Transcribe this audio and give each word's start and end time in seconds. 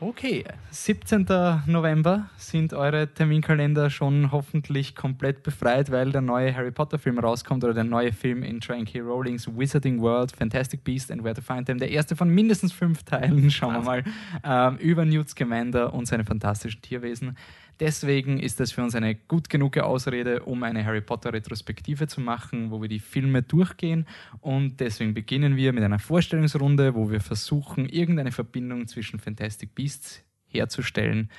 Okay, 0.00 0.44
17. 0.70 1.24
November 1.66 2.28
sind 2.36 2.74
eure 2.74 3.06
Terminkalender 3.14 3.90
schon 3.90 4.32
hoffentlich 4.32 4.96
komplett 4.96 5.44
befreit, 5.44 5.92
weil 5.92 6.10
der 6.10 6.20
neue 6.20 6.54
Harry 6.54 6.72
Potter 6.72 6.98
Film 6.98 7.20
rauskommt 7.20 7.62
oder 7.62 7.74
der 7.74 7.84
neue 7.84 8.12
Film 8.12 8.42
in 8.42 8.58
Joanne 8.58 8.86
K. 8.86 9.00
Rowlings 9.00 9.46
Wizarding 9.46 10.00
World, 10.00 10.32
Fantastic 10.32 10.82
Beast 10.82 11.12
and 11.12 11.22
Where 11.22 11.34
to 11.34 11.40
Find 11.40 11.66
Them, 11.66 11.78
der 11.78 11.90
erste 11.90 12.16
von 12.16 12.28
mindestens 12.28 12.72
fünf 12.72 13.04
Teilen, 13.04 13.50
schauen 13.52 13.74
wir 13.74 13.82
mal, 13.82 14.04
ähm, 14.42 14.78
über 14.78 15.04
Newt 15.04 15.30
Scamander 15.30 15.94
und 15.94 16.06
seine 16.06 16.24
fantastischen 16.24 16.82
Tierwesen. 16.82 17.36
Deswegen 17.80 18.38
ist 18.38 18.60
das 18.60 18.72
für 18.72 18.82
uns 18.82 18.94
eine 18.94 19.14
gut 19.14 19.48
genug 19.48 19.76
Ausrede, 19.78 20.42
um 20.44 20.62
eine 20.62 20.84
Harry 20.84 21.00
Potter 21.00 21.32
Retrospektive 21.32 22.06
zu 22.06 22.20
machen, 22.20 22.70
wo 22.70 22.80
wir 22.80 22.88
die 22.88 23.00
Filme 23.00 23.42
durchgehen. 23.42 24.06
Und 24.40 24.78
deswegen 24.80 25.14
beginnen 25.14 25.56
wir 25.56 25.72
mit 25.72 25.82
einer 25.82 25.98
Vorstellungsrunde, 25.98 26.94
wo 26.94 27.10
wir 27.10 27.20
versuchen, 27.20 27.88
irgendeine 27.88 28.30
Verbindung 28.32 28.86
zwischen 28.86 29.18
Fantastic 29.18 29.74
Beasts 29.74 30.22
herzustellen. 30.46 31.30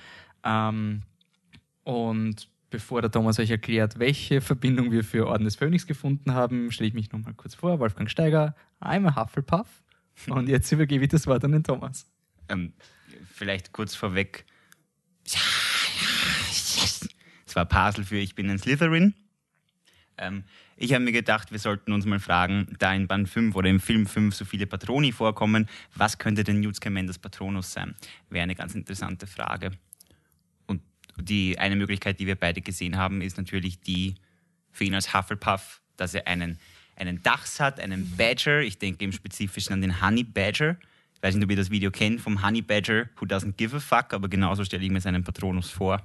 Ähm, 0.44 1.04
und 1.84 2.50
bevor 2.70 3.02
der 3.02 3.12
Thomas 3.12 3.40
euch 3.40 3.52
erklärt, 3.52 4.00
welche 4.00 4.42
Verbindung 4.42 4.92
wir 4.92 5.06
für 5.06 5.28
Orden 5.28 5.46
des 5.46 5.56
Phönix 5.56 5.88
gefunden 5.88 6.34
haben, 6.34 6.72
stelle 6.72 6.90
ich 6.90 6.94
mich 6.94 7.12
nochmal 7.14 7.34
kurz 7.34 7.56
vor. 7.56 7.80
Wolfgang 7.80 8.10
Steiger, 8.10 8.56
I'm 8.82 9.08
a 9.08 9.16
Hufflepuff. 9.16 9.84
Und 10.30 10.50
jetzt 10.50 10.72
übergebe 10.72 11.06
ich 11.06 11.10
das 11.10 11.28
Wort 11.28 11.44
an 11.46 11.54
den 11.54 11.64
Thomas. 11.64 12.10
Ähm, 12.50 12.74
vielleicht 13.32 13.72
kurz 13.72 13.96
vorweg. 13.96 14.46
Ja 15.28 15.40
war 17.56 17.66
Pasel 17.66 18.04
für 18.04 18.18
Ich 18.18 18.36
bin 18.36 18.50
ein 18.50 18.60
Slytherin. 18.60 19.14
Ähm, 20.18 20.44
ich 20.78 20.94
habe 20.94 21.04
mir 21.04 21.12
gedacht, 21.12 21.52
wir 21.52 21.60
sollten 21.60 21.94
uns 21.94 22.06
mal 22.06 22.20
fragen, 22.20 22.76
da 22.80 22.94
in 22.94 23.08
Band 23.08 23.30
5 23.30 23.56
oder 23.56 23.70
im 23.70 23.80
Film 23.80 24.06
5 24.06 24.36
so 24.36 24.46
viele 24.46 24.68
Patroni 24.68 25.12
vorkommen, 25.12 25.68
was 25.96 26.18
könnte 26.18 26.44
denn 26.44 26.60
Newt 26.60 26.76
Scamanders 26.76 27.20
Patronus 27.20 27.72
sein? 27.72 27.96
Wäre 28.30 28.44
eine 28.44 28.56
ganz 28.56 28.76
interessante 28.76 29.28
Frage. 29.28 29.72
Und 30.68 30.82
die 31.18 31.58
eine 31.60 31.76
Möglichkeit, 31.76 32.20
die 32.20 32.28
wir 32.28 32.36
beide 32.36 32.62
gesehen 32.62 32.98
haben, 32.98 33.22
ist 33.22 33.38
natürlich 33.38 33.80
die 33.80 34.16
für 34.72 34.84
ihn 34.84 34.96
als 34.96 35.14
Hufflepuff, 35.14 35.82
dass 35.96 36.14
er 36.14 36.28
einen, 36.28 36.60
einen 36.98 37.24
Dachs 37.24 37.60
hat, 37.60 37.80
einen 37.80 38.18
Badger. 38.18 38.62
Ich 38.62 38.78
denke 38.78 39.06
im 39.06 39.14
Spezifischen 39.14 39.74
an 39.74 39.82
den 39.82 40.02
Honey 40.02 40.24
Badger. 40.24 40.78
Ich 41.14 41.24
weiß 41.24 41.36
nicht, 41.36 41.44
ob 41.46 41.50
ihr 41.50 41.58
das 41.58 41.72
Video 41.72 41.92
kennt 41.92 42.20
vom 42.20 42.46
Honey 42.46 42.62
Badger, 42.62 43.10
who 43.18 43.26
doesn't 43.26 43.54
give 43.54 43.76
a 43.76 43.80
fuck, 43.80 44.14
aber 44.14 44.28
genauso 44.28 44.66
stelle 44.66 44.84
ich 44.84 44.92
mir 44.92 45.00
seinen 45.00 45.24
Patronus 45.24 45.70
vor. 45.70 46.02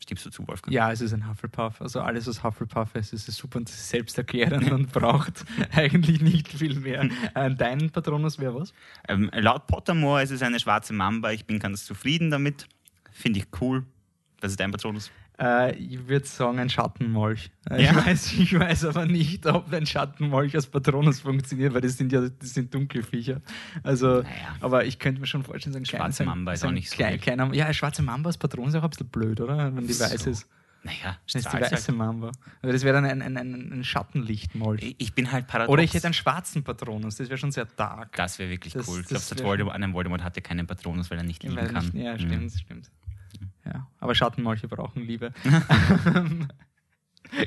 Stimmst 0.00 0.24
du 0.24 0.30
zu, 0.30 0.46
Wolfgang? 0.46 0.72
Ja, 0.72 0.92
es 0.92 1.00
ist 1.00 1.12
ein 1.12 1.28
Hufflepuff. 1.28 1.80
Also 1.80 2.00
alles, 2.00 2.26
was 2.28 2.44
Hufflepuff 2.44 2.94
ist, 2.94 3.12
ist 3.12 3.26
super 3.26 3.58
und 3.58 3.68
selbsterklärend 3.68 4.70
und 4.70 4.92
braucht 4.92 5.44
eigentlich 5.72 6.20
nicht 6.20 6.48
viel 6.48 6.78
mehr. 6.78 7.08
Äh, 7.34 7.54
dein 7.54 7.90
Patronus 7.90 8.38
wäre 8.38 8.54
was? 8.54 8.72
Ähm, 9.08 9.30
laut 9.34 9.66
Pottermore 9.66 10.22
ist 10.22 10.30
es 10.30 10.42
eine 10.42 10.60
schwarze 10.60 10.92
Mamba. 10.92 11.32
Ich 11.32 11.46
bin 11.46 11.58
ganz 11.58 11.84
zufrieden 11.84 12.30
damit. 12.30 12.68
Finde 13.10 13.40
ich 13.40 13.46
cool. 13.60 13.84
Was 14.40 14.52
ist 14.52 14.60
dein 14.60 14.70
Patronus? 14.70 15.10
Äh, 15.40 15.76
ich 15.76 16.08
würde 16.08 16.26
sagen, 16.26 16.58
ein 16.58 16.68
Schattenmolch. 16.68 17.50
Äh, 17.70 17.84
ja? 17.84 17.90
Ich, 17.92 18.06
weiß, 18.06 18.32
ich 18.32 18.58
weiß 18.58 18.84
aber 18.86 19.06
nicht, 19.06 19.46
ob 19.46 19.72
ein 19.72 19.86
Schattenmolch 19.86 20.54
als 20.54 20.66
Patronus 20.66 21.20
funktioniert, 21.20 21.74
weil 21.74 21.80
das 21.80 21.96
sind 21.96 22.12
ja 22.12 22.22
das 22.28 22.54
sind 22.54 22.74
Dunkelviecher. 22.74 23.40
Also, 23.82 24.22
naja. 24.22 24.56
aber 24.60 24.84
ich 24.84 24.98
könnte 24.98 25.20
mir 25.20 25.26
schon 25.26 25.44
vorstellen, 25.44 25.72
so 25.72 25.78
ein 25.78 25.86
schwarzer 25.86 26.24
Mamba 26.24 26.52
ist 26.52 26.64
auch 26.64 26.72
nicht 26.72 26.90
so. 26.90 26.96
Klein, 26.96 27.20
kleiner, 27.20 27.52
ja, 27.54 27.66
ein 27.66 27.74
schwarzer 27.74 28.02
Mamba 28.02 28.28
als 28.28 28.38
Patronus 28.38 28.70
ist 28.70 28.80
auch 28.80 28.84
ein 28.84 28.90
bisschen 28.90 29.08
blöd, 29.08 29.40
oder? 29.40 29.74
Wenn 29.74 29.86
die 29.86 29.92
so. 29.92 30.04
weiß 30.04 30.26
ist. 30.26 30.48
Naja, 30.84 31.18
das 31.26 31.44
ist 31.44 31.52
die 31.52 31.60
weiße 31.60 31.92
Mamba. 31.92 32.30
Also 32.62 32.72
das 32.72 32.82
wäre 32.84 32.94
dann 32.94 33.04
ein, 33.04 33.20
ein, 33.20 33.36
ein, 33.36 33.72
ein 33.72 33.84
Schattenlichtmolch. 33.84 34.94
Ich 34.98 35.12
bin 35.12 35.30
halt 35.32 35.46
paradox. 35.46 35.72
Oder 35.72 35.82
ich 35.82 35.92
hätte 35.92 36.06
einen 36.06 36.14
schwarzen 36.14 36.62
Patronus, 36.62 37.16
das 37.16 37.28
wäre 37.28 37.38
schon 37.38 37.50
sehr 37.50 37.64
dark. 37.64 38.14
Das 38.16 38.38
wäre 38.38 38.48
wirklich 38.50 38.74
das, 38.74 38.88
cool. 38.88 39.00
Ich 39.00 39.06
glaube, 39.06 39.24
Voldemort, 39.42 39.92
Voldemort 39.92 40.22
hatte 40.22 40.40
keinen 40.40 40.66
Patronus, 40.66 41.10
weil 41.10 41.18
er 41.18 41.24
nicht 41.24 41.42
lieben 41.42 41.56
kann. 41.56 41.84
Nicht, 41.84 41.94
ja, 41.94 42.16
stimmt, 42.16 42.42
mhm. 42.42 42.50
stimmt. 42.50 42.90
Ja, 43.64 43.86
aber 43.98 44.14
Schattenmolche 44.14 44.68
brauchen 44.68 45.02
Liebe. 45.02 45.32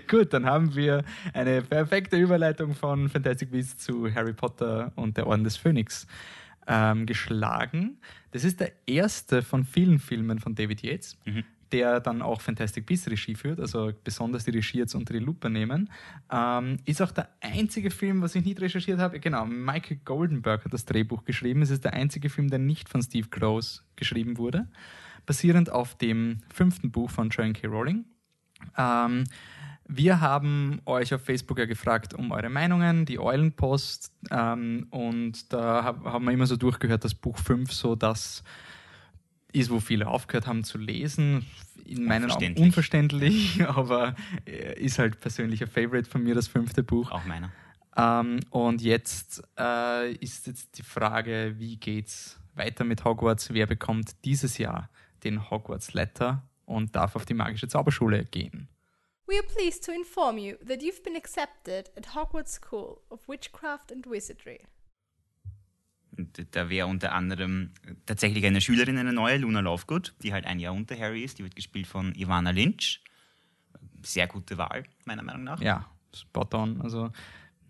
Gut, 0.08 0.34
dann 0.34 0.46
haben 0.46 0.76
wir 0.76 1.04
eine 1.34 1.62
perfekte 1.62 2.18
Überleitung 2.18 2.76
von 2.76 3.10
Fantastic 3.10 3.52
Beasts 3.52 3.84
zu 3.84 4.14
Harry 4.14 4.34
Potter 4.34 4.92
und 4.96 5.18
der 5.18 5.28
Orden 5.28 5.44
des 5.44 5.58
Phönix 5.58 6.08
ähm, 6.68 7.06
geschlagen. 7.06 7.98
Das 8.32 8.44
ist 8.44 8.60
der 8.60 8.72
erste 8.86 9.42
von 9.42 9.64
vielen 9.64 10.00
Filmen 10.00 10.40
von 10.40 10.56
David 10.56 10.84
Yates, 10.84 11.18
mhm. 11.26 11.44
der 11.72 12.00
dann 12.00 12.22
auch 12.22 12.42
Fantastic 12.42 12.86
Beasts 12.86 13.10
Regie 13.10 13.36
führt, 13.36 13.60
also 13.60 13.92
besonders 14.04 14.46
die 14.46 14.52
Regie 14.52 14.80
jetzt 14.80 14.94
unter 14.94 15.14
die 15.14 15.20
Lupe 15.20 15.50
nehmen. 15.50 15.90
Ähm, 16.32 16.78
ist 16.86 17.02
auch 17.02 17.12
der 17.12 17.30
einzige 17.42 17.90
Film, 17.90 18.22
was 18.22 18.36
ich 18.36 18.46
nicht 18.46 18.62
recherchiert 18.62 19.00
habe. 19.00 19.20
Genau, 19.20 19.46
Michael 19.46 20.00
Goldenberg 20.06 20.64
hat 20.64 20.74
das 20.74 20.86
Drehbuch 20.86 21.26
geschrieben. 21.26 21.62
Es 21.64 21.72
ist 21.72 21.84
der 21.84 21.94
einzige 21.94 22.30
Film, 22.30 22.50
der 22.50 22.60
nicht 22.60 22.88
von 22.88 23.02
Steve 23.02 23.30
Close 23.30 23.82
geschrieben 23.96 24.38
wurde 24.38 24.68
basierend 25.26 25.70
auf 25.70 25.96
dem 25.96 26.42
fünften 26.54 26.92
Buch 26.92 27.10
von 27.10 27.30
Joanne 27.30 27.54
K. 27.54 27.68
Rowling. 27.68 28.06
Ähm, 28.78 29.24
wir 29.88 30.22
haben 30.22 30.82
euch 30.86 31.14
auf 31.14 31.24
Facebook 31.24 31.60
ja 31.60 31.66
gefragt 31.66 32.14
um 32.14 32.32
eure 32.32 32.50
Meinungen, 32.50 33.06
die 33.06 33.20
Eulenpost, 33.20 34.14
ähm, 34.30 34.88
und 34.90 35.52
da 35.52 35.84
haben 35.84 36.26
wir 36.26 36.32
immer 36.32 36.48
so 36.48 36.56
durchgehört, 36.56 37.04
dass 37.04 37.14
Buch 37.14 37.38
5 37.38 37.72
so 37.72 37.96
das 37.96 38.44
ist, 39.52 39.70
wo 39.70 39.80
viele 39.80 40.08
aufgehört 40.08 40.48
haben 40.48 40.64
zu 40.64 40.78
lesen. 40.78 41.46
In 41.84 42.06
meinen 42.06 42.32
Augen 42.32 42.56
unverständlich, 42.58 43.62
aber 43.68 44.16
äh, 44.46 44.80
ist 44.80 44.98
halt 44.98 45.20
persönlicher 45.20 45.68
Favorite 45.68 46.10
von 46.10 46.24
mir, 46.24 46.36
das 46.36 46.48
fünfte 46.48 46.84
Buch. 46.84 47.12
Auch 47.12 47.26
meiner. 47.26 47.52
Ähm, 47.98 48.40
und 48.50 48.82
jetzt 48.82 49.44
äh, 49.60 50.14
ist 50.14 50.48
jetzt 50.48 50.78
die 50.78 50.84
Frage, 50.84 51.56
wie 51.58 51.76
geht's 51.76 52.40
weiter 52.56 52.86
mit 52.86 53.04
Hogwarts? 53.04 53.54
Wer 53.54 53.68
bekommt 53.68 54.24
dieses 54.24 54.58
Jahr 54.58 54.90
den 55.24 55.50
Hogwarts 55.50 55.94
Letter 55.94 56.44
und 56.66 56.96
darf 56.96 57.16
auf 57.16 57.26
die 57.26 57.34
magische 57.34 57.68
Zauberschule 57.68 58.26
gehen. 58.26 58.68
We 59.28 59.38
are 59.38 59.48
pleased 59.48 59.86
to 59.86 59.92
inform 59.92 60.38
you 60.38 60.58
that 60.58 60.82
you've 60.82 61.04
been 61.04 61.16
accepted 61.16 61.90
at 61.96 62.16
Hogwarts 62.16 62.54
School 62.54 63.02
of 63.10 63.28
Witchcraft 63.28 63.92
and 63.92 64.06
Wizardry. 64.10 64.60
Da 66.52 66.70
wäre 66.70 66.88
unter 66.88 67.14
anderem 67.14 67.72
tatsächlich 68.06 68.46
eine 68.46 68.60
Schülerin, 68.60 68.98
eine 68.98 69.14
neue, 69.14 69.38
Luna 69.38 69.62
Lovegood, 69.62 70.14
die 70.22 70.34
halt 70.34 70.46
ein 70.46 70.60
Jahr 70.60 70.74
unter 70.74 70.98
Harry 70.98 71.24
ist. 71.24 71.40
Die 71.40 71.44
wird 71.44 71.56
gespielt 71.56 71.88
von 71.88 72.14
Ivana 72.16 72.52
Lynch. 72.52 73.02
Sehr 74.04 74.28
gute 74.28 74.58
Wahl, 74.58 74.84
meiner 75.06 75.24
Meinung 75.24 75.46
nach. 75.46 75.62
Ja, 75.62 75.90
spot 76.14 76.50
on. 76.54 76.82
Also 76.82 77.12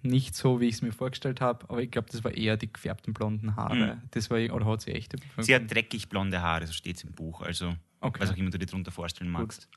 nicht 0.04 0.36
so, 0.36 0.60
wie 0.60 0.68
ich 0.68 0.76
es 0.76 0.82
mir 0.82 0.92
vorgestellt 0.92 1.42
habe, 1.42 1.70
aber 1.70 1.82
ich 1.82 1.92
glaube, 1.92 2.10
das 2.12 2.24
war 2.24 2.32
eher 2.32 2.58
die 2.58 2.72
gefärbten 2.72 3.14
blonden 3.14 3.56
Haare. 3.56 3.96
Mhm. 3.96 4.02
Das 4.12 4.30
war, 4.30 4.38
oder 4.38 4.66
hat 4.66 4.82
sie 4.82 4.92
echte? 4.92 5.18
Sie 5.38 5.54
hat 5.54 5.72
dreckig 5.74 6.10
blonde 6.10 6.42
Haare, 6.42 6.68
so 6.68 6.74
steht 6.74 6.98
es 6.98 7.04
im 7.04 7.14
Buch. 7.14 7.42
Also, 7.42 7.76
okay. 8.00 8.20
was 8.20 8.32
auch 8.32 8.38
immer 8.38 8.50
du 8.50 8.58
dir 8.58 8.66
darunter 8.66 8.92
vorstellen 8.92 9.30
magst. 9.30 9.68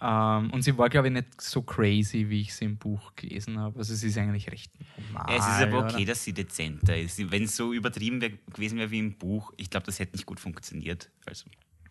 Ähm, 0.00 0.50
und 0.50 0.62
sie 0.62 0.76
war, 0.78 0.88
glaube 0.88 1.08
ich, 1.08 1.14
nicht 1.14 1.40
so 1.40 1.62
crazy, 1.62 2.28
wie 2.30 2.40
ich 2.40 2.54
sie 2.54 2.64
im 2.64 2.78
Buch 2.78 3.12
gelesen 3.16 3.58
habe. 3.58 3.78
Also, 3.78 3.94
sie 3.94 4.08
ist 4.08 4.16
eigentlich 4.16 4.50
recht 4.50 4.72
normal. 4.96 5.26
Ja, 5.28 5.36
es 5.36 5.46
ist 5.46 5.62
aber 5.62 5.84
okay, 5.84 5.96
oder? 5.96 6.04
dass 6.06 6.24
sie 6.24 6.32
dezenter 6.32 6.96
ist. 6.96 7.30
Wenn 7.30 7.44
es 7.44 7.56
so 7.56 7.72
übertrieben 7.72 8.20
wär, 8.20 8.30
gewesen 8.30 8.78
wäre 8.78 8.90
wie 8.90 8.98
im 8.98 9.18
Buch, 9.18 9.52
ich 9.56 9.68
glaube, 9.68 9.86
das 9.86 9.98
hätte 9.98 10.12
nicht 10.16 10.26
gut 10.26 10.40
funktioniert. 10.40 11.10
Also, 11.26 11.46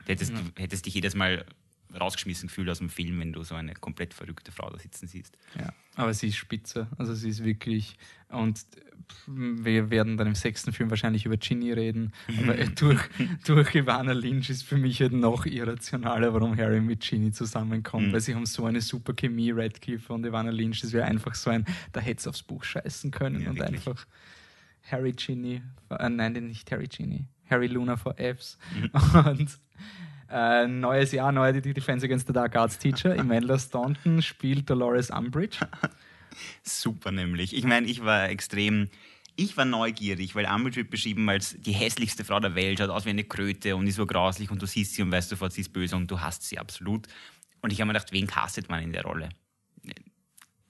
hättest, 0.07 0.31
ja. 0.31 0.39
du 0.39 0.61
hättest 0.61 0.85
dich 0.85 0.95
jedes 0.95 1.15
Mal 1.15 1.45
rausgeschmissen 1.97 2.47
gefühlt 2.47 2.69
aus 2.69 2.79
dem 2.79 2.89
Film, 2.89 3.19
wenn 3.19 3.33
du 3.33 3.43
so 3.43 3.55
eine 3.55 3.73
komplett 3.73 4.13
verrückte 4.13 4.51
Frau 4.51 4.69
da 4.69 4.77
sitzen 4.77 5.07
siehst. 5.07 5.37
Ja, 5.57 5.73
aber 5.95 6.13
sie 6.13 6.27
ist 6.27 6.37
spitze. 6.37 6.87
Also 6.97 7.13
sie 7.13 7.29
ist 7.29 7.43
wirklich. 7.43 7.97
Und 8.29 8.65
wir 9.27 9.89
werden 9.89 10.17
dann 10.17 10.27
im 10.27 10.35
sechsten 10.35 10.71
Film 10.71 10.89
wahrscheinlich 10.89 11.25
über 11.25 11.37
Ginny 11.37 11.73
reden. 11.73 12.13
Aber 12.39 12.53
durch, 12.75 13.01
durch 13.45 13.75
Ivana 13.75 14.13
Lynch 14.13 14.49
ist 14.49 14.63
für 14.63 14.77
mich 14.77 15.01
halt 15.01 15.13
noch 15.13 15.45
irrationaler, 15.45 16.33
warum 16.33 16.55
Harry 16.57 16.79
mit 16.79 17.01
Ginny 17.01 17.31
zusammenkommt. 17.31 18.07
Mhm. 18.07 18.13
Weil 18.13 18.21
sie 18.21 18.35
haben 18.35 18.45
so 18.45 18.65
eine 18.65 18.81
super 18.81 19.13
Chemie, 19.13 19.51
Radcliffe 19.51 20.13
und 20.13 20.25
Ivana 20.25 20.51
Lynch. 20.51 20.81
Das 20.81 20.93
wäre 20.93 21.05
einfach 21.05 21.35
so 21.35 21.49
ein, 21.49 21.65
da 21.91 21.99
hätte 21.99 22.19
es 22.19 22.27
aufs 22.27 22.43
Buch 22.43 22.63
scheißen 22.63 23.11
können 23.11 23.41
ja, 23.41 23.49
und 23.49 23.57
wirklich. 23.57 23.87
einfach 23.87 24.05
Harry 24.91 25.13
Ginny, 25.13 25.61
äh, 25.89 26.09
nein, 26.09 26.33
nicht 26.33 26.71
Harry 26.71 26.87
Ginny, 26.87 27.25
Harry 27.49 27.67
Luna 27.67 27.97
for 27.97 28.15
Fs. 28.17 28.57
Mhm. 28.73 28.91
Und 29.25 29.59
äh, 30.31 30.67
neues 30.67 31.11
Jahr, 31.11 31.31
neue 31.31 31.61
Defense 31.61 32.05
Against 32.05 32.27
the 32.27 32.33
Dark 32.33 32.55
Arts 32.55 32.77
Teacher. 32.77 33.15
Imelda 33.17 33.57
Staunton 33.57 34.21
spielt 34.21 34.69
Dolores 34.69 35.09
Umbridge. 35.09 35.59
Super 36.63 37.11
nämlich. 37.11 37.55
Ich 37.55 37.63
meine, 37.65 37.87
ich 37.87 38.03
war 38.03 38.29
extrem 38.29 38.89
ich 39.39 39.55
war 39.55 39.63
neugierig, 39.63 40.35
weil 40.35 40.45
Umbridge 40.45 40.77
wird 40.77 40.89
beschrieben 40.89 41.29
als 41.29 41.55
die 41.57 41.71
hässlichste 41.71 42.25
Frau 42.25 42.41
der 42.41 42.55
Welt, 42.55 42.77
schaut 42.77 42.89
aus 42.89 43.05
wie 43.05 43.11
eine 43.11 43.23
Kröte 43.23 43.75
und 43.77 43.87
ist 43.87 43.95
so 43.95 44.05
grauslich 44.05 44.51
und 44.51 44.61
du 44.61 44.65
siehst 44.65 44.95
sie 44.95 45.01
und 45.01 45.11
weißt 45.11 45.29
sofort, 45.29 45.53
sie 45.53 45.61
ist 45.61 45.71
böse 45.71 45.95
und 45.95 46.11
du 46.11 46.19
hast 46.19 46.43
sie 46.43 46.59
absolut. 46.59 47.07
Und 47.61 47.71
ich 47.71 47.79
habe 47.79 47.87
mir 47.87 47.93
gedacht, 47.93 48.11
wen 48.11 48.27
castet 48.27 48.69
man 48.69 48.83
in 48.83 48.91
der 48.91 49.03
Rolle? 49.03 49.29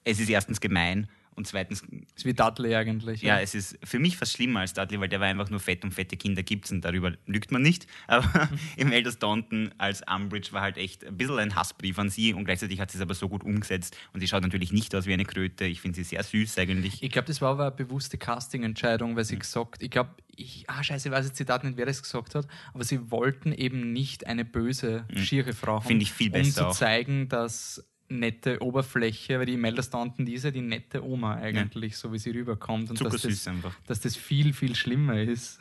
Es 0.04 0.20
ist 0.20 0.30
erstens 0.30 0.60
gemein 0.60 1.08
und 1.40 1.46
zweitens. 1.46 1.82
Ist 2.14 2.24
wie 2.24 2.34
Dudley 2.34 2.74
eigentlich. 2.74 3.22
Ja, 3.22 3.36
ja, 3.36 3.40
es 3.40 3.54
ist 3.54 3.78
für 3.82 3.98
mich 3.98 4.16
fast 4.16 4.34
schlimmer 4.34 4.60
als 4.60 4.74
Dudley, 4.74 5.00
weil 5.00 5.08
der 5.08 5.20
war 5.20 5.26
einfach 5.26 5.48
nur 5.48 5.58
fett 5.58 5.84
und 5.84 5.92
fette 5.92 6.16
Kinder 6.16 6.42
gibt's 6.42 6.70
und 6.70 6.82
darüber 6.84 7.12
lügt 7.26 7.50
man 7.50 7.62
nicht. 7.62 7.86
Aber 8.06 8.48
im 8.76 8.92
Elders 8.92 9.14
Staunton 9.14 9.72
als 9.78 10.02
Umbridge 10.06 10.52
war 10.52 10.60
halt 10.62 10.76
echt 10.76 11.04
ein 11.04 11.16
bisschen 11.16 11.38
ein 11.38 11.54
Hassbrief 11.54 11.98
an 11.98 12.10
sie 12.10 12.34
und 12.34 12.44
gleichzeitig 12.44 12.78
hat 12.78 12.90
sie 12.90 12.98
es 12.98 13.02
aber 13.02 13.14
so 13.14 13.28
gut 13.28 13.42
umgesetzt 13.42 13.96
und 14.12 14.20
sie 14.20 14.28
schaut 14.28 14.42
natürlich 14.42 14.72
nicht 14.72 14.94
aus 14.94 15.06
wie 15.06 15.12
eine 15.14 15.24
Kröte. 15.24 15.64
Ich 15.64 15.80
finde 15.80 15.96
sie 15.96 16.04
sehr 16.04 16.22
süß 16.22 16.58
eigentlich. 16.58 17.02
Ich 17.02 17.10
glaube, 17.10 17.26
das 17.26 17.40
war 17.40 17.52
aber 17.52 17.66
eine 17.66 17.72
bewusste 17.72 18.18
Casting-Entscheidung, 18.18 19.16
weil 19.16 19.24
sie 19.24 19.36
mhm. 19.36 19.40
gesagt, 19.40 19.82
ich 19.82 19.90
glaube, 19.90 20.10
ich, 20.36 20.64
ah, 20.68 20.82
scheiße, 20.82 21.08
ich 21.08 21.14
weiß 21.14 21.26
jetzt 21.26 21.36
Zitat 21.36 21.64
nicht, 21.64 21.76
wer 21.76 21.86
das 21.86 22.02
gesagt 22.02 22.34
hat, 22.34 22.46
aber 22.74 22.84
sie 22.84 23.10
wollten 23.10 23.52
eben 23.52 23.92
nicht 23.92 24.26
eine 24.26 24.44
böse, 24.44 25.06
mhm. 25.10 25.18
schiere 25.18 25.52
Frau 25.52 25.76
haben. 25.76 25.86
Finde 25.86 26.02
ich 26.02 26.12
viel 26.12 26.30
besser. 26.30 26.66
Um 26.66 26.72
zu 26.72 26.78
zeigen, 26.78 27.28
dass 27.28 27.84
nette 28.10 28.62
Oberfläche, 28.62 29.38
weil 29.38 29.46
die 29.46 29.54
Imelda 29.54 29.82
Staunton, 29.82 30.26
die 30.26 30.34
ist 30.34 30.44
ja 30.44 30.50
die 30.50 30.60
nette 30.60 31.04
Oma 31.04 31.34
eigentlich, 31.36 31.92
ja. 31.92 31.98
so 31.98 32.12
wie 32.12 32.18
sie 32.18 32.30
rüberkommt. 32.30 32.90
Und 32.90 33.00
dass 33.00 33.22
das, 33.22 33.48
einfach. 33.48 33.74
dass 33.86 34.00
das 34.00 34.16
viel, 34.16 34.52
viel 34.52 34.74
schlimmer 34.74 35.20
ist. 35.20 35.60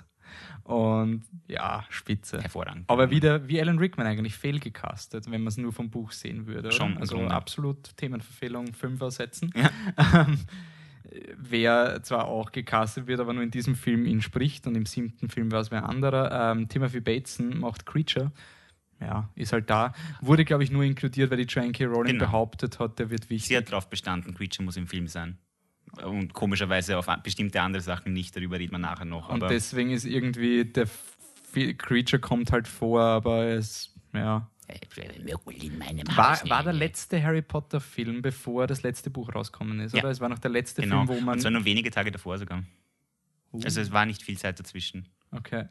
Und 0.64 1.24
ja, 1.48 1.86
spitze. 1.90 2.42
Hervorragend. 2.42 2.88
Aber 2.88 3.10
wieder 3.10 3.48
wie 3.48 3.60
Alan 3.60 3.80
Rickman 3.80 4.06
eigentlich 4.06 4.36
fehlgecastet, 4.36 5.26
wenn 5.32 5.42
man 5.42 5.48
es 5.48 5.58
nur 5.58 5.74
vom 5.74 5.90
Buch 5.90 6.12
sehen 6.12 6.46
würde. 6.46 6.72
Schon. 6.72 6.98
Also 6.98 7.20
absolut 7.26 7.98
Themenverfehlung, 7.98 8.74
Fünfer 8.74 9.10
setzen. 9.10 9.52
Ja. 9.56 10.28
wer 11.38 12.04
zwar 12.04 12.28
auch 12.28 12.52
gecastet 12.52 13.08
wird, 13.08 13.20
aber 13.20 13.34
nur 13.34 13.44
in 13.44 13.52
diesem 13.52 13.76
Film 13.76 14.06
ihn 14.06 14.22
spricht 14.22 14.68
und 14.68 14.76
im 14.76 14.86
siebten 14.86 15.30
Film 15.30 15.52
war 15.52 15.62
es 15.62 15.72
wer 15.72 15.88
anderer. 15.88 16.52
Ähm, 16.52 16.68
Timothy 16.70 17.00
Bateson 17.00 17.60
macht 17.60 17.86
Creature 17.86 18.32
ja, 19.00 19.30
ist 19.36 19.54
halt 19.54 19.70
da. 19.70 19.94
Wurde, 20.22 20.46
glaube 20.46 20.64
ich, 20.64 20.72
nur 20.72 20.84
inkludiert, 20.84 21.32
weil 21.32 21.38
die 21.38 21.44
Joanne 21.44 21.72
K. 21.72 21.86
Rowling 21.86 22.14
genau. 22.14 22.26
behauptet 22.26 22.80
hat, 22.80 23.00
der 23.00 23.10
wird 23.10 23.30
wichtig. 23.30 23.48
Sie 23.48 23.58
hat 23.58 23.72
darauf 23.72 23.90
bestanden, 23.90 24.34
Creature 24.34 24.64
muss 24.64 24.78
im 24.78 24.88
Film 24.88 25.08
sein. 25.08 25.38
Und 26.04 26.34
komischerweise 26.34 26.98
auf 26.98 27.08
bestimmte 27.24 27.62
andere 27.62 27.82
Sachen 27.82 28.14
nicht, 28.14 28.36
darüber 28.36 28.60
reden 28.60 28.74
wir 28.74 28.80
nachher 28.80 29.06
noch. 29.06 29.30
Und 29.30 29.42
deswegen 29.44 29.92
ist 29.92 30.06
irgendwie, 30.06 30.66
der 30.66 30.88
Creature 31.54 32.20
kommt 32.20 32.52
halt 32.52 32.68
vor, 32.68 33.02
aber 33.02 33.46
es, 33.46 33.96
ja. 34.14 34.48
War, 36.16 36.50
war 36.50 36.64
der 36.64 36.74
letzte 36.74 37.24
Harry 37.24 37.42
Potter 37.42 37.82
Film, 37.82 38.22
bevor 38.22 38.68
das 38.68 38.84
letzte 38.84 39.10
Buch 39.10 39.34
rausgekommen 39.34 39.80
ist, 39.80 39.96
ja. 39.96 40.04
oder? 40.04 40.12
Es 40.12 40.20
war 40.20 40.30
noch 40.30 40.38
der 40.38 40.52
letzte 40.52 40.84
genau. 40.84 41.06
Film, 41.06 41.20
wo 41.20 41.26
man. 41.26 41.40
Es 41.40 41.44
war 41.44 41.52
nur 41.52 41.66
wenige 41.66 41.90
Tage 41.90 42.12
davor 42.12 42.38
sogar. 42.38 42.64
Uh. 43.52 43.62
Also 43.64 43.82
es 43.82 43.92
war 43.92 44.06
nicht 44.06 44.22
viel 44.22 44.38
Zeit 44.38 44.60
dazwischen. 44.60 45.08
Okay. 45.32 45.66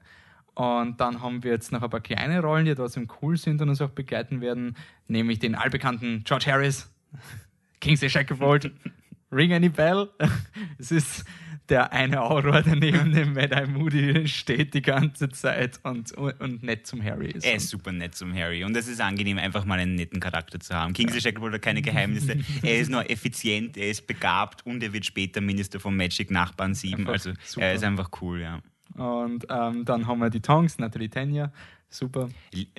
Und 0.58 1.00
dann 1.00 1.22
haben 1.22 1.44
wir 1.44 1.52
jetzt 1.52 1.70
noch 1.70 1.82
ein 1.82 1.90
paar 1.90 2.00
kleine 2.00 2.40
Rollen, 2.40 2.64
die 2.64 2.74
trotzdem 2.74 3.06
cool 3.22 3.36
sind 3.36 3.62
und 3.62 3.68
uns 3.68 3.80
auch 3.80 3.90
begleiten 3.90 4.40
werden, 4.40 4.76
nämlich 5.06 5.38
den 5.38 5.54
allbekannten 5.54 6.24
George 6.24 6.46
Harris, 6.50 6.92
Kingsley 7.80 8.10
Shacklebolt, 8.10 8.72
Ring 9.32 9.52
Any 9.52 9.68
Bell. 9.68 10.08
Es 10.78 10.90
ist 10.90 11.24
der 11.68 11.92
eine 11.92 12.22
Auror, 12.22 12.62
der 12.62 12.74
neben 12.74 13.12
dem 13.12 13.34
Mad 13.34 13.54
Eye 13.54 13.68
Moody 13.68 14.26
steht 14.26 14.74
die 14.74 14.82
ganze 14.82 15.28
Zeit 15.28 15.78
und, 15.84 16.10
und 16.12 16.64
nett 16.64 16.88
zum 16.88 17.04
Harry 17.04 17.30
ist. 17.30 17.44
Er 17.44 17.54
ist 17.54 17.68
super 17.68 17.92
nett 17.92 18.16
zum 18.16 18.34
Harry 18.34 18.64
und 18.64 18.76
es 18.76 18.88
ist 18.88 19.00
angenehm, 19.00 19.38
einfach 19.38 19.64
mal 19.64 19.78
einen 19.78 19.94
netten 19.94 20.18
Charakter 20.18 20.58
zu 20.58 20.74
haben. 20.74 20.92
Kingsley 20.92 21.20
Shacklebolt 21.20 21.54
hat 21.54 21.62
keine 21.62 21.82
Geheimnisse. 21.82 22.36
er 22.62 22.80
ist 22.80 22.90
nur 22.90 23.08
effizient, 23.08 23.76
er 23.76 23.90
ist 23.90 24.08
begabt 24.08 24.66
und 24.66 24.82
er 24.82 24.92
wird 24.92 25.06
später 25.06 25.40
Minister 25.40 25.78
von 25.78 25.96
Magic 25.96 26.32
Nachbarn 26.32 26.74
7. 26.74 27.06
Also 27.06 27.32
super. 27.44 27.66
er 27.66 27.74
ist 27.74 27.84
einfach 27.84 28.10
cool, 28.20 28.40
ja. 28.40 28.60
Und 28.98 29.46
ähm, 29.48 29.84
dann 29.84 30.06
haben 30.06 30.20
wir 30.20 30.30
die 30.30 30.40
Tongs, 30.40 30.78
Natalie 30.78 31.08
Tenya, 31.08 31.52
super. 31.88 32.28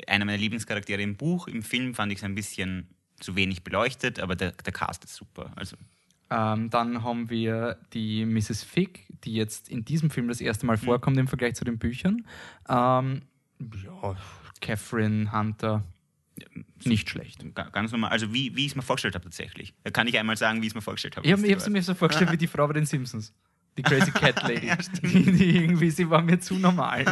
Einer 0.07 0.25
meiner 0.25 0.37
Lieblingscharaktere 0.37 1.01
im 1.01 1.15
Buch, 1.15 1.47
im 1.47 1.63
Film 1.63 1.93
fand 1.93 2.11
ich 2.11 2.19
es 2.19 2.23
ein 2.23 2.35
bisschen 2.35 2.87
zu 3.19 3.35
wenig 3.35 3.63
beleuchtet, 3.63 4.19
aber 4.19 4.35
der, 4.35 4.51
der 4.51 4.73
Cast 4.73 5.03
ist 5.03 5.15
super. 5.15 5.51
Also. 5.55 5.77
Ähm, 6.29 6.69
dann 6.69 7.03
haben 7.03 7.29
wir 7.29 7.77
die 7.93 8.25
Mrs. 8.25 8.63
Fick, 8.63 9.07
die 9.23 9.33
jetzt 9.33 9.69
in 9.69 9.83
diesem 9.83 10.09
Film 10.09 10.27
das 10.27 10.41
erste 10.41 10.65
Mal 10.65 10.77
mhm. 10.77 10.81
vorkommt 10.81 11.17
im 11.17 11.27
Vergleich 11.27 11.55
zu 11.55 11.65
den 11.65 11.79
Büchern. 11.79 12.25
Ähm, 12.67 13.23
ja, 13.83 14.15
Catherine 14.61 15.31
Hunter, 15.31 15.83
nicht 16.85 17.09
schlecht. 17.09 17.43
Ganz 17.53 17.91
normal. 17.91 18.11
Also 18.11 18.33
wie, 18.33 18.55
wie 18.55 18.65
ich 18.65 18.71
es 18.71 18.75
mir 18.75 18.81
vorgestellt 18.81 19.15
habe 19.15 19.25
tatsächlich. 19.25 19.73
Da 19.83 19.91
kann 19.91 20.07
ich 20.07 20.17
einmal 20.17 20.37
sagen, 20.37 20.61
wie 20.61 20.67
ich 20.67 20.71
es 20.71 20.75
mir 20.75 20.81
vorgestellt 20.81 21.17
habe. 21.17 21.25
Ich 21.25 21.33
habe 21.33 21.43
es 21.51 21.67
mir 21.67 21.81
so 21.81 21.93
vorgestellt 21.93 22.31
wie 22.31 22.37
die 22.37 22.47
Frau 22.47 22.67
bei 22.67 22.73
den 22.73 22.85
Simpsons 22.85 23.33
die 23.77 23.83
Crazy 23.83 24.11
Cat 24.11 24.43
Lady. 24.47 24.67
ja, 24.67 24.77
die, 25.01 25.57
irgendwie, 25.57 25.89
sie 25.89 26.09
war 26.09 26.21
mir 26.21 26.39
zu 26.39 26.55
normal. 26.55 27.05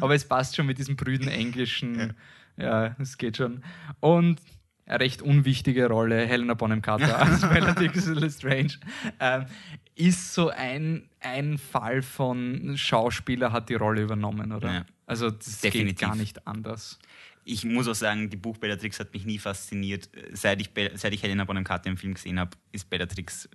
Aber 0.00 0.14
es 0.14 0.26
passt 0.26 0.56
schon 0.56 0.66
mit 0.66 0.78
diesem 0.78 0.96
brüden 0.96 1.28
Englischen. 1.28 2.14
Ja, 2.56 2.94
es 2.98 3.16
geht 3.16 3.36
schon. 3.36 3.62
Und 4.00 4.40
eine 4.86 5.00
recht 5.00 5.22
unwichtige 5.22 5.86
Rolle, 5.88 6.26
Helena 6.26 6.54
Bonham 6.54 6.82
Carter 6.82 7.18
als 7.18 7.40
Bellatrix 7.48 8.06
Lestrange, 8.06 8.78
ähm, 9.20 9.46
ist 9.94 10.34
so 10.34 10.48
ein, 10.50 11.08
ein 11.20 11.58
Fall 11.58 12.02
von 12.02 12.76
Schauspieler 12.76 13.52
hat 13.52 13.68
die 13.68 13.74
Rolle 13.74 14.02
übernommen, 14.02 14.52
oder? 14.52 14.72
Ja, 14.72 14.84
also 15.06 15.30
das 15.30 15.60
Definitiv. 15.60 15.98
geht 15.98 16.08
gar 16.08 16.16
nicht 16.16 16.46
anders 16.46 16.98
ich 17.50 17.64
muss 17.64 17.88
auch 17.88 17.94
sagen, 17.94 18.30
die 18.30 18.36
Buch 18.36 18.58
Bellatrix 18.58 19.00
hat 19.00 19.12
mich 19.12 19.26
nie 19.26 19.38
fasziniert. 19.38 20.08
Seit 20.32 20.60
ich, 20.60 20.70
seit 20.94 21.12
ich 21.12 21.22
Helena 21.22 21.44
Bonham 21.44 21.64
Carter 21.64 21.90
im 21.90 21.96
Film 21.96 22.14
gesehen 22.14 22.38
habe, 22.38 22.52
ist 22.70 22.88
Bellatrix 22.88 23.48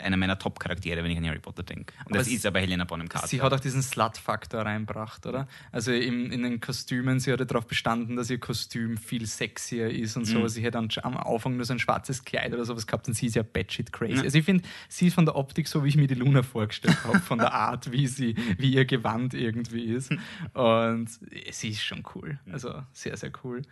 einer 0.00 0.16
meiner 0.16 0.38
Top-Charaktere, 0.38 1.04
wenn 1.04 1.10
ich 1.10 1.18
an 1.18 1.26
Harry 1.26 1.38
Potter 1.38 1.62
denke. 1.62 1.92
Und 2.00 2.12
aber 2.12 2.18
das 2.18 2.28
ist 2.28 2.46
aber 2.46 2.60
Helena 2.60 2.84
Bonham 2.84 3.08
Carter. 3.08 3.28
Sie 3.28 3.42
hat 3.42 3.52
auch 3.52 3.60
diesen 3.60 3.82
Slut-Faktor 3.82 4.62
reinbracht, 4.62 5.26
oder? 5.26 5.46
Also 5.72 5.92
im, 5.92 6.32
in 6.32 6.42
den 6.42 6.60
Kostümen, 6.60 7.20
sie 7.20 7.32
hat 7.32 7.40
ja 7.40 7.44
darauf 7.44 7.66
bestanden, 7.66 8.16
dass 8.16 8.30
ihr 8.30 8.38
Kostüm 8.38 8.96
viel 8.96 9.26
sexier 9.26 9.90
ist 9.90 10.16
und 10.16 10.24
so. 10.24 10.38
Mhm. 10.38 10.48
Sie 10.48 10.62
hätte 10.62 10.78
am 10.78 11.16
Anfang 11.16 11.56
nur 11.56 11.66
so 11.66 11.74
ein 11.74 11.78
schwarzes 11.78 12.24
Kleid 12.24 12.54
oder 12.54 12.64
sowas 12.64 12.86
gehabt 12.86 13.06
und 13.08 13.14
sie 13.14 13.26
ist 13.26 13.36
ja 13.36 13.42
batshit 13.42 13.92
crazy. 13.92 14.14
Mhm. 14.14 14.20
Also 14.20 14.38
ich 14.38 14.44
finde, 14.44 14.64
sie 14.88 15.08
ist 15.08 15.14
von 15.14 15.26
der 15.26 15.36
Optik 15.36 15.68
so, 15.68 15.84
wie 15.84 15.88
ich 15.88 15.96
mir 15.96 16.06
die 16.06 16.14
Luna 16.14 16.42
vorgestellt 16.42 16.96
habe, 17.04 17.20
von 17.20 17.38
der 17.38 17.52
Art, 17.52 17.92
wie 17.92 18.06
sie, 18.06 18.36
wie 18.56 18.72
ihr 18.72 18.86
Gewand 18.86 19.34
irgendwie 19.34 19.84
ist. 19.84 20.10
Und 20.54 21.10
sie 21.50 21.68
ist 21.68 21.82
schon 21.82 22.04
cool. 22.14 22.38
Also 22.50 22.82
sehr, 22.92 23.16
sehr 23.18 23.33
cool. 23.42 23.62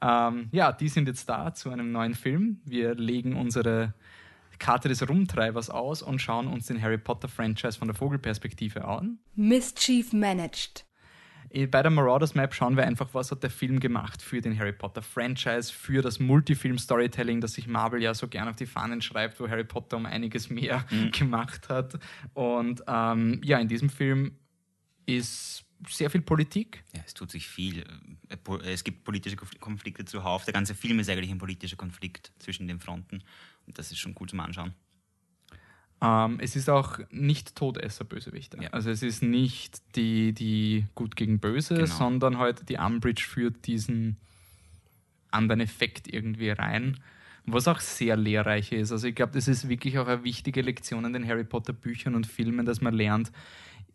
Ähm, 0.00 0.48
ja, 0.52 0.72
die 0.72 0.88
sind 0.88 1.08
jetzt 1.08 1.28
da 1.28 1.52
zu 1.52 1.70
einem 1.70 1.90
neuen 1.92 2.14
Film. 2.14 2.60
Wir 2.64 2.94
legen 2.94 3.34
unsere 3.34 3.94
Karte 4.58 4.88
des 4.88 5.08
Rumtreibers 5.08 5.70
aus 5.70 6.02
und 6.02 6.20
schauen 6.20 6.46
uns 6.46 6.66
den 6.66 6.80
Harry 6.82 6.98
Potter 6.98 7.28
Franchise 7.28 7.78
von 7.78 7.88
der 7.88 7.94
Vogelperspektive 7.94 8.84
an. 8.84 9.18
Mischief 9.34 10.12
Managed. 10.12 10.84
Äh, 11.50 11.66
bei 11.66 11.82
der 11.82 11.90
Marauders 11.90 12.34
Map 12.34 12.54
schauen 12.54 12.76
wir 12.76 12.84
einfach, 12.86 13.08
was 13.12 13.30
hat 13.30 13.42
der 13.42 13.50
Film 13.50 13.80
gemacht 13.80 14.20
für 14.20 14.40
den 14.40 14.58
Harry 14.58 14.72
Potter 14.72 15.02
Franchise, 15.02 15.72
für 15.72 16.02
das 16.02 16.18
Multifilm-Storytelling, 16.18 17.40
das 17.40 17.54
sich 17.54 17.66
Marvel 17.66 18.02
ja 18.02 18.14
so 18.14 18.28
gerne 18.28 18.50
auf 18.50 18.56
die 18.56 18.66
Fahnen 18.66 19.00
schreibt, 19.00 19.40
wo 19.40 19.48
Harry 19.48 19.64
Potter 19.64 19.96
um 19.96 20.06
einiges 20.06 20.50
mehr 20.50 20.84
mhm. 20.90 21.10
gemacht 21.12 21.68
hat. 21.68 21.98
Und 22.34 22.82
ähm, 22.86 23.40
ja, 23.44 23.58
in 23.58 23.68
diesem 23.68 23.90
Film 23.90 24.32
ist 25.06 25.64
sehr 25.86 26.10
viel 26.10 26.22
Politik. 26.22 26.82
Ja, 26.94 27.02
es 27.06 27.14
tut 27.14 27.30
sich 27.30 27.46
viel. 27.46 27.84
Äh, 28.28 28.72
es 28.72 28.84
gibt 28.84 29.04
politische 29.04 29.36
Konflikte 29.36 30.04
zuhauf. 30.04 30.44
Der 30.44 30.54
ganze 30.54 30.74
Film 30.74 30.98
ist 30.98 31.08
eigentlich 31.08 31.30
ein 31.30 31.38
politischer 31.38 31.76
Konflikt 31.76 32.32
zwischen 32.38 32.66
den 32.66 32.80
Fronten. 32.80 33.22
Und 33.66 33.78
das 33.78 33.90
ist 33.90 33.98
schon 33.98 34.14
cool 34.20 34.28
zum 34.28 34.40
Anschauen. 34.40 34.74
Ähm, 36.00 36.38
es 36.40 36.56
ist 36.56 36.70
auch 36.70 36.98
nicht 37.10 37.56
Todesser-Bösewichter. 37.56 38.62
Ja. 38.62 38.70
Also 38.70 38.90
es 38.90 39.02
ist 39.02 39.22
nicht 39.22 39.82
die, 39.96 40.32
die 40.32 40.86
gut 40.94 41.16
gegen 41.16 41.40
böse, 41.40 41.74
genau. 41.74 41.86
sondern 41.86 42.38
halt 42.38 42.68
die 42.68 42.76
Umbridge 42.76 43.22
führt 43.22 43.66
diesen 43.66 44.16
anderen 45.30 45.60
Effekt 45.60 46.12
irgendwie 46.12 46.50
rein. 46.50 47.00
Was 47.46 47.66
auch 47.66 47.80
sehr 47.80 48.16
lehrreich 48.16 48.72
ist. 48.72 48.92
Also 48.92 49.08
ich 49.08 49.14
glaube, 49.14 49.32
das 49.32 49.48
ist 49.48 49.68
wirklich 49.68 49.98
auch 49.98 50.06
eine 50.06 50.22
wichtige 50.22 50.60
Lektion 50.60 51.04
in 51.06 51.14
den 51.14 51.26
Harry 51.26 51.44
Potter 51.44 51.72
Büchern 51.72 52.14
und 52.14 52.26
Filmen, 52.26 52.66
dass 52.66 52.80
man 52.80 52.94
lernt, 52.94 53.32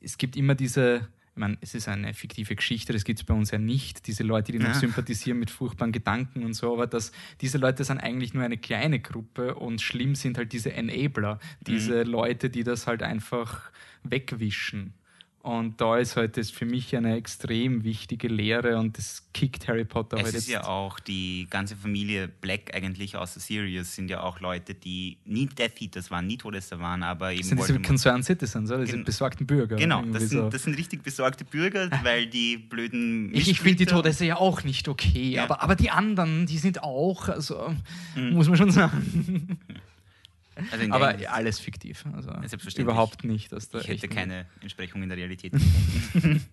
es 0.02 0.18
gibt 0.18 0.36
immer 0.36 0.56
diese 0.56 1.08
ich 1.36 1.40
meine, 1.40 1.58
es 1.62 1.74
ist 1.74 1.88
eine 1.88 2.14
fiktive 2.14 2.56
Geschichte, 2.56 2.94
das 2.94 3.06
gibt 3.06 3.20
es 3.20 3.26
bei 3.26 3.34
uns 3.34 3.50
ja 3.50 3.58
nicht, 3.58 4.06
diese 4.06 4.22
Leute, 4.22 4.52
die 4.52 4.60
ja. 4.60 4.68
noch 4.68 4.76
sympathisieren 4.76 5.40
mit 5.40 5.50
furchtbaren 5.50 5.92
Gedanken 5.92 6.44
und 6.44 6.54
so, 6.54 6.72
aber 6.72 6.86
dass 6.86 7.12
diese 7.42 7.58
Leute 7.58 7.84
sind 7.84 7.98
eigentlich 7.98 8.36
nur 8.36 8.44
eine 8.44 8.58
kleine 8.58 9.00
Gruppe 9.00 9.56
und 9.56 9.82
schlimm 9.82 10.14
sind 10.14 10.38
halt 10.38 10.54
diese 10.54 10.74
Enabler, 10.74 11.40
diese 11.62 12.06
mhm. 12.06 12.12
Leute, 12.12 12.52
die 12.52 12.64
das 12.64 12.86
halt 12.86 13.02
einfach 13.02 13.72
wegwischen. 14.04 14.94
Und 15.44 15.82
da 15.82 15.98
ist 15.98 16.16
halt 16.16 16.38
das 16.38 16.50
für 16.52 16.66
mich 16.66 16.96
eine 16.96 17.18
extrem 17.18 17.84
wichtige 17.84 18.30
Lehre 18.30 18.78
und 18.78 18.98
das 18.98 19.28
kickt 19.34 19.68
Harry 19.68 19.84
Potter 19.84 20.16
es 20.16 20.24
halt 20.24 20.36
ist 20.36 20.48
ja 20.48 20.66
auch 20.66 21.02
die 21.02 21.48
ganze 21.50 21.76
Familie 21.76 22.30
Black 22.30 22.74
eigentlich 22.74 23.18
aus 23.18 23.34
der 23.34 23.42
Series 23.42 23.94
sind 23.94 24.10
ja 24.10 24.22
auch 24.22 24.40
Leute, 24.40 24.74
die 24.74 25.18
nie 25.26 25.48
Death 25.48 25.82
Eaters 25.82 26.10
waren, 26.12 26.28
nie 26.28 26.38
Todesser 26.38 26.80
waren, 26.80 27.04
aber 27.04 27.34
eben. 27.34 27.42
Das 27.42 27.50
sind 27.50 27.60
diese 27.60 27.80
Concerned 27.82 28.24
Citizens, 28.24 28.72
oder? 28.72 28.86
Diese 28.86 29.00
besorgten 29.00 29.46
Bürger. 29.46 29.76
Genau, 29.76 30.02
das 30.04 30.30
sind, 30.30 30.40
so. 30.40 30.50
das 30.50 30.64
sind 30.64 30.78
richtig 30.78 31.04
besorgte 31.04 31.44
Bürger, 31.44 31.90
weil 32.04 32.28
die 32.28 32.56
blöden. 32.56 33.34
Ich, 33.34 33.50
ich 33.50 33.60
finde 33.60 33.80
die 33.80 33.86
Todesser 33.86 34.24
ja 34.24 34.38
auch 34.38 34.64
nicht 34.64 34.88
okay, 34.88 35.32
ja. 35.32 35.44
aber, 35.44 35.62
aber 35.62 35.76
die 35.76 35.90
anderen, 35.90 36.46
die 36.46 36.58
sind 36.58 36.82
auch, 36.84 37.28
also 37.28 37.76
mhm. 38.16 38.30
muss 38.30 38.48
man 38.48 38.56
schon 38.56 38.72
sagen. 38.72 39.60
Also 40.72 40.86
der 40.86 40.94
Aber 40.94 41.16
alles 41.32 41.60
fiktiv. 41.60 42.06
Also 42.14 42.30
Selbstverständlich. 42.30 42.84
überhaupt 42.84 43.24
nicht. 43.24 43.52
Dass 43.52 43.70
da 43.70 43.80
Ich 43.80 43.88
hätte 43.88 44.08
keine 44.08 44.46
Entsprechung 44.62 45.04
in 45.04 45.10
der 45.10 45.18
Realität 45.18 45.52
gefunden. 46.14 46.46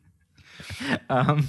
Ähm, 1.08 1.46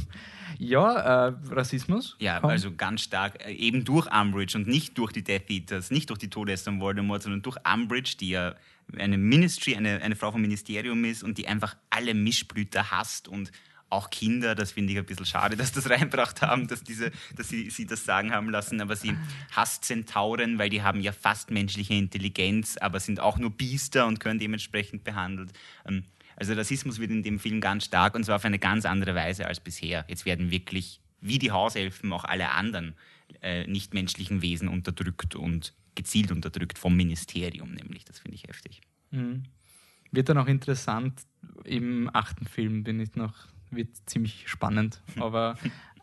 ja, 0.58 1.28
äh, 1.28 1.34
Rassismus. 1.50 2.16
Ja, 2.20 2.40
Komm. 2.40 2.50
also 2.50 2.74
ganz 2.74 3.02
stark, 3.02 3.46
äh, 3.46 3.52
eben 3.54 3.84
durch 3.84 4.08
Umbridge 4.12 4.58
und 4.58 4.68
nicht 4.68 4.98
durch 4.98 5.12
die 5.12 5.24
Death 5.24 5.50
Eaters, 5.50 5.92
nicht 5.92 6.10
durch 6.10 6.20
die 6.20 6.30
Todesser 6.30 6.72
von 6.72 6.80
Voldemort, 6.80 7.24
sondern 7.24 7.42
durch 7.42 7.58
Umbridge, 7.66 8.16
die 8.20 8.30
ja 8.30 8.56
eine 8.98 9.18
Ministry, 9.18 9.76
eine, 9.76 10.02
eine 10.02 10.16
Frau 10.16 10.32
vom 10.32 10.42
Ministerium 10.42 11.04
ist 11.06 11.24
und 11.24 11.38
die 11.38 11.48
einfach 11.48 11.76
alle 11.90 12.14
Mischblüter 12.14 12.92
hasst 12.92 13.28
und 13.28 13.52
auch 13.92 14.10
Kinder, 14.10 14.56
das 14.56 14.72
finde 14.72 14.94
ich 14.94 15.00
ein 15.00 15.06
bisschen 15.06 15.26
schade, 15.26 15.56
dass 15.56 15.72
das 15.72 15.90
reinbracht 15.90 16.42
haben, 16.42 16.68
dass, 16.68 16.84
diese, 16.84 17.12
dass 17.36 17.50
sie, 17.50 17.70
sie 17.70 17.86
das 17.86 18.06
sagen 18.06 18.32
haben 18.32 18.50
lassen, 18.50 18.82
aber 18.82 18.96
sie 18.96 19.16
hasst 19.52 19.86
Zentauren, 19.86 20.58
weil 20.58 20.70
die 20.70 20.82
haben 20.82 21.02
ja 21.02 21.12
fast 21.12 21.52
menschliche 21.52 21.94
Intelligenz, 21.94 22.78
aber 22.78 23.00
sind 23.00 23.20
auch 23.20 23.38
nur 23.38 23.52
Biester 23.52 24.08
und 24.08 24.20
können 24.20 24.40
dementsprechend 24.40 25.04
behandelt. 25.04 25.52
Ähm, 25.86 26.04
Also 26.38 26.54
Rassismus 26.54 27.00
wird 27.00 27.12
in 27.12 27.24
dem 27.24 27.40
Film 27.40 27.62
ganz 27.62 27.86
stark 27.86 28.16
und 28.16 28.24
zwar 28.24 28.38
auf 28.38 28.46
eine 28.46 28.60
ganz 28.60 28.86
andere 28.86 29.14
Weise 29.14 29.46
als 29.46 29.60
bisher. 29.60 30.06
Jetzt 30.08 30.26
werden 30.26 30.50
wirklich, 30.50 31.02
wie 31.20 31.38
die 31.38 31.52
Hauselfen, 31.52 32.12
auch 32.14 32.24
alle 32.24 32.50
anderen 32.52 32.96
äh, 33.42 33.68
nichtmenschlichen 33.68 34.42
Wesen 34.42 34.68
unterdrückt 34.68 35.36
und 35.36 35.74
gezielt 35.96 36.32
unterdrückt 36.32 36.80
vom 36.80 36.96
Ministerium, 36.96 37.72
nämlich. 37.74 38.06
Das 38.06 38.20
finde 38.20 38.36
ich 38.36 38.44
heftig. 38.48 38.82
Mhm. 39.12 39.44
Wird 40.12 40.30
dann 40.30 40.38
auch 40.38 40.48
interessant, 40.48 41.22
im 41.64 42.10
achten 42.14 42.46
Film 42.46 42.84
bin 42.84 43.00
ich 43.00 43.16
noch, 43.16 43.34
wird 43.72 43.90
ziemlich 44.06 44.48
spannend. 44.48 45.02
Aber 45.20 45.56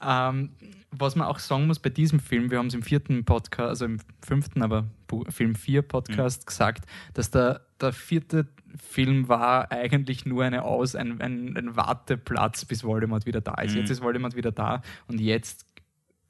ähm, 0.03 0.51
was 0.91 1.17
man 1.17 1.27
auch 1.27 1.39
sagen 1.39 1.67
muss 1.67 1.79
bei 1.79 1.91
diesem 1.91 2.21
Film, 2.21 2.51
wir 2.51 2.59
haben 2.59 2.69
es 2.69 2.75
im 2.75 2.83
vierten 2.83 3.25
Podcast, 3.25 3.69
also 3.69 3.85
im 3.85 3.99
fünften, 4.25 4.63
aber 4.63 4.87
Film 5.29 5.55
4 5.55 5.83
Podcast 5.83 6.47
gesagt, 6.47 6.87
dass 7.15 7.31
der, 7.31 7.67
der 7.81 7.93
vierte 7.93 8.47
Film 8.77 9.29
war 9.29 9.71
eigentlich 9.71 10.25
nur 10.25 10.45
eine 10.45 10.63
Aus, 10.63 10.95
ein, 10.95 11.21
ein, 11.21 11.57
ein 11.57 11.77
Warteplatz, 11.77 12.65
bis 12.65 12.85
Voldemort 12.85 13.27
wieder 13.27 13.41
da 13.41 13.55
ist. 13.61 13.73
Mhm. 13.73 13.81
Jetzt 13.81 13.91
ist 13.91 14.03
Voldemort 14.03 14.37
wieder 14.37 14.53
da 14.53 14.83
und 15.09 15.21
jetzt 15.21 15.67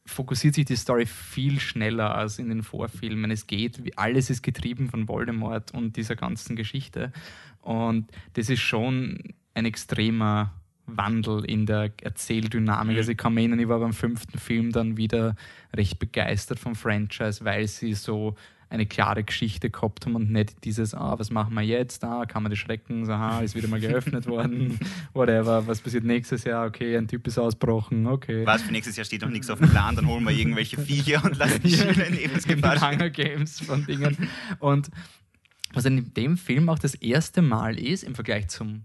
fokussiert 0.07 0.55
sich 0.55 0.65
die 0.65 0.77
Story 0.77 1.07
viel 1.07 1.61
schneller 1.61 2.15
als 2.15 2.39
in 2.39 2.49
den 2.49 2.63
Vorfilmen. 2.63 3.31
Es 3.31 3.47
geht, 3.47 3.81
alles 3.97 4.31
ist 4.31 4.43
getrieben 4.43 4.89
von 4.89 5.07
Voldemort 5.07 5.73
und 5.73 5.97
dieser 5.97 6.17
ganzen 6.17 6.57
Geschichte. 6.57 7.13
Und 7.61 8.11
das 8.33 8.49
ist 8.49 8.61
schon 8.61 9.35
ein 9.55 9.67
extremer 9.67 10.55
Wandel 10.89 11.45
in 11.45 11.67
der 11.67 11.93
Erzähldynamik. 12.03 12.95
Mhm. 12.95 12.99
Also 12.99 13.13
ich 13.13 13.19
kann 13.19 13.35
mich 13.35 13.43
erinnern, 13.43 13.61
ich 13.61 13.69
war 13.69 13.79
beim 13.79 13.93
fünften 13.93 14.39
Film 14.39 14.73
dann 14.73 14.97
wieder 14.97 15.37
recht 15.77 15.99
begeistert 15.99 16.59
vom 16.59 16.75
Franchise, 16.75 17.45
weil 17.45 17.67
sie 17.69 17.95
so 17.95 18.35
eine 18.71 18.87
klare 18.87 19.25
Geschichte 19.25 19.71
gehabt 19.71 20.05
haben 20.05 20.15
und 20.15 20.31
nicht 20.31 20.65
dieses, 20.65 20.95
ah, 20.95 21.19
was 21.19 21.31
machen 21.31 21.55
wir 21.55 21.63
jetzt? 21.63 22.05
Ah, 22.05 22.27
kann 22.27 22.43
man 22.43 22.51
das 22.51 22.59
schrecken? 22.59 23.07
So, 23.07 23.13
aha, 23.13 23.41
ist 23.41 23.55
wieder 23.55 23.69
mal 23.69 23.81
geöffnet 23.81 24.27
worden. 24.29 24.79
Whatever, 25.15 25.67
was 25.67 25.81
passiert 25.81 26.05
nächstes 26.05 26.45
Jahr? 26.45 26.67
Okay, 26.67 26.97
ein 26.97 27.09
Typ 27.09 27.27
ist 27.27 27.39
ausbrochen, 27.39 28.07
okay. 28.07 28.45
Was 28.45 28.63
für 28.63 28.73
nächstes 28.73 28.97
Jahr 28.97 29.07
steht 29.07 29.23
noch 29.23 29.31
nichts 29.31 29.49
auf 29.49 29.59
dem 29.59 29.71
Plan, 29.71 29.97
dann 29.97 30.07
holen 30.07 30.25
wir 30.25 30.33
irgendwelche 30.33 30.79
Viecher 30.79 31.25
und 31.25 31.39
lassen 31.39 31.63
die 31.63 31.71
Schüler 31.77 32.07
in 32.07 32.15
Lebensgefahr. 32.15 32.79
Hunger 32.81 33.11
Games 33.11 33.61
von 33.61 33.87
Dingen. 33.87 34.29
Und 34.59 34.91
was 35.73 35.85
in 35.85 36.13
dem 36.15 36.37
Film 36.37 36.69
auch 36.69 36.79
das 36.79 36.95
erste 36.95 37.43
Mal 37.43 37.79
ist, 37.79 38.03
im 38.03 38.15
Vergleich 38.15 38.49
zum 38.49 38.85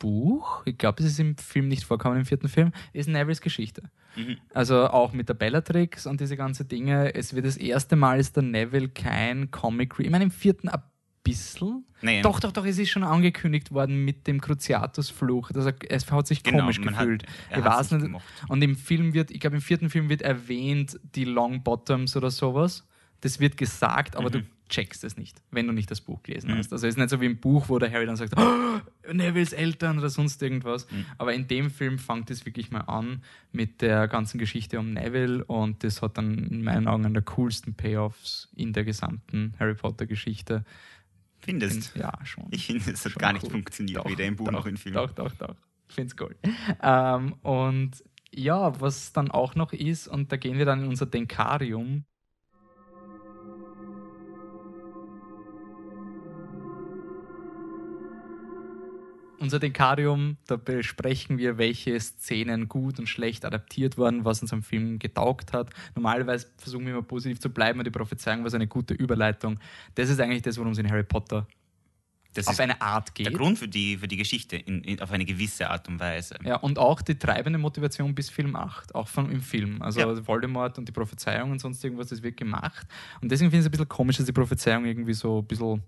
Buch, 0.00 0.62
ich 0.64 0.76
glaube, 0.76 1.00
es 1.04 1.10
ist 1.10 1.20
im 1.20 1.36
Film 1.36 1.68
nicht 1.68 1.84
vorkommen, 1.84 2.16
im 2.18 2.24
vierten 2.24 2.48
Film, 2.48 2.72
ist 2.92 3.08
Nevilles 3.08 3.40
Geschichte. 3.40 3.82
Mhm. 4.16 4.38
Also 4.52 4.88
auch 4.88 5.12
mit 5.12 5.28
der 5.28 5.34
Bellatrix 5.34 6.06
und 6.06 6.20
diese 6.20 6.36
ganzen 6.36 6.66
Dinge. 6.66 7.14
Es 7.14 7.34
wird 7.34 7.46
das 7.46 7.56
erste 7.56 7.94
Mal 7.94 8.18
ist 8.18 8.34
der 8.34 8.42
Neville 8.42 8.88
kein 8.88 9.52
Comic. 9.52 9.94
Ich 9.98 10.10
meine, 10.10 10.24
im 10.24 10.32
vierten 10.32 10.68
ein 10.68 10.82
bisschen. 11.22 11.84
Nee. 12.02 12.22
Doch, 12.22 12.40
doch, 12.40 12.50
doch, 12.50 12.64
es 12.64 12.78
ist 12.78 12.88
schon 12.88 13.04
angekündigt 13.04 13.72
worden 13.72 14.04
mit 14.04 14.26
dem 14.26 14.40
Cruciatus-Fluch. 14.40 15.50
Also, 15.54 15.70
es 15.88 16.10
hat 16.10 16.26
sich 16.26 16.42
Genau, 16.42 16.60
komisch 16.60 16.78
hat- 16.80 16.86
gefühlt. 16.88 17.24
er 17.50 17.58
ich 17.58 17.64
weiß 17.64 17.90
nicht. 17.92 18.10
Und 18.48 18.62
im 18.62 18.74
Film 18.74 19.12
wird, 19.12 19.30
ich 19.30 19.38
glaube, 19.38 19.56
im 19.56 19.62
vierten 19.62 19.90
Film 19.90 20.08
wird 20.08 20.22
erwähnt, 20.22 20.98
die 21.14 21.24
Long 21.24 21.62
Bottoms 21.62 22.16
oder 22.16 22.30
sowas. 22.30 22.86
Das 23.22 23.38
wird 23.40 23.56
gesagt, 23.56 24.16
aber 24.16 24.30
du 24.30 24.42
checkst 24.68 25.02
es 25.04 25.16
nicht, 25.16 25.42
wenn 25.50 25.66
du 25.66 25.72
nicht 25.72 25.90
das 25.90 26.00
Buch 26.00 26.22
gelesen 26.22 26.52
Mhm. 26.52 26.58
hast. 26.58 26.72
Also 26.72 26.86
es 26.86 26.94
ist 26.94 26.98
nicht 26.98 27.10
so 27.10 27.20
wie 27.20 27.26
im 27.26 27.38
Buch, 27.38 27.68
wo 27.68 27.78
der 27.80 27.90
Harry 27.90 28.06
dann 28.06 28.16
sagt, 28.16 28.34
oh, 28.36 28.80
Nevilles 29.12 29.52
Eltern 29.52 29.98
oder 29.98 30.08
sonst 30.10 30.40
irgendwas. 30.42 30.88
Mhm. 30.90 31.06
Aber 31.18 31.34
in 31.34 31.48
dem 31.48 31.70
Film 31.70 31.98
fängt 31.98 32.30
es 32.30 32.46
wirklich 32.46 32.70
mal 32.70 32.82
an 32.82 33.22
mit 33.52 33.82
der 33.82 34.06
ganzen 34.08 34.38
Geschichte 34.38 34.78
um 34.78 34.92
Neville 34.92 35.44
und 35.44 35.82
das 35.82 36.02
hat 36.02 36.16
dann 36.18 36.38
in 36.38 36.62
meinen 36.62 36.86
Augen 36.86 37.04
einen 37.04 37.14
der 37.14 37.24
coolsten 37.24 37.74
Payoffs 37.74 38.48
in 38.54 38.72
der 38.72 38.84
gesamten 38.84 39.54
Harry 39.58 39.74
Potter 39.74 40.06
Geschichte. 40.06 40.64
Findest 41.40 41.96
Ja, 41.96 42.12
schon. 42.24 42.46
Ich 42.50 42.66
finde, 42.66 42.90
es 42.92 43.04
hat 43.04 43.14
gar 43.16 43.32
nicht 43.32 43.44
cool. 43.44 43.50
funktioniert, 43.50 43.98
Doch, 43.98 44.08
weder 44.10 44.24
im 44.24 44.36
Buch 44.36 44.46
doch, 44.46 44.52
noch 44.52 44.66
im 44.66 44.76
Film. 44.76 44.94
Doch, 44.94 45.10
doch, 45.10 45.32
doch. 45.32 45.56
Ich 45.88 45.94
finde 45.94 46.14
es 46.14 46.20
cool. 46.20 46.36
Ähm, 46.82 47.32
und 47.42 48.04
ja, 48.32 48.80
was 48.80 49.12
dann 49.12 49.30
auch 49.30 49.54
noch 49.56 49.72
ist, 49.72 50.06
und 50.06 50.30
da 50.30 50.36
gehen 50.36 50.56
wir 50.58 50.64
dann 50.64 50.82
in 50.84 50.88
unser 50.88 51.06
Denkarium. 51.06 52.04
Unser 59.40 59.58
Denkarium, 59.58 60.36
da 60.46 60.56
besprechen 60.56 61.38
wir, 61.38 61.56
welche 61.56 61.98
Szenen 61.98 62.68
gut 62.68 62.98
und 62.98 63.08
schlecht 63.08 63.46
adaptiert 63.46 63.96
wurden, 63.96 64.26
was 64.26 64.42
uns 64.42 64.52
am 64.52 64.62
Film 64.62 64.98
getaugt 64.98 65.54
hat. 65.54 65.70
Normalerweise 65.94 66.48
versuchen 66.58 66.84
wir 66.84 66.92
immer 66.92 67.02
positiv 67.02 67.40
zu 67.40 67.48
bleiben 67.48 67.78
und 67.80 67.86
die 67.86 67.90
Prophezeiung 67.90 68.42
war 68.42 68.50
so 68.50 68.56
eine 68.56 68.66
gute 68.66 68.92
Überleitung. 68.92 69.58
Das 69.94 70.10
ist 70.10 70.20
eigentlich 70.20 70.42
das, 70.42 70.58
worum 70.58 70.72
es 70.72 70.78
in 70.78 70.90
Harry 70.90 71.04
Potter 71.04 71.46
Das 72.34 72.48
auf 72.48 72.52
ist 72.52 72.60
eine 72.60 72.82
Art 72.82 73.14
geht. 73.14 73.26
der 73.28 73.32
Grund 73.32 73.58
für 73.58 73.66
die, 73.66 73.96
für 73.96 74.06
die 74.06 74.18
Geschichte, 74.18 74.56
in, 74.56 74.84
in, 74.84 75.00
auf 75.00 75.10
eine 75.10 75.24
gewisse 75.24 75.70
Art 75.70 75.88
und 75.88 75.98
Weise. 76.00 76.36
Ja, 76.44 76.56
und 76.56 76.78
auch 76.78 77.00
die 77.00 77.14
treibende 77.18 77.58
Motivation 77.58 78.14
bis 78.14 78.28
Film 78.28 78.54
8, 78.54 78.94
auch 78.94 79.08
von, 79.08 79.32
im 79.32 79.40
Film. 79.40 79.80
Also 79.80 80.00
Ja. 80.00 80.26
Voldemort 80.26 80.76
und 80.76 80.86
die 80.86 80.92
Prophezeiung 80.92 81.50
und 81.50 81.60
sonst 81.60 81.82
irgendwas, 81.82 82.08
das 82.08 82.22
wird 82.22 82.36
gemacht. 82.36 82.86
Und 83.22 83.32
deswegen 83.32 83.50
finde 83.50 83.60
ich 83.60 83.64
es 83.64 83.68
ein 83.68 83.70
bisschen 83.70 83.88
komisch, 83.88 84.18
dass 84.18 84.26
die 84.26 84.32
Prophezeiung 84.32 84.84
irgendwie 84.84 85.14
so 85.14 85.38
ein 85.38 85.46
bisschen 85.46 85.82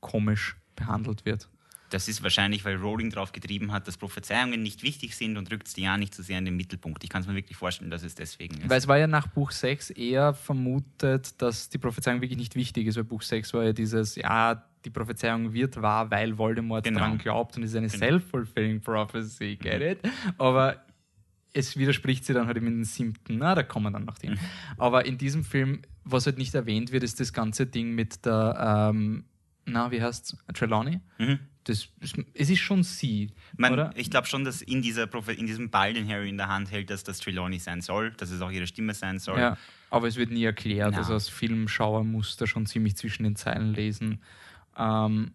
komisch 0.00 0.56
behandelt 0.76 1.24
wird. 1.24 1.48
Das 1.90 2.06
ist 2.08 2.22
wahrscheinlich, 2.22 2.64
weil 2.64 2.76
Rowling 2.76 3.10
darauf 3.10 3.32
getrieben 3.32 3.72
hat, 3.72 3.88
dass 3.88 3.96
Prophezeiungen 3.96 4.62
nicht 4.62 4.82
wichtig 4.82 5.16
sind 5.16 5.36
und 5.36 5.50
rückt 5.50 5.74
die 5.76 5.82
ja 5.82 5.96
nicht 5.96 6.14
so 6.14 6.22
sehr 6.22 6.38
in 6.38 6.44
den 6.44 6.56
Mittelpunkt. 6.56 7.02
Ich 7.04 7.10
kann 7.10 7.22
es 7.22 7.28
mir 7.28 7.34
wirklich 7.34 7.56
vorstellen, 7.56 7.90
dass 7.90 8.02
es 8.02 8.14
deswegen 8.14 8.56
ist. 8.58 8.68
Weil 8.68 8.78
es 8.78 8.86
war 8.88 8.98
ja 8.98 9.06
nach 9.06 9.26
Buch 9.28 9.50
6 9.50 9.90
eher 9.90 10.34
vermutet, 10.34 11.40
dass 11.40 11.68
die 11.68 11.78
Prophezeiung 11.78 12.20
wirklich 12.20 12.38
nicht 12.38 12.54
wichtig 12.56 12.86
ist, 12.86 12.96
weil 12.96 13.04
Buch 13.04 13.22
6 13.22 13.54
war 13.54 13.64
ja 13.64 13.72
dieses, 13.72 14.16
ja, 14.16 14.64
die 14.84 14.90
Prophezeiung 14.90 15.52
wird 15.52 15.80
wahr, 15.80 16.10
weil 16.10 16.36
Voldemort 16.38 16.84
Genau. 16.84 17.00
daran 17.00 17.18
glaubt 17.18 17.56
und 17.56 17.62
es 17.62 17.70
ist 17.70 17.76
eine 17.76 17.88
Genau. 17.88 17.98
self-fulfilling 17.98 18.80
prophecy, 18.80 19.56
get 19.56 19.80
it? 19.82 19.98
Aber 20.36 20.84
es 21.52 21.76
widerspricht 21.76 22.24
sie 22.24 22.34
dann 22.34 22.46
halt 22.46 22.56
eben 22.58 22.66
in 22.68 22.76
den 22.76 22.84
siebten, 22.84 23.38
na, 23.38 23.54
da 23.54 23.62
kommen 23.62 23.86
wir 23.86 23.90
dann 23.90 24.04
noch 24.04 24.18
hin. 24.20 24.38
Aber 24.76 25.06
in 25.06 25.18
diesem 25.18 25.42
Film, 25.44 25.82
was 26.04 26.26
halt 26.26 26.38
nicht 26.38 26.54
erwähnt 26.54 26.92
wird, 26.92 27.02
ist 27.02 27.18
das 27.18 27.32
ganze 27.32 27.66
Ding 27.66 27.94
mit 27.94 28.24
der, 28.24 28.90
ähm, 28.92 29.24
na, 29.64 29.90
wie 29.90 30.00
heißt's? 30.02 30.36
Trelawney? 30.54 31.00
Mhm. 31.18 31.38
Das, 31.68 31.86
es 32.32 32.48
ist 32.48 32.60
schon 32.60 32.82
sie, 32.82 33.30
Man, 33.58 33.74
oder? 33.74 33.92
Ich 33.94 34.10
glaube 34.10 34.26
schon, 34.26 34.42
dass 34.42 34.62
in, 34.62 34.80
dieser 34.80 35.06
in 35.28 35.46
diesem 35.46 35.68
Ball, 35.68 35.92
den 35.92 36.08
Harry 36.08 36.30
in 36.30 36.38
der 36.38 36.48
Hand 36.48 36.70
hält, 36.70 36.88
dass 36.88 37.04
das 37.04 37.18
Trelawney 37.18 37.58
sein 37.58 37.82
soll, 37.82 38.12
dass 38.12 38.30
es 38.30 38.40
auch 38.40 38.50
ihre 38.50 38.66
Stimme 38.66 38.94
sein 38.94 39.18
soll. 39.18 39.38
Ja, 39.38 39.58
aber 39.90 40.08
es 40.08 40.16
wird 40.16 40.30
nie 40.30 40.44
erklärt. 40.44 40.92
Na. 40.92 40.98
Also 40.98 41.12
als 41.12 41.28
Filmschauer 41.28 42.04
muss 42.04 42.38
da 42.38 42.46
schon 42.46 42.64
ziemlich 42.64 42.96
zwischen 42.96 43.24
den 43.24 43.36
Zeilen 43.36 43.74
lesen. 43.74 44.20
Ähm, 44.78 45.32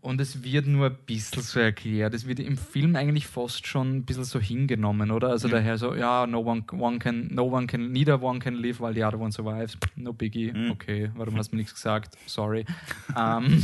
und 0.00 0.20
es 0.20 0.42
wird 0.42 0.66
nur 0.66 0.86
ein 0.86 0.96
bisschen 1.04 1.42
so 1.42 1.60
erklärt. 1.60 2.14
Es 2.14 2.26
wird 2.26 2.38
im 2.40 2.56
Film 2.56 2.96
eigentlich 2.96 3.26
fast 3.26 3.66
schon 3.66 3.96
ein 3.96 4.04
bisschen 4.04 4.24
so 4.24 4.38
hingenommen, 4.38 5.10
oder? 5.10 5.28
Also 5.28 5.48
Mhm. 5.48 5.52
daher 5.52 5.78
so, 5.78 5.94
ja, 5.94 6.26
no 6.26 6.40
one, 6.40 6.62
one 6.72 6.98
can, 6.98 7.28
no 7.32 7.44
one 7.44 7.66
can, 7.66 7.92
neither 7.92 8.22
one 8.22 8.38
can 8.38 8.54
live 8.54 8.80
while 8.80 8.94
the 8.94 9.04
other 9.04 9.18
one 9.18 9.32
survives. 9.32 9.76
No 9.96 10.12
biggie. 10.12 10.52
Mhm. 10.52 10.70
Okay, 10.70 11.10
warum 11.14 11.36
hast 11.36 11.50
du 11.52 11.56
mir 11.56 11.60
nichts 11.62 11.74
gesagt? 11.74 12.16
Sorry. 12.26 12.64
ähm, 13.16 13.62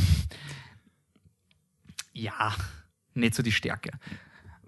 ja, 2.17 2.55
nicht 3.13 3.35
so 3.35 3.43
die 3.43 3.51
Stärke. 3.51 3.91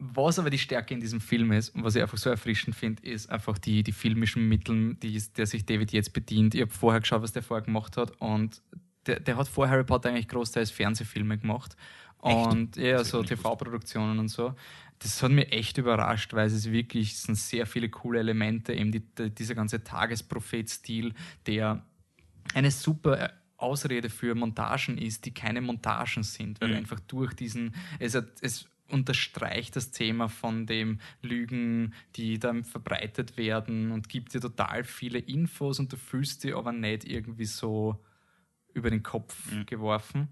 Was 0.01 0.39
aber 0.39 0.49
die 0.49 0.57
Stärke 0.57 0.93
in 0.93 1.01
diesem 1.01 1.19
Film 1.19 1.51
ist 1.51 1.69
und 1.69 1.83
was 1.83 1.95
ich 1.95 2.01
einfach 2.01 2.17
so 2.17 2.29
erfrischend 2.29 2.75
finde, 2.75 3.03
ist 3.03 3.29
einfach 3.29 3.57
die, 3.57 3.83
die 3.83 3.91
filmischen 3.91 4.47
Mittel, 4.47 4.95
die, 4.95 5.21
der 5.35 5.45
sich 5.45 5.65
David 5.65 5.91
jetzt 5.91 6.13
bedient. 6.13 6.55
Ich 6.55 6.61
habe 6.61 6.71
vorher 6.71 7.01
geschaut, 7.01 7.21
was 7.21 7.33
der 7.33 7.43
vorher 7.43 7.65
gemacht 7.65 7.97
hat 7.97 8.11
und 8.21 8.61
der, 9.05 9.19
der 9.19 9.35
hat 9.35 9.47
vor 9.49 9.67
Harry 9.67 9.83
Potter 9.83 10.09
eigentlich 10.09 10.29
großteils 10.29 10.71
Fernsehfilme 10.71 11.37
gemacht 11.37 11.75
Echt? 12.23 12.47
und 12.47 12.77
ja, 12.77 12.99
Das 12.99 13.09
so 13.09 13.23
TV-Produktionen 13.23 14.19
und 14.19 14.29
so. 14.29 14.55
Das 14.99 15.21
hat 15.21 15.31
mich 15.31 15.51
echt 15.51 15.77
überrascht, 15.77 16.33
weil 16.33 16.47
es 16.47 16.71
wirklich 16.71 17.13
es 17.13 17.23
sind 17.23 17.35
sehr 17.35 17.65
viele 17.65 17.89
coole 17.89 18.19
Elemente, 18.19 18.73
eben 18.73 18.91
die, 18.91 19.01
die, 19.01 19.29
dieser 19.31 19.55
ganze 19.55 19.83
Tagesprophet-Stil, 19.83 21.13
der 21.45 21.83
eine 22.53 22.71
super 22.71 23.31
Ausrede 23.61 24.09
für 24.09 24.35
Montagen 24.35 24.97
ist, 24.97 25.25
die 25.25 25.33
keine 25.33 25.61
Montagen 25.61 26.23
sind, 26.23 26.61
weil 26.61 26.71
Mhm. 26.71 26.77
einfach 26.77 26.99
durch 27.01 27.33
diesen, 27.33 27.75
es, 27.99 28.15
hat, 28.15 28.27
es 28.41 28.67
unterstreicht 28.89 29.75
das 29.75 29.91
Thema 29.91 30.29
von 30.29 30.65
dem 30.65 30.99
Lügen, 31.21 31.93
die 32.15 32.39
dann 32.39 32.63
verbreitet 32.63 33.37
werden 33.37 33.91
und 33.91 34.09
gibt 34.09 34.33
dir 34.33 34.41
total 34.41 34.83
viele 34.83 35.19
Infos 35.19 35.79
und 35.79 35.91
du 35.91 35.97
fühlst 35.97 36.43
dich 36.43 36.55
aber 36.55 36.71
nicht 36.71 37.05
irgendwie 37.05 37.45
so 37.45 38.03
über 38.73 38.89
den 38.89 39.03
Kopf 39.03 39.51
Mhm. 39.51 39.65
geworfen. 39.65 40.29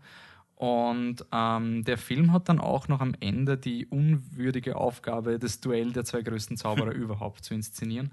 Und 0.56 1.24
ähm, 1.32 1.84
der 1.84 1.98
Film 2.00 2.32
hat 2.32 2.50
dann 2.50 2.60
auch 2.60 2.88
noch 2.88 3.00
am 3.00 3.14
Ende 3.20 3.58
die 3.58 3.86
unwürdige 3.86 4.76
Aufgabe, 4.76 5.38
das 5.38 5.60
Duell 5.62 5.92
der 5.92 6.04
zwei 6.04 6.24
größten 6.24 6.58
Zauberer 6.58 6.92
überhaupt 6.94 7.44
zu 7.44 7.54
inszenieren. 7.54 8.12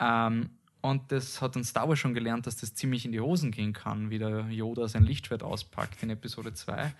Ähm, 0.00 0.50
und 0.84 1.10
das 1.10 1.40
hat 1.40 1.56
uns 1.56 1.70
Star 1.70 1.88
Wars 1.88 1.98
schon 1.98 2.12
gelernt, 2.12 2.46
dass 2.46 2.56
das 2.56 2.74
ziemlich 2.74 3.06
in 3.06 3.12
die 3.12 3.20
Hosen 3.20 3.50
gehen 3.50 3.72
kann, 3.72 4.10
wie 4.10 4.18
der 4.18 4.50
Yoda 4.50 4.86
sein 4.86 5.04
Lichtschwert 5.04 5.42
auspackt 5.42 6.02
in 6.02 6.10
Episode 6.10 6.52
2. 6.52 6.92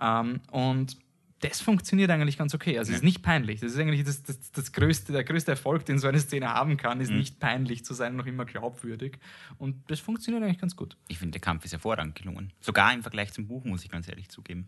Ähm, 0.00 0.40
und 0.50 0.96
das 1.40 1.60
funktioniert 1.60 2.10
eigentlich 2.10 2.38
ganz 2.38 2.54
okay. 2.54 2.78
Also 2.78 2.92
es 2.92 2.98
ist 2.98 3.04
nicht 3.04 3.22
peinlich. 3.22 3.60
Das 3.60 3.72
ist 3.72 3.78
eigentlich 3.78 4.04
das, 4.04 4.22
das, 4.22 4.52
das 4.52 4.72
größte, 4.72 5.12
der 5.12 5.22
größte 5.22 5.50
Erfolg, 5.50 5.84
den 5.84 5.98
so 5.98 6.08
eine 6.08 6.18
Szene 6.18 6.48
haben 6.48 6.78
kann, 6.78 6.98
ist 7.02 7.10
nicht 7.10 7.38
peinlich 7.38 7.84
zu 7.84 7.92
sein, 7.92 8.16
noch 8.16 8.24
immer 8.24 8.46
glaubwürdig. 8.46 9.18
Und 9.58 9.82
das 9.90 10.00
funktioniert 10.00 10.42
eigentlich 10.42 10.58
ganz 10.58 10.74
gut. 10.74 10.96
Ich 11.08 11.18
finde, 11.18 11.32
der 11.32 11.42
Kampf 11.42 11.66
ist 11.66 11.72
hervorragend 11.72 12.14
gelungen. 12.14 12.54
Sogar 12.60 12.94
im 12.94 13.02
Vergleich 13.02 13.34
zum 13.34 13.46
Buch, 13.46 13.64
muss 13.64 13.84
ich 13.84 13.90
ganz 13.90 14.08
ehrlich 14.08 14.30
zugeben. 14.30 14.66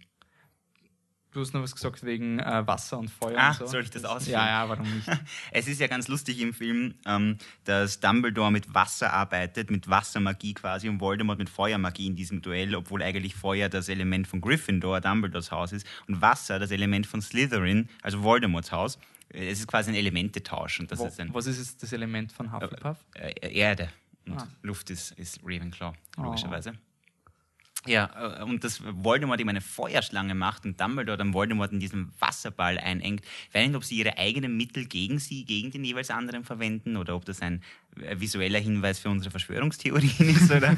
Du 1.31 1.41
hast 1.41 1.53
noch 1.53 1.61
was 1.63 1.75
gesagt 1.75 2.03
wegen 2.05 2.39
äh, 2.39 2.67
Wasser 2.67 2.99
und 2.99 3.11
Feuer 3.11 3.37
Ah, 3.39 3.49
und 3.51 3.59
so. 3.59 3.67
soll 3.67 3.83
ich 3.83 3.91
das 3.91 4.05
ausführen? 4.05 4.33
Ja, 4.41 4.47
ja, 4.65 4.69
warum 4.69 4.91
nicht? 4.91 5.07
Es 5.53 5.69
ist 5.69 5.79
ja 5.79 5.87
ganz 5.87 6.09
lustig 6.09 6.41
im 6.41 6.55
Film, 6.55 6.95
ähm, 7.07 7.37
dass 7.65 8.01
Dumbledore 8.01 8.51
mit 8.51 8.73
Wasser 8.75 9.13
arbeitet, 9.13 9.71
mit 9.71 9.89
Wassermagie 9.91 10.55
quasi 10.55 10.89
und 10.89 11.01
Voldemort 11.01 11.39
mit 11.39 11.51
Feuermagie 11.51 12.07
in 12.07 12.17
diesem 12.17 12.41
Duell, 12.41 12.75
obwohl 12.75 13.03
eigentlich 13.03 13.35
Feuer 13.35 13.69
das 13.69 13.91
Element 13.91 14.27
von 14.27 14.41
Gryffindor, 14.41 15.03
Dumbledores 15.03 15.51
Haus 15.53 15.73
ist, 15.73 15.87
und 16.09 16.21
Wasser 16.23 16.59
das 16.59 16.71
Element 16.71 17.07
von 17.07 17.21
Slytherin, 17.21 17.91
also 18.03 18.23
Voldemorts 18.23 18.73
Haus. 18.73 18.99
Es 19.29 19.59
ist 19.61 19.67
quasi 19.67 19.91
ein 19.91 19.97
Elementetausch 19.97 20.81
und 20.81 20.91
das 20.91 20.99
Wo, 20.99 21.07
ist 21.07 21.21
ein 21.21 21.35
was 21.35 21.47
ist 21.47 21.59
jetzt 21.59 21.83
das 21.83 21.93
Element 21.93 22.33
von 22.33 22.51
Hufflepuff? 22.51 22.97
äh, 23.15 23.53
Erde 23.53 23.91
und 24.27 24.41
Ah. 24.41 24.49
Luft 24.63 24.89
ist, 24.89 25.11
ist 25.13 25.41
Ravenclaw, 25.45 25.93
Oh. 26.17 26.35
Ja, 27.87 28.41
äh, 28.41 28.43
und 28.43 28.65
dass 28.65 28.83
Voldemort 28.85 29.41
ihm 29.41 29.49
eine 29.49 29.61
Feuerschlange 29.61 30.35
macht 30.35 30.65
und 30.65 30.81
Dumbledore 30.81 31.17
dann 31.17 31.33
Voldemort 31.33 31.73
in 31.73 31.81
diesen 31.81 32.13
Wasserball 32.19 32.79
einengt. 32.79 33.23
Ich 33.49 33.55
weiß 33.55 33.67
nicht, 33.69 33.77
ob 33.77 33.85
sie 33.85 33.97
ihre 33.97 34.19
eigenen 34.19 34.57
Mittel 34.57 34.85
gegen 34.87 35.19
sie, 35.19 35.45
gegen 35.45 35.71
den 35.71 35.85
jeweils 35.85 36.11
anderen 36.11 36.45
verwenden 36.45 36.97
oder 36.97 37.15
ob 37.15 37.25
das 37.25 37.41
ein 37.41 37.63
äh, 38.01 38.19
visueller 38.19 38.59
Hinweis 38.59 38.99
für 38.99 39.11
unsere 39.11 39.31
Verschwörungstheorien 39.31 40.29
ist. 40.29 40.51
Oder? 40.51 40.77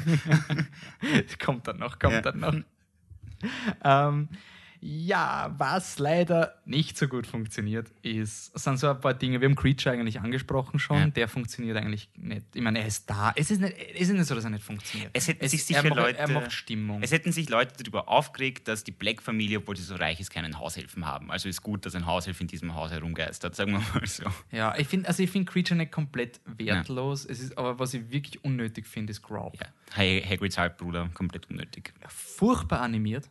kommt 1.43 1.67
dann 1.67 1.79
noch, 1.79 1.97
kommt 1.99 2.13
Ja. 2.13 2.21
dann 2.21 2.39
noch. 2.39 2.55
ähm, 3.83 4.29
ja, 4.83 5.53
was 5.59 5.99
leider 5.99 6.55
nicht 6.65 6.97
so 6.97 7.07
gut 7.07 7.27
funktioniert, 7.27 7.91
ist, 8.01 8.57
sind 8.57 8.79
so 8.79 8.89
ein 8.89 8.99
paar 8.99 9.13
Dinge. 9.13 9.39
Wir 9.39 9.47
haben 9.47 9.55
Creature 9.55 9.93
eigentlich 9.93 10.19
angesprochen 10.19 10.79
schon. 10.79 10.97
Ja. 10.97 11.07
Der 11.07 11.27
funktioniert 11.27 11.77
eigentlich 11.77 12.09
nicht. 12.17 12.47
Ich 12.55 12.61
meine, 12.61 12.79
er 12.79 12.87
ist 12.87 13.07
da. 13.07 13.31
Es 13.35 13.51
ist 13.51 13.61
nicht, 13.61 13.75
es 13.93 14.09
ist 14.09 14.13
nicht 14.13 14.25
so, 14.25 14.33
dass 14.33 14.43
er 14.43 14.49
nicht 14.49 14.63
funktioniert. 14.63 15.11
Es 15.13 15.27
hätten 15.27 15.47
sich 15.47 15.63
sicher 15.63 15.83
er 15.83 15.89
macht, 15.89 15.95
Leute- 15.99 16.17
Er 16.19 16.27
macht 16.29 16.51
Stimmung. 16.51 17.03
Es 17.03 17.11
hätten 17.11 17.31
sich 17.31 17.47
Leute 17.47 17.75
darüber 17.83 18.09
aufgeregt, 18.09 18.67
dass 18.67 18.83
die 18.83 18.91
Black-Familie, 18.91 19.59
obwohl 19.59 19.77
sie 19.77 19.83
so 19.83 19.93
reich 19.95 20.19
ist, 20.19 20.31
keinen 20.31 20.57
Haushilfen 20.57 21.05
haben. 21.05 21.29
Also 21.29 21.47
ist 21.47 21.61
gut, 21.61 21.85
dass 21.85 21.93
ein 21.93 22.07
Haushilfe 22.07 22.41
in 22.41 22.47
diesem 22.47 22.73
Haus 22.73 22.89
herumgeistert, 22.89 23.55
sagen 23.55 23.73
wir 23.73 23.79
mal 23.93 24.07
so. 24.07 24.23
ja, 24.51 24.75
ich 24.77 24.87
finde 24.87 25.07
also 25.07 25.21
ich 25.21 25.31
Creature 25.45 25.77
nicht 25.77 25.91
komplett 25.91 26.41
wertlos. 26.45 27.25
Es 27.25 27.39
ist, 27.39 27.55
aber 27.55 27.77
was 27.77 27.93
ich 27.93 28.09
wirklich 28.11 28.43
unnötig 28.43 28.87
finde, 28.87 29.11
ist 29.11 29.21
Growth. 29.21 29.59
Ja. 29.59 29.67
Hag- 29.95 30.27
Hagrids 30.27 30.57
Halbbruder, 30.57 31.09
komplett 31.13 31.49
unnötig. 31.51 31.93
furchtbar 32.07 32.81
animiert. 32.81 33.29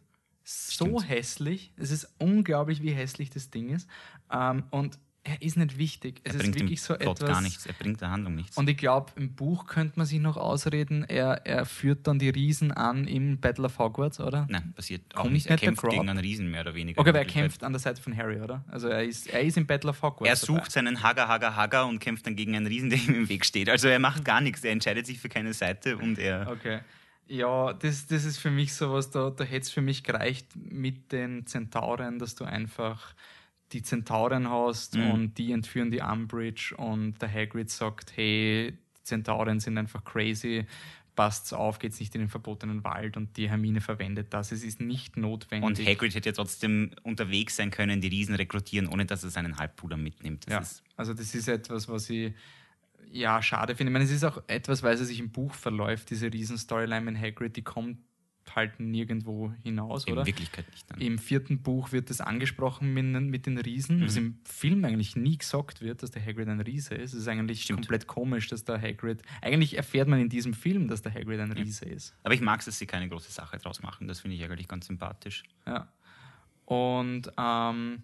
So 0.50 0.84
Stimmt. 0.98 1.08
hässlich. 1.08 1.72
Es 1.76 1.90
ist 1.90 2.08
unglaublich, 2.18 2.82
wie 2.82 2.90
hässlich 2.92 3.30
das 3.30 3.50
Ding 3.50 3.70
ist. 3.70 3.88
Ähm, 4.32 4.64
und 4.70 4.98
er 5.22 5.40
ist 5.42 5.58
nicht 5.58 5.76
wichtig. 5.76 6.22
Es 6.24 6.32
Er 6.32 6.36
ist 6.36 6.42
bringt 6.44 6.54
dem 6.56 6.60
wirklich 6.62 6.80
so 6.82 6.94
Plot 6.94 7.18
etwas. 7.18 7.28
gar 7.28 7.40
nichts, 7.42 7.66
er 7.66 7.74
bringt 7.74 8.00
der 8.00 8.10
Handlung 8.10 8.34
nichts. 8.34 8.56
Und 8.56 8.68
ich 8.70 8.78
glaube, 8.78 9.12
im 9.16 9.34
Buch 9.34 9.66
könnte 9.66 9.98
man 9.98 10.06
sich 10.06 10.18
noch 10.18 10.38
ausreden, 10.38 11.04
er, 11.04 11.46
er 11.46 11.66
führt 11.66 12.06
dann 12.06 12.18
die 12.18 12.30
Riesen 12.30 12.72
an 12.72 13.06
im 13.06 13.38
Battle 13.38 13.66
of 13.66 13.78
Hogwarts, 13.78 14.18
oder? 14.18 14.46
Nein, 14.48 14.72
passiert 14.74 15.02
auch 15.14 15.20
Kommt 15.22 15.34
nicht. 15.34 15.46
Er 15.46 15.56
nicht 15.56 15.62
kämpft 15.64 15.82
gegen 15.88 16.08
einen 16.08 16.18
Riesen 16.18 16.50
mehr 16.50 16.62
oder 16.62 16.74
weniger. 16.74 16.98
Okay, 16.98 17.10
aber 17.10 17.18
er 17.18 17.26
kämpft 17.26 17.62
an 17.62 17.72
der 17.72 17.80
Seite 17.80 18.00
von 18.00 18.16
Harry, 18.16 18.40
oder? 18.40 18.64
Also 18.68 18.88
er 18.88 19.04
ist, 19.04 19.28
er 19.28 19.42
ist 19.42 19.58
im 19.58 19.66
Battle 19.66 19.90
of 19.90 20.00
Hogwarts. 20.02 20.42
Er 20.42 20.46
dabei. 20.46 20.60
sucht 20.62 20.72
seinen 20.72 21.02
Hager, 21.02 21.28
Hager, 21.28 21.54
Hager 21.54 21.86
und 21.86 21.98
kämpft 21.98 22.26
dann 22.26 22.34
gegen 22.34 22.56
einen 22.56 22.66
Riesen, 22.66 22.88
der 22.88 22.98
ihm 22.98 23.14
im 23.14 23.28
Weg 23.28 23.44
steht. 23.44 23.68
Also 23.68 23.88
er 23.88 23.98
macht 23.98 24.24
gar 24.24 24.40
nichts. 24.40 24.64
Er 24.64 24.72
entscheidet 24.72 25.06
sich 25.06 25.20
für 25.20 25.28
keine 25.28 25.52
Seite 25.52 25.98
und 25.98 26.18
er. 26.18 26.48
Okay. 26.50 26.80
Ja, 27.30 27.72
das, 27.74 28.06
das 28.06 28.24
ist 28.24 28.38
für 28.38 28.50
mich 28.50 28.74
sowas, 28.74 29.10
da, 29.10 29.30
da 29.30 29.44
hätte 29.44 29.62
es 29.66 29.70
für 29.70 29.82
mich 29.82 30.02
gereicht 30.02 30.48
mit 30.56 31.12
den 31.12 31.46
Zentauren, 31.46 32.18
dass 32.18 32.34
du 32.34 32.44
einfach 32.44 33.14
die 33.72 33.82
Zentauren 33.82 34.50
hast 34.50 34.96
Mhm. 34.96 35.10
und 35.10 35.34
die 35.38 35.52
entführen 35.52 35.92
die 35.92 36.00
Umbridge 36.00 36.74
und 36.76 37.22
der 37.22 37.32
Hagrid 37.32 37.70
sagt, 37.70 38.16
hey, 38.16 38.72
die 38.98 39.02
Zentauren 39.04 39.60
sind 39.60 39.78
einfach 39.78 40.04
crazy, 40.04 40.66
passt's 41.14 41.52
auf, 41.52 41.78
geht's 41.78 42.00
nicht 42.00 42.12
in 42.16 42.22
den 42.22 42.28
verbotenen 42.28 42.82
Wald 42.82 43.16
und 43.16 43.36
die 43.36 43.48
Hermine 43.48 43.80
verwendet 43.80 44.34
das. 44.34 44.50
Es 44.50 44.64
ist 44.64 44.80
nicht 44.80 45.16
notwendig. 45.16 45.68
Und 45.68 45.86
Hagrid 45.86 46.16
hätte 46.16 46.30
ja 46.30 46.32
trotzdem 46.32 46.90
unterwegs 47.04 47.54
sein 47.54 47.70
können, 47.70 48.00
die 48.00 48.08
Riesen 48.08 48.34
rekrutieren, 48.34 48.88
ohne 48.88 49.06
dass 49.06 49.22
er 49.22 49.30
seinen 49.30 49.56
Halbbruder 49.56 49.96
mitnimmt. 49.96 50.46
Das 50.46 50.52
Ja, 50.52 50.60
ist, 50.60 50.82
also 50.96 51.14
das 51.14 51.32
ist 51.34 51.46
etwas, 51.46 51.88
was 51.88 52.10
ich 52.10 52.32
ja 53.10 53.42
schade 53.42 53.74
finde. 53.74 53.90
Ich 53.90 53.92
meine, 53.92 54.04
es 54.04 54.10
ist 54.10 54.24
auch 54.24 54.42
etwas, 54.46 54.82
weil 54.82 54.94
es 54.94 55.06
sich 55.06 55.18
im 55.20 55.30
Buch 55.30 55.54
verläuft, 55.54 56.10
diese 56.10 56.32
Riesen-Storyline 56.32 57.00
mit 57.02 57.18
Hagrid, 57.20 57.56
die 57.56 57.62
kommt 57.62 57.98
halt 58.54 58.80
nirgendwo 58.80 59.52
hinaus, 59.62 60.04
in 60.06 60.14
oder? 60.14 60.26
Wirklichkeit 60.26 60.68
nicht. 60.72 60.90
Dann. 60.90 61.00
Im 61.00 61.18
vierten 61.18 61.62
Buch 61.62 61.92
wird 61.92 62.10
das 62.10 62.20
angesprochen 62.20 62.92
mit, 62.92 63.04
den- 63.04 63.28
mit 63.28 63.46
den 63.46 63.58
Riesen, 63.58 64.02
was 64.04 64.16
im 64.16 64.38
Film 64.44 64.84
eigentlich 64.84 65.14
nie 65.14 65.38
gesagt 65.38 65.82
wird, 65.82 66.02
dass 66.02 66.10
der 66.10 66.24
Hagrid 66.24 66.48
ein 66.48 66.60
Riese 66.60 66.94
ist. 66.96 67.12
Es 67.12 67.20
ist 67.20 67.28
eigentlich 67.28 67.62
Stimmt. 67.62 67.80
komplett 67.82 68.06
komisch, 68.08 68.48
dass 68.48 68.64
der 68.64 68.80
Hagrid. 68.80 69.22
Eigentlich 69.40 69.76
erfährt 69.76 70.08
man 70.08 70.18
in 70.20 70.28
diesem 70.28 70.52
Film, 70.54 70.88
dass 70.88 71.00
der 71.02 71.12
Hagrid 71.14 71.38
ein 71.38 71.52
Riese 71.52 71.84
ist. 71.84 72.16
Aber 72.24 72.34
ich 72.34 72.40
mag 72.40 72.58
es, 72.58 72.66
dass 72.66 72.78
sie 72.78 72.86
keine 72.86 73.08
große 73.08 73.30
Sache 73.30 73.56
draus 73.58 73.82
machen. 73.82 74.08
Das 74.08 74.20
finde 74.20 74.36
ich 74.36 74.42
eigentlich 74.42 74.66
ganz 74.68 74.86
sympathisch. 74.86 75.44
Ja. 75.66 75.92
Und 76.64 77.30
ähm, 77.38 78.02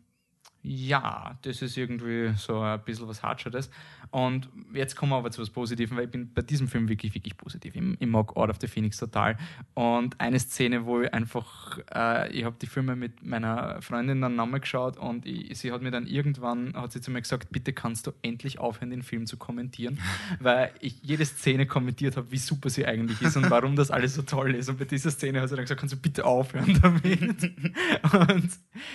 ja, 0.63 1.39
das 1.43 1.63
ist 1.63 1.77
irgendwie 1.77 2.33
so 2.37 2.61
ein 2.61 2.83
bisschen 2.85 3.09
was 3.09 3.23
Hartschattes. 3.23 3.71
Und 4.11 4.49
jetzt 4.73 4.97
kommen 4.97 5.13
wir 5.13 5.17
aber 5.17 5.31
zu 5.31 5.43
was 5.43 5.51
Positivem, 5.51 5.97
weil 5.97 6.05
ich 6.05 6.11
bin 6.11 6.33
bei 6.33 6.43
diesem 6.43 6.69
Film 6.69 6.89
wirklich, 6.89 7.15
wirklich 7.15 7.37
positiv. 7.37 7.75
Ich, 7.75 7.83
ich 7.99 8.07
mag 8.07 8.37
Out 8.37 8.51
of 8.51 8.57
the 8.61 8.67
Phoenix 8.67 8.99
total. 8.99 9.37
Und 9.75 10.21
eine 10.21 10.39
Szene, 10.39 10.87
wo 10.87 11.01
ich 11.03 11.13
einfach, 11.13 11.79
äh, 11.95 12.31
ich 12.33 12.45
habe 12.45 12.57
die 12.61 12.67
Filme 12.67 12.97
mit 12.97 13.25
meiner 13.25 13.81
Freundin 13.83 14.21
dann 14.21 14.37
nochmal 14.37 14.61
geschaut 14.61 14.97
und 14.97 15.27
ich, 15.27 15.59
sie 15.59 15.73
hat 15.73 15.83
mir 15.83 15.91
dann 15.91 16.07
irgendwann, 16.07 16.75
hat 16.75 16.93
sie 16.93 17.01
zu 17.01 17.11
mir 17.11 17.21
gesagt, 17.21 17.51
bitte 17.51 17.73
kannst 17.73 18.07
du 18.07 18.13
endlich 18.23 18.59
aufhören, 18.59 18.91
den 18.91 19.03
Film 19.03 19.27
zu 19.27 19.37
kommentieren, 19.37 19.99
weil 20.41 20.73
ich 20.81 21.01
jede 21.03 21.25
Szene 21.25 21.67
kommentiert 21.67 22.17
habe, 22.17 22.31
wie 22.31 22.39
super 22.39 22.71
sie 22.71 22.87
eigentlich 22.87 23.21
ist 23.23 23.37
und 23.37 23.51
warum 23.51 23.77
das 23.77 23.91
alles 23.91 24.15
so 24.15 24.23
toll 24.23 24.55
ist. 24.55 24.69
Und 24.69 24.79
bei 24.79 24.85
dieser 24.85 25.11
Szene 25.11 25.41
hat 25.41 25.49
sie 25.49 25.57
dann 25.57 25.65
gesagt, 25.65 25.81
kannst 25.81 25.95
du 25.95 26.01
bitte 26.01 26.25
aufhören 26.25 26.79
damit. 26.81 27.43
und 28.13 28.51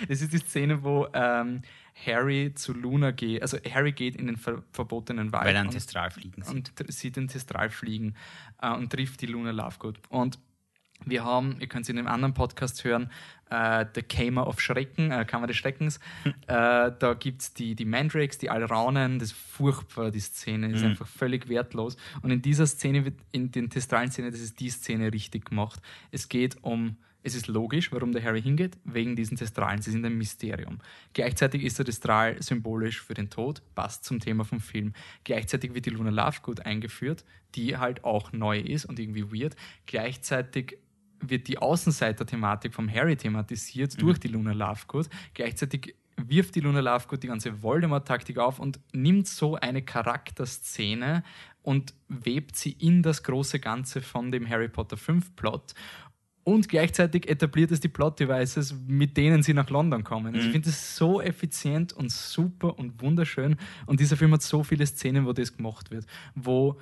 es 0.08 0.22
ist 0.22 0.32
die 0.32 0.38
Szene, 0.38 0.82
wo 0.82 1.06
ähm, 1.12 1.62
Harry 2.06 2.52
zu 2.54 2.72
Luna 2.72 3.10
geht, 3.10 3.42
also 3.42 3.58
Harry 3.70 3.92
geht 3.92 4.16
in 4.16 4.26
den 4.26 4.36
ver 4.36 4.62
verbotenen 4.72 5.32
Wald 5.32 5.44
Weil 5.46 5.56
er 5.56 5.68
Testral 5.70 6.10
fliegen 6.10 6.42
sieht. 6.42 6.54
und 6.80 6.92
sieht 6.92 7.16
den 7.16 7.28
Testral 7.28 7.70
fliegen 7.70 8.14
äh, 8.60 8.70
und 8.72 8.90
trifft 8.90 9.20
die 9.20 9.26
Luna 9.26 9.50
Lovegood. 9.50 9.98
Und 10.08 10.38
wir 11.04 11.24
haben, 11.24 11.56
ihr 11.60 11.66
könnt 11.66 11.82
es 11.84 11.88
in 11.88 11.98
einem 11.98 12.06
anderen 12.06 12.32
Podcast 12.32 12.84
hören, 12.84 13.10
äh, 13.50 13.84
The 13.94 14.02
Kamer 14.02 14.46
of 14.46 14.60
Schrecken, 14.60 15.10
äh, 15.10 15.24
Kammer 15.24 15.48
des 15.48 15.56
Schreckens. 15.56 15.98
äh, 16.24 16.32
da 16.46 17.14
gibt 17.18 17.42
es 17.42 17.54
die, 17.54 17.74
die 17.74 17.84
Mandrakes, 17.84 18.38
die 18.38 18.50
Alraunen, 18.50 19.18
das 19.18 19.30
ist 19.32 19.36
furchtbar, 19.36 20.12
die 20.12 20.20
Szene, 20.20 20.70
ist 20.72 20.80
Mhm. 20.82 20.90
einfach 20.90 21.08
völlig 21.08 21.48
wertlos. 21.48 21.96
Und 22.22 22.30
in 22.30 22.40
dieser 22.40 22.66
Szene, 22.68 23.04
wird, 23.04 23.18
in 23.32 23.50
den 23.50 23.68
testralen 23.68 24.10
Szene, 24.12 24.30
das 24.30 24.40
ist 24.40 24.60
die 24.60 24.70
Szene 24.70 25.12
richtig 25.12 25.46
gemacht. 25.46 25.80
Es 26.12 26.28
geht 26.28 26.56
um, 26.62 26.96
es 27.22 27.34
ist 27.34 27.46
logisch, 27.46 27.92
warum 27.92 28.12
der 28.12 28.22
Harry 28.22 28.42
hingeht, 28.42 28.78
wegen 28.84 29.16
diesen 29.16 29.36
Testralen. 29.36 29.80
Sie 29.80 29.90
sind 29.90 30.04
ein 30.04 30.16
Mysterium. 30.16 30.78
Gleichzeitig 31.12 31.62
ist 31.62 31.78
der 31.78 31.86
Testral 31.86 32.42
symbolisch 32.42 33.00
für 33.00 33.14
den 33.14 33.30
Tod, 33.30 33.62
passt 33.74 34.04
zum 34.04 34.20
Thema 34.20 34.44
vom 34.44 34.60
Film. 34.60 34.92
Gleichzeitig 35.24 35.74
wird 35.74 35.86
die 35.86 35.90
Luna 35.90 36.10
Lovegood 36.10 36.60
eingeführt, 36.60 37.24
die 37.54 37.76
halt 37.76 38.04
auch 38.04 38.32
neu 38.32 38.58
ist 38.58 38.84
und 38.84 38.98
irgendwie 38.98 39.30
weird. 39.32 39.56
Gleichzeitig 39.86 40.78
wird 41.20 41.46
die 41.46 41.58
Außenseiter-Thematik 41.58 42.74
vom 42.74 42.92
Harry 42.92 43.16
thematisiert 43.16 44.00
durch 44.00 44.18
die 44.18 44.28
Luna 44.28 44.52
Lovegood. 44.52 45.08
Gleichzeitig 45.34 45.94
wirft 46.16 46.54
die 46.54 46.60
Luna 46.60 46.80
Lovegood 46.80 47.22
die 47.22 47.28
ganze 47.28 47.62
Voldemort-Taktik 47.62 48.38
auf 48.38 48.58
und 48.58 48.80
nimmt 48.92 49.28
so 49.28 49.54
eine 49.56 49.82
Charakterszene 49.82 51.22
und 51.62 51.94
webt 52.08 52.56
sie 52.56 52.72
in 52.72 53.02
das 53.02 53.22
große 53.22 53.60
Ganze 53.60 54.02
von 54.02 54.30
dem 54.30 54.48
Harry 54.48 54.68
Potter 54.68 54.96
5-Plot. 54.96 55.74
Und 56.44 56.68
gleichzeitig 56.68 57.28
etabliert 57.28 57.70
es 57.70 57.78
die 57.80 57.88
Plot-Devices, 57.88 58.74
mit 58.88 59.16
denen 59.16 59.42
sie 59.42 59.54
nach 59.54 59.70
London 59.70 60.02
kommen. 60.02 60.34
Also 60.34 60.46
ich 60.46 60.52
finde 60.52 60.70
das 60.70 60.96
so 60.96 61.20
effizient 61.20 61.92
und 61.92 62.10
super 62.10 62.78
und 62.78 63.00
wunderschön. 63.00 63.56
Und 63.86 64.00
dieser 64.00 64.16
Film 64.16 64.32
hat 64.32 64.42
so 64.42 64.64
viele 64.64 64.84
Szenen, 64.86 65.24
wo 65.24 65.32
das 65.32 65.56
gemacht 65.56 65.90
wird. 65.90 66.04
Wo 66.34 66.80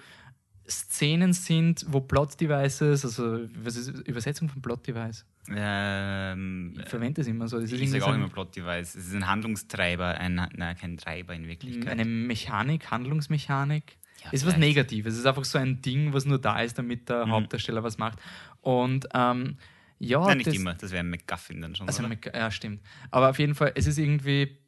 Szenen 0.66 1.32
sind, 1.32 1.84
wo 1.88 2.00
Plot-Devices, 2.00 3.04
also 3.04 3.40
was 3.62 3.76
ist 3.76 3.88
Übersetzung 4.08 4.48
von 4.48 4.62
Plot-Device? 4.62 5.26
Ähm, 5.54 6.74
Ich 6.82 6.88
verwende 6.88 7.20
es 7.20 7.26
immer 7.26 7.48
so. 7.48 7.60
Das 7.60 7.72
ich 7.72 7.90
sage 7.90 8.06
auch 8.06 8.14
immer 8.14 8.28
Plot-Device. 8.28 8.94
Es 8.94 9.06
ist 9.08 9.14
ein 9.14 9.26
Handlungstreiber, 9.26 10.18
ein, 10.18 10.34
nein, 10.34 10.76
kein 10.76 10.96
Treiber 10.96 11.34
in 11.34 11.46
Wirklichkeit. 11.48 11.88
eine 11.88 12.04
Mechanik, 12.04 12.90
Handlungsmechanik. 12.90 13.96
Ja, 14.24 14.30
ist 14.30 14.46
was. 14.46 14.56
Negatives. 14.56 15.14
Es 15.14 15.20
ist 15.20 15.26
einfach 15.26 15.44
so 15.44 15.58
ein 15.58 15.80
Ding, 15.82 16.12
was 16.12 16.24
nur 16.24 16.38
da 16.40 16.60
ist, 16.60 16.78
damit 16.78 17.08
der 17.08 17.26
Mhm. 17.26 17.30
Hauptdarsteller 17.32 17.82
was 17.82 17.98
macht. 17.98 18.18
Und 18.60 19.06
ähm, 19.14 19.56
ja, 19.98 20.20
Nein, 20.26 20.38
nicht 20.38 20.46
das, 20.48 20.54
immer. 20.56 20.74
Das 20.74 20.90
wäre 20.92 21.00
ein 21.04 21.10
McGuffin 21.10 21.60
dann 21.60 21.74
schon. 21.74 21.86
Also? 21.86 22.02
Mac- 22.02 22.34
ja, 22.34 22.50
stimmt. 22.50 22.80
Aber 23.10 23.30
auf 23.30 23.38
jeden 23.38 23.54
Fall, 23.54 23.72
es 23.74 23.86
ist 23.86 23.98
irgendwie 23.98 24.58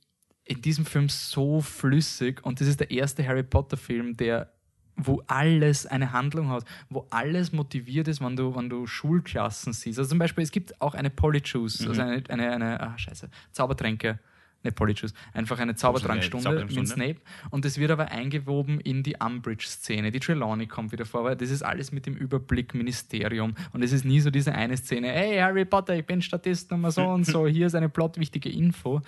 in 0.45 0.61
diesem 0.61 0.85
Film 0.87 1.09
so 1.09 1.61
flüssig 1.61 2.45
und 2.45 2.61
das 2.61 2.69
ist 2.69 2.81
der 2.81 2.91
erste 2.91 3.27
Harry 3.27 3.43
Potter-Film, 3.43 4.17
der 4.17 4.53
wo 4.97 5.23
alles 5.27 5.87
eine 5.87 6.12
Handlung 6.12 6.51
hat, 6.51 6.65
wo 6.91 7.07
alles 7.09 7.51
motiviert 7.51 8.09
ist, 8.09 8.21
wenn 8.21 8.37
du, 8.37 8.55
wenn 8.55 8.69
du 8.69 8.87
Schulklassen 8.87 9.73
siehst. 9.73 9.99
Also 9.99 10.11
zum 10.11 10.19
Beispiel, 10.19 10.45
es 10.45 10.51
gibt 10.51 10.79
auch 10.83 10.95
eine 10.95 11.09
Polyjuice, 11.09 11.81
Mhm. 11.81 11.88
also 11.88 12.03
eine, 12.03 12.23
eine, 12.29 12.53
eine 12.53 12.81
ah, 12.81 12.99
scheiße, 12.99 13.31
Zaubertränke, 13.53 14.19
nicht 14.62 14.77
Polyjuice, 14.77 15.14
einfach 15.33 15.59
eine 15.59 15.75
Zaubertrankstunde 15.75 16.51
mit 16.51 16.59
Zaubertrankstunde. 16.61 17.14
Snape 17.14 17.20
und 17.51 17.64
das 17.64 17.79
wird 17.79 17.90
aber 17.90 18.11
eingewoben 18.11 18.81
in 18.81 19.03
die 19.03 19.16
Umbridge-Szene. 19.16 20.11
Die 20.11 20.20
Trelawney 20.20 20.66
kommt 20.66 20.92
wieder 20.92 21.05
vor, 21.05 21.25
weil 21.25 21.37
das 21.37 21.51
ist 21.51 21.62
alles 21.62 21.92
mit 21.92 22.07
dem 22.07 22.14
Überblick 22.14 22.75
Ministerium 22.75 23.55
und 23.72 23.83
es 23.83 23.92
ist 23.92 24.05
nie 24.05 24.20
so 24.20 24.31
diese 24.31 24.53
eine 24.55 24.77
Szene, 24.77 25.09
hey 25.09 25.38
Harry 25.38 25.64
Potter, 25.64 25.96
ich 25.96 26.07
bin 26.07 26.22
Statist 26.22 26.70
Nummer 26.70 26.90
so 26.90 27.07
und 27.07 27.25
so, 27.25 27.46
hier 27.46 27.66
ist 27.66 27.75
eine 27.75 27.88
plotwichtige 27.88 28.48
Info. 28.48 29.01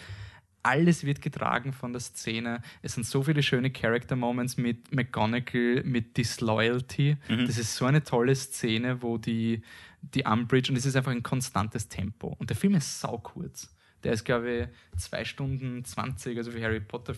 Alles 0.67 1.05
wird 1.05 1.21
getragen 1.21 1.75
von 1.75 1.93
der 1.93 2.01
Szene. 2.01 2.63
Es 2.81 2.95
sind 2.95 3.05
so 3.05 3.23
viele 3.23 3.43
schöne 3.43 3.71
Character-Moments 3.71 4.57
mit 4.57 4.95
McGonagall, 4.95 5.83
mit 5.85 6.17
Disloyalty. 6.17 7.19
Das 7.29 7.59
ist 7.59 7.77
so 7.77 7.85
eine 7.85 8.03
tolle 8.03 8.35
Szene, 8.35 9.03
wo 9.03 9.19
die, 9.19 9.61
die 10.01 10.25
Umbridge, 10.25 10.73
und 10.73 10.79
es 10.79 10.87
ist 10.87 10.97
einfach 10.97 11.13
ein 11.13 11.23
konstantes 11.23 11.91
Tempo. 11.91 12.35
Und 12.39 12.49
der 12.49 12.57
Film 12.57 12.77
ist 12.77 12.99
sau 12.99 13.19
kurz. 13.19 13.74
Der 14.05 14.13
ist, 14.13 14.25
glaube 14.25 14.51
ich, 14.51 15.01
zwei 15.01 15.25
Stunden 15.25 15.85
20, 15.85 16.37
also 16.37 16.51
für 16.51 16.63
Harry 16.63 16.81
Potter 16.81 17.15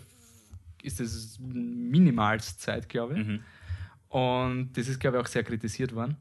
ist 0.83 1.01
das 1.01 1.39
Minimalszeit, 1.41 2.89
glaube 2.89 3.19
ich. 3.19 3.27
Mhm. 3.27 3.41
Und 4.09 4.73
das 4.75 4.89
ist, 4.89 5.01
glaube 5.01 5.17
ich, 5.17 5.23
auch 5.23 5.27
sehr 5.27 5.43
kritisiert 5.43 5.95
worden. 5.95 6.17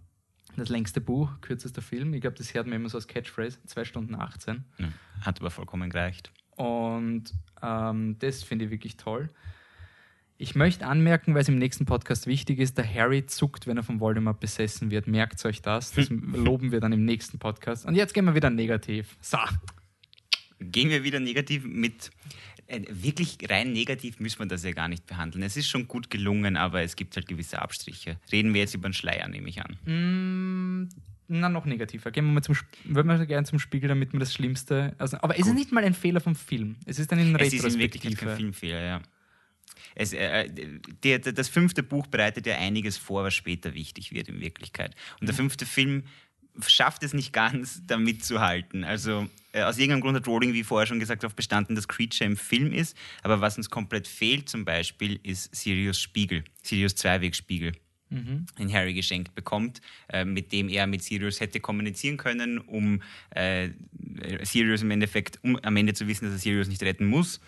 Das 0.58 0.70
längste 0.70 1.02
Buch, 1.02 1.30
kürzester 1.42 1.82
Film. 1.82 2.14
Ich 2.14 2.22
glaube, 2.22 2.38
das 2.38 2.54
hört 2.54 2.66
man 2.66 2.78
immer 2.78 2.90
so 2.90 2.98
als 2.98 3.08
Catchphrase, 3.08 3.60
2 3.66 3.86
Stunden 3.86 4.16
18. 4.16 4.64
Ja, 4.78 4.88
Hat 5.22 5.40
aber 5.40 5.52
vollkommen 5.52 5.90
gereicht. 5.90 6.32
Und 6.56 7.26
ähm, 7.62 8.18
das 8.20 8.44
finde 8.44 8.66
ich 8.66 8.72
wirklich 8.72 8.98
toll. 8.98 9.30
Ich 10.38 10.56
möchte 10.56 10.86
anmerken, 10.86 11.34
weil 11.34 11.42
es 11.42 11.48
im 11.48 11.58
nächsten 11.58 11.86
Podcast 11.86 12.28
wichtig 12.28 12.60
ist, 12.60 12.78
der 12.78 12.94
Harry 12.94 13.26
zuckt, 13.26 13.68
wenn 13.68 13.78
er 13.78 13.84
von 13.84 14.00
Voldemort 14.02 14.40
besessen 14.40 14.92
wird. 14.92 15.08
Merkt 15.08 15.44
euch 15.46 15.62
das. 15.62 15.92
Das 15.92 16.10
loben 16.10 16.72
wir 16.72 16.82
dann 16.82 16.92
im 16.92 17.06
nächsten 17.06 17.40
Podcast. 17.40 17.86
Und 17.86 17.96
jetzt 17.96 18.14
gehen 18.14 18.26
wir 18.26 18.36
wieder 18.36 18.50
negativ. 18.50 19.16
So. 19.22 19.38
Gehen 20.60 20.90
wir 20.90 21.04
wieder 21.04 21.20
negativ 21.20 21.66
mit. 21.66 22.12
Äh, 22.68 22.82
wirklich 22.90 23.38
rein 23.48 23.74
negativ 23.74 24.20
müssen 24.20 24.40
wir 24.40 24.48
das 24.48 24.64
ja 24.64 24.72
gar 24.72 24.88
nicht 24.88 25.06
behandeln. 25.06 25.44
Es 25.44 25.56
ist 25.56 25.68
schon 25.68 25.88
gut 25.88 26.10
gelungen, 26.10 26.58
aber 26.58 26.82
es 26.82 26.96
gibt 26.96 27.16
halt 27.16 27.28
gewisse 27.28 27.62
Abstriche. 27.62 28.20
Reden 28.32 28.54
wir 28.54 28.62
jetzt 28.62 28.74
über 28.74 28.90
den 28.90 28.94
Schleier, 28.94 29.28
nehme 29.28 29.48
ich 29.50 29.62
an. 29.62 29.78
Mm, 29.86 30.90
na, 31.28 31.50
noch 31.50 31.66
negativer. 31.66 32.12
Gehen 32.12 32.26
wir 32.26 32.34
mal 32.34 32.42
zum, 32.42 32.56
würden 32.86 33.08
wir 33.08 33.26
gerne 33.26 33.46
zum 33.46 33.60
Spiegel, 33.60 33.90
damit 33.90 34.14
wir 34.14 34.20
das 34.20 34.34
Schlimmste. 34.34 34.96
Also, 34.98 35.18
aber 35.22 35.40
es 35.40 35.46
ist 35.46 35.54
nicht 35.54 35.72
mal 35.72 35.84
ein 35.84 35.94
Fehler 35.94 36.22
vom 36.22 36.36
Film. 36.36 36.76
Es 36.86 36.98
ist 36.98 37.12
dann 37.12 37.20
in 37.20 37.36
Es 37.36 37.54
ist 37.54 37.64
in 37.64 37.80
Wirklichkeit 37.80 38.12
Retrospektive. 38.14 38.26
kein 38.26 38.38
Filmfehler, 38.38 38.82
ja. 38.82 39.02
Es, 39.96 40.14
äh, 40.14 40.50
der, 41.04 41.20
der, 41.20 41.34
das 41.34 41.50
fünfte 41.50 41.82
Buch 41.82 42.08
bereitet 42.08 42.46
ja 42.46 42.58
einiges 42.58 42.98
vor, 42.98 43.24
was 43.24 43.34
später 43.34 43.74
wichtig 43.74 44.12
wird 44.12 44.28
in 44.28 44.42
Wirklichkeit. 44.42 44.96
Und 45.20 45.28
der 45.28 45.36
fünfte 45.36 45.66
Film 45.66 46.04
schafft 46.68 47.04
es 47.04 47.14
nicht 47.14 47.34
ganz, 47.34 47.82
da 47.88 47.98
mitzuhalten. 47.98 48.84
Also 48.84 49.22
äh, 49.22 49.28
aus 49.64 49.78
irgendeinem 49.78 50.02
Grund 50.02 50.18
hat 50.18 50.28
Rowling, 50.28 50.54
wie 50.54 50.64
vorher 50.64 50.88
schon 50.88 51.00
gesagt, 51.00 51.24
darauf 51.24 51.36
bestanden, 51.36 51.76
dass 51.76 51.88
Creature 51.88 52.30
im 52.30 52.38
Film 52.38 52.72
ist. 52.74 52.98
Aber 53.24 53.42
was 53.42 53.58
uns 53.58 53.70
komplett 53.70 54.08
fehlt 54.08 54.50
zum 54.50 54.66
Beispiel, 54.66 55.20
ist 55.24 55.56
Sirius 55.56 56.00
Spiegel, 56.00 56.44
Sirius 56.62 56.96
Zweiwegspiegel 56.96 57.74
den 58.60 58.72
Harry 58.72 58.94
geschenkt 58.94 59.36
bekommt, 59.36 59.82
äh, 60.10 60.26
mit 60.26 60.52
dem 60.52 60.70
er 60.70 60.88
mit 60.88 61.04
Sirius 61.04 61.40
hätte 61.40 61.60
kommunizieren 61.60 62.18
können, 62.18 62.60
um 62.60 63.02
äh, 63.32 63.70
Sirius 64.44 64.84
im 64.84 64.92
Endeffekt, 64.92 65.40
um 65.44 65.58
am 65.58 65.76
Ende 65.76 65.94
zu 65.94 66.08
wissen, 66.08 66.26
dass 66.26 66.36
er 66.36 66.40
Sirius 66.40 66.68
nicht 66.68 66.84
retten 66.84 67.06
muss. 67.06 67.42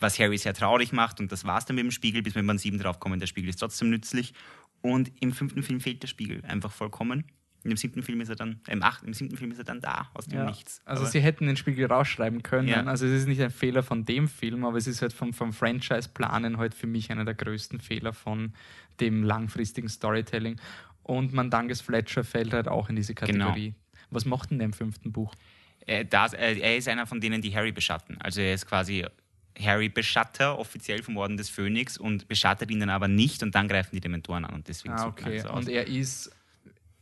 Was 0.00 0.18
Harry 0.18 0.36
sehr 0.38 0.54
traurig 0.54 0.92
macht 0.92 1.20
und 1.20 1.30
das 1.30 1.44
war's 1.44 1.66
dann 1.66 1.76
mit 1.76 1.84
dem 1.84 1.90
Spiegel, 1.92 2.22
bis 2.22 2.34
wir 2.34 2.44
beim 2.44 2.58
sieben 2.58 2.78
draufkommen, 2.78 3.20
der 3.20 3.26
Spiegel 3.26 3.50
ist 3.50 3.60
trotzdem 3.60 3.90
nützlich. 3.90 4.34
Und 4.82 5.12
im 5.20 5.32
fünften 5.32 5.62
Film 5.62 5.80
fehlt 5.80 6.02
der 6.02 6.08
Spiegel 6.08 6.44
einfach 6.44 6.72
vollkommen. 6.72 7.24
In 7.64 7.70
dem 7.70 7.76
siebten 7.78 8.02
Film 8.02 8.20
ist 8.20 8.28
er 8.28 8.36
dann, 8.36 8.60
im 8.68 8.82
achten, 8.82 9.06
im 9.06 9.14
siebten 9.14 9.36
Film 9.38 9.50
ist 9.50 9.58
er 9.58 9.64
dann 9.64 9.80
da, 9.80 10.10
aus 10.14 10.26
dem 10.26 10.38
Ja. 10.38 10.44
Nichts. 10.44 10.80
Also 10.84 11.02
Aber- 11.02 11.10
sie 11.10 11.20
hätten 11.20 11.46
den 11.46 11.56
Spiegel 11.56 11.86
rausschreiben 11.86 12.42
können. 12.42 12.68
Ja. 12.68 12.84
Also 12.84 13.06
es 13.06 13.12
ist 13.22 13.26
nicht 13.26 13.40
ein 13.40 13.50
Fehler 13.50 13.82
von 13.82 14.04
dem 14.04 14.28
Film, 14.28 14.64
aber 14.66 14.76
es 14.76 14.86
ist 14.86 15.00
halt 15.02 15.12
vom, 15.14 15.32
vom 15.32 15.52
Franchise-Planen 15.52 16.58
halt 16.58 16.74
für 16.74 16.86
mich 16.86 17.10
einer 17.10 17.24
der 17.24 17.34
größten 17.34 17.80
Fehler 17.80 18.12
von 18.12 18.52
dem 19.00 19.24
langfristigen 19.24 19.88
Storytelling. 19.88 20.60
Und 21.02 21.32
Mandanges 21.32 21.80
Fletcher 21.80 22.22
fällt 22.22 22.52
halt 22.52 22.68
auch 22.68 22.88
in 22.90 22.96
diese 22.96 23.14
Genau. 23.14 23.46
Kategorie. 23.46 23.74
Was 24.10 24.24
macht 24.26 24.50
denn 24.50 24.58
der 24.58 24.66
im 24.66 24.72
fünften 24.74 25.10
Buch? 25.10 25.34
Äh, 25.86 26.04
das, 26.04 26.34
äh, 26.34 26.58
er 26.58 26.76
ist 26.76 26.86
einer 26.88 27.06
von 27.06 27.20
denen, 27.20 27.40
die 27.42 27.54
Harry 27.56 27.72
beschatten. 27.72 28.18
Also 28.20 28.40
er 28.42 28.54
ist 28.54 28.66
quasi 28.66 29.04
Harry-Beschatter, 29.58 30.58
offiziell 30.58 31.02
vom 31.02 31.16
Orden 31.16 31.36
des 31.36 31.48
Phönix, 31.48 31.96
und 31.98 32.28
beschattet 32.28 32.70
ihn 32.70 32.80
dann 32.80 32.90
aber 32.90 33.08
nicht 33.08 33.42
und 33.42 33.54
dann 33.54 33.68
greifen 33.68 33.94
die 33.94 34.00
Dementoren 34.00 34.44
an 34.44 34.54
und 34.54 34.68
deswegen 34.68 34.94
Ah, 34.94 35.06
okay. 35.06 35.42
aus. 35.42 35.50
Und 35.50 35.68
er 35.68 35.86
ist. 35.86 36.30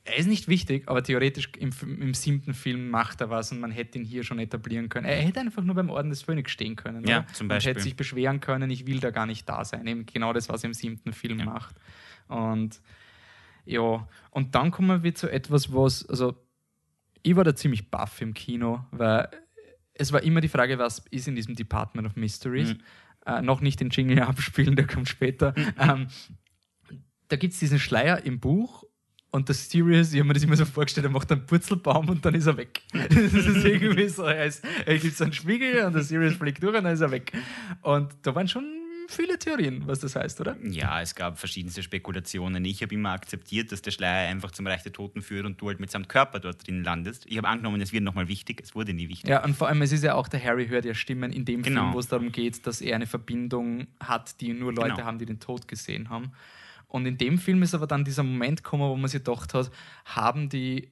Er 0.04 0.16
ist 0.16 0.26
nicht 0.26 0.48
wichtig, 0.48 0.88
aber 0.88 1.02
theoretisch 1.04 1.50
im, 1.58 1.70
im 2.00 2.12
siebten 2.14 2.54
Film 2.54 2.90
macht 2.90 3.20
er 3.20 3.30
was 3.30 3.52
und 3.52 3.60
man 3.60 3.70
hätte 3.70 3.98
ihn 3.98 4.04
hier 4.04 4.24
schon 4.24 4.40
etablieren 4.40 4.88
können. 4.88 5.06
Er 5.06 5.22
hätte 5.22 5.38
einfach 5.38 5.62
nur 5.62 5.76
beim 5.76 5.90
Orden 5.90 6.10
des 6.10 6.22
Phönix 6.22 6.50
stehen 6.50 6.74
können. 6.74 7.06
Ja, 7.06 7.20
oder? 7.20 7.26
zum 7.32 7.44
Und 7.44 7.48
Beispiel. 7.50 7.70
hätte 7.74 7.82
sich 7.82 7.94
beschweren 7.94 8.40
können, 8.40 8.68
ich 8.70 8.86
will 8.86 8.98
da 8.98 9.10
gar 9.10 9.26
nicht 9.26 9.48
da 9.48 9.64
sein. 9.64 9.86
Eben 9.86 10.04
genau 10.04 10.32
das, 10.32 10.48
was 10.48 10.64
er 10.64 10.68
im 10.68 10.74
siebten 10.74 11.12
Film 11.12 11.38
Ja. 11.38 11.44
macht. 11.44 11.76
Und 12.26 12.80
ja, 13.64 14.08
und 14.30 14.54
dann 14.56 14.72
kommen 14.72 15.04
wir 15.04 15.14
zu 15.14 15.30
etwas, 15.30 15.72
was, 15.72 16.04
also 16.08 16.34
ich 17.22 17.36
war 17.36 17.44
da 17.44 17.54
ziemlich 17.54 17.88
baff 17.90 18.20
im 18.20 18.34
Kino, 18.34 18.84
weil 18.90 19.28
es 19.94 20.10
war 20.10 20.22
immer 20.24 20.40
die 20.40 20.48
Frage, 20.48 20.78
was 20.80 20.98
ist 21.10 21.28
in 21.28 21.36
diesem 21.36 21.54
Department 21.54 22.08
of 22.08 22.16
Mysteries. 22.16 22.74
Mhm. 22.74 22.80
Äh, 23.24 23.42
noch 23.42 23.60
nicht 23.60 23.78
den 23.78 23.90
Jingle 23.90 24.18
abspielen, 24.22 24.74
der 24.74 24.88
kommt 24.88 25.08
später. 25.08 25.54
ähm, 25.78 26.08
da 27.28 27.36
gibt 27.36 27.54
es 27.54 27.60
diesen 27.60 27.78
Schleier 27.78 28.24
im 28.24 28.40
Buch 28.40 28.81
und 29.32 29.48
der 29.48 29.54
Sirius, 29.56 30.12
ich 30.12 30.18
habe 30.20 30.28
mir 30.28 30.34
das 30.34 30.44
immer 30.44 30.54
so 30.56 30.64
vorgestellt, 30.64 31.04
er 31.06 31.10
macht 31.10 31.32
einen 31.32 31.44
Purzelbaum 31.44 32.08
und 32.08 32.24
dann 32.24 32.34
ist 32.34 32.46
er 32.46 32.56
weg. 32.56 32.80
Das 32.92 33.10
ist 33.32 33.64
irgendwie 33.64 34.08
so, 34.08 34.22
er, 34.22 34.44
ist, 34.46 34.62
er 34.86 34.96
gibt 34.98 35.20
einen 35.20 35.32
Spiegel 35.32 35.84
und 35.84 35.94
der 35.94 36.02
Sirius 36.02 36.34
fliegt 36.36 36.62
durch 36.62 36.76
und 36.76 36.84
dann 36.84 36.92
ist 36.94 37.00
er 37.00 37.10
weg. 37.10 37.32
Und 37.80 38.12
da 38.22 38.34
waren 38.34 38.46
schon 38.46 38.64
viele 39.08 39.38
Theorien, 39.38 39.82
was 39.86 39.98
das 40.00 40.16
heißt, 40.16 40.40
oder? 40.40 40.56
Ja, 40.62 41.02
es 41.02 41.14
gab 41.14 41.38
verschiedenste 41.38 41.82
Spekulationen. 41.82 42.64
Ich 42.64 42.82
habe 42.82 42.94
immer 42.94 43.10
akzeptiert, 43.10 43.70
dass 43.72 43.82
der 43.82 43.90
Schleier 43.90 44.30
einfach 44.30 44.52
zum 44.52 44.66
Reich 44.66 44.82
der 44.84 44.92
Toten 44.92 45.20
führt 45.22 45.44
und 45.44 45.60
du 45.60 45.68
halt 45.68 45.80
mitsamt 45.80 46.08
Körper 46.08 46.38
dort 46.40 46.66
drin 46.66 46.82
landest. 46.84 47.26
Ich 47.26 47.36
habe 47.36 47.48
angenommen, 47.48 47.80
es 47.82 47.92
wird 47.92 48.04
nochmal 48.04 48.28
wichtig. 48.28 48.60
Es 48.62 48.74
wurde 48.74 48.94
nie 48.94 49.08
wichtig. 49.10 49.28
Ja, 49.28 49.44
und 49.44 49.54
vor 49.56 49.68
allem, 49.68 49.82
es 49.82 49.92
ist 49.92 50.04
ja 50.04 50.14
auch, 50.14 50.28
der 50.28 50.42
Harry 50.42 50.68
hört 50.68 50.84
ja 50.86 50.94
Stimmen 50.94 51.32
in 51.32 51.44
dem 51.44 51.62
Genau. 51.62 51.82
Film, 51.82 51.94
wo 51.94 51.98
es 51.98 52.08
darum 52.08 52.32
geht, 52.32 52.66
dass 52.66 52.80
er 52.80 52.96
eine 52.96 53.06
Verbindung 53.06 53.86
hat, 54.00 54.40
die 54.40 54.52
nur 54.54 54.72
Leute 54.72 54.94
Genau. 54.94 55.04
haben, 55.04 55.18
die 55.18 55.26
den 55.26 55.40
Tod 55.40 55.68
gesehen 55.68 56.08
haben. 56.10 56.32
Und 56.92 57.06
in 57.06 57.16
dem 57.16 57.38
Film 57.38 57.62
ist 57.62 57.74
aber 57.74 57.86
dann 57.86 58.04
dieser 58.04 58.22
Moment 58.22 58.62
gekommen, 58.62 58.82
wo 58.84 58.96
man 58.96 59.08
sich 59.08 59.24
gedacht 59.24 59.54
hat, 59.54 59.70
haben 60.04 60.48
die 60.50 60.90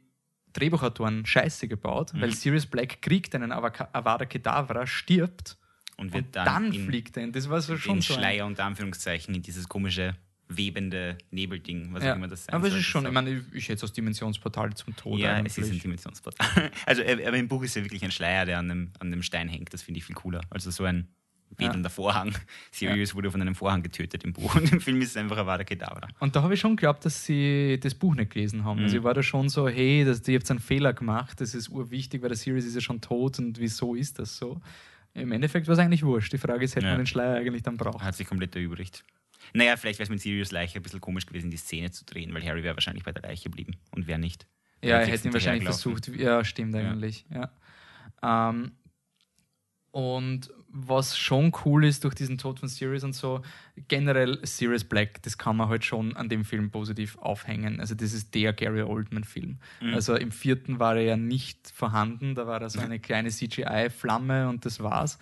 Drehbuchautoren 0.54 1.26
Scheiße 1.26 1.68
gebaut, 1.68 2.12
Mhm. 2.14 2.22
weil 2.22 2.32
Sirius 2.34 2.66
Black 2.66 3.02
kriegt 3.02 3.34
einen 3.34 3.52
Avada 3.52 4.24
Kedavra, 4.24 4.86
stirbt 4.86 5.56
Und 5.96 6.12
wird 6.12 6.26
und 6.26 6.36
dann, 6.36 6.44
dann, 6.46 6.72
in, 6.72 6.86
fliegt 6.86 7.16
er. 7.16 7.28
Das 7.28 7.48
war 7.48 7.60
so 7.60 7.74
den 7.74 7.80
schon 7.80 8.00
so. 8.00 8.14
ein- 8.14 8.18
Schleier 8.20 8.46
unter 8.46 8.64
Anführungszeichen 8.64 9.34
in 9.34 9.42
dieses 9.42 9.68
komische 9.68 10.16
webende 10.48 11.16
Nebelding, 11.30 11.92
was 11.92 12.02
auch 12.02 12.06
Ja. 12.06 12.12
immer 12.14 12.26
das 12.26 12.46
sein 12.46 12.54
Aber 12.56 12.64
es 12.66 12.72
soll. 12.72 12.80
ist 12.80 12.86
schon, 12.86 13.06
ich 13.06 13.12
meine, 13.12 13.30
ich, 13.30 13.42
ich 13.52 13.64
schätze 13.66 13.84
aus 13.84 13.92
Dimensionsportal 13.92 14.74
zum 14.74 14.96
Tod. 14.96 15.20
Ja, 15.20 15.34
eigentlich. 15.36 15.56
es 15.56 15.66
ist 15.68 15.70
ein 15.72 15.78
Dimensionsportal. 15.80 16.70
Also, 16.86 17.02
äh, 17.02 17.24
aber 17.26 17.36
im 17.36 17.46
Buch 17.46 17.62
ist 17.62 17.76
ja 17.76 17.84
wirklich 17.84 18.02
ein 18.04 18.10
Schleier, 18.10 18.46
der 18.46 18.58
an 18.58 18.68
dem, 18.68 18.90
an 18.98 19.12
dem 19.12 19.22
Stein 19.22 19.48
hängt. 19.48 19.72
Das 19.72 19.82
finde 19.82 19.98
ich 19.98 20.04
viel 20.04 20.16
cooler. 20.16 20.40
Also 20.50 20.72
so 20.72 20.84
ein 20.84 21.06
wedelnder 21.56 21.90
Vorhang. 21.90 22.34
Sirius 22.70 23.14
wurde 23.14 23.30
von 23.30 23.40
einem 23.40 23.54
Vorhang 23.54 23.82
getötet 23.82 24.24
im 24.24 24.32
Buch 24.32 24.54
und 24.56 24.72
im 24.72 24.80
Film 24.80 25.00
ist 25.00 25.10
es 25.10 25.16
einfach 25.16 25.36
Avada 25.38 25.64
Kedavra. 25.64 26.08
Und 26.18 26.36
da 26.36 26.42
habe 26.42 26.54
ich 26.54 26.60
schon 26.60 26.76
geglaubt, 26.76 27.04
dass 27.04 27.24
sie 27.24 27.78
das 27.82 27.94
Buch 27.94 28.14
nicht 28.14 28.32
gelesen 28.32 28.64
haben. 28.64 28.78
Mhm. 28.78 28.84
Also 28.84 28.96
ich 28.98 29.02
war 29.02 29.14
da 29.14 29.22
schon 29.22 29.48
so, 29.48 29.68
hey, 29.68 30.04
das, 30.04 30.26
ihr 30.28 30.38
habt 30.38 30.50
einen 30.50 30.60
Fehler 30.60 30.92
gemacht, 30.92 31.40
das 31.40 31.54
ist 31.54 31.68
urwichtig, 31.68 32.22
weil 32.22 32.28
der 32.28 32.38
Series 32.38 32.64
ist 32.64 32.74
ja 32.74 32.80
schon 32.80 33.00
tot 33.00 33.38
und 33.38 33.58
wieso 33.58 33.94
ist 33.94 34.18
das 34.18 34.36
so? 34.36 34.60
Im 35.12 35.32
Endeffekt 35.32 35.66
war 35.66 35.72
es 35.72 35.78
eigentlich 35.80 36.04
wurscht. 36.04 36.32
Die 36.32 36.38
Frage 36.38 36.64
ist, 36.64 36.76
hätte 36.76 36.86
Ja. 36.86 36.92
man 36.92 37.00
den 37.00 37.06
Schleier 37.06 37.36
eigentlich 37.36 37.62
dann 37.62 37.76
braucht? 37.76 38.02
Hat 38.04 38.14
sich 38.14 38.28
komplett 38.28 38.54
erübrigt. 38.54 39.04
Naja, 39.52 39.76
vielleicht 39.76 39.98
wäre 39.98 40.04
es 40.04 40.10
mit 40.10 40.20
Sirius 40.20 40.52
Leiche 40.52 40.78
ein 40.78 40.82
bisschen 40.82 41.00
komisch 41.00 41.26
gewesen, 41.26 41.50
die 41.50 41.56
Szene 41.56 41.90
zu 41.90 42.04
drehen, 42.04 42.32
weil 42.32 42.44
Harry 42.44 42.62
wäre 42.62 42.76
wahrscheinlich 42.76 43.02
bei 43.04 43.10
der 43.10 43.22
Leiche 43.22 43.44
geblieben 43.44 43.72
und 43.90 44.06
wer 44.06 44.18
nicht. 44.18 44.46
Ja, 44.82 44.98
er 45.00 45.06
hätte 45.06 45.28
ihn 45.28 45.34
wahrscheinlich 45.34 45.64
versucht. 45.64 46.08
Ja, 46.16 46.44
stimmt 46.44 46.74
eigentlich. 46.76 47.26
Ja. 47.34 47.50
Ähm, 48.22 48.72
und 49.92 50.50
was 50.72 51.18
schon 51.18 51.52
cool 51.64 51.84
ist 51.84 52.04
durch 52.04 52.14
diesen 52.14 52.38
Tod 52.38 52.60
von 52.60 52.68
Sirius 52.68 53.02
und 53.02 53.14
so, 53.14 53.42
generell 53.88 54.38
Sirius 54.44 54.84
Black, 54.84 55.20
das 55.22 55.36
kann 55.36 55.56
man 55.56 55.68
halt 55.68 55.84
schon 55.84 56.16
an 56.16 56.28
dem 56.28 56.44
Film 56.44 56.70
positiv 56.70 57.18
aufhängen. 57.18 57.80
Also 57.80 57.96
das 57.96 58.12
ist 58.12 58.34
der 58.34 58.52
Gary 58.52 58.82
Oldman-Film. 58.82 59.58
Mhm. 59.80 59.94
Also 59.94 60.14
im 60.14 60.30
vierten 60.30 60.78
war 60.78 60.94
er 60.96 61.02
ja 61.02 61.16
nicht 61.16 61.70
vorhanden, 61.70 62.36
da 62.36 62.46
war 62.46 62.60
da 62.60 62.68
so 62.68 62.78
eine 62.78 63.00
kleine 63.00 63.30
CGI-Flamme 63.30 64.48
und 64.48 64.64
das 64.64 64.80
war's. 64.80 65.18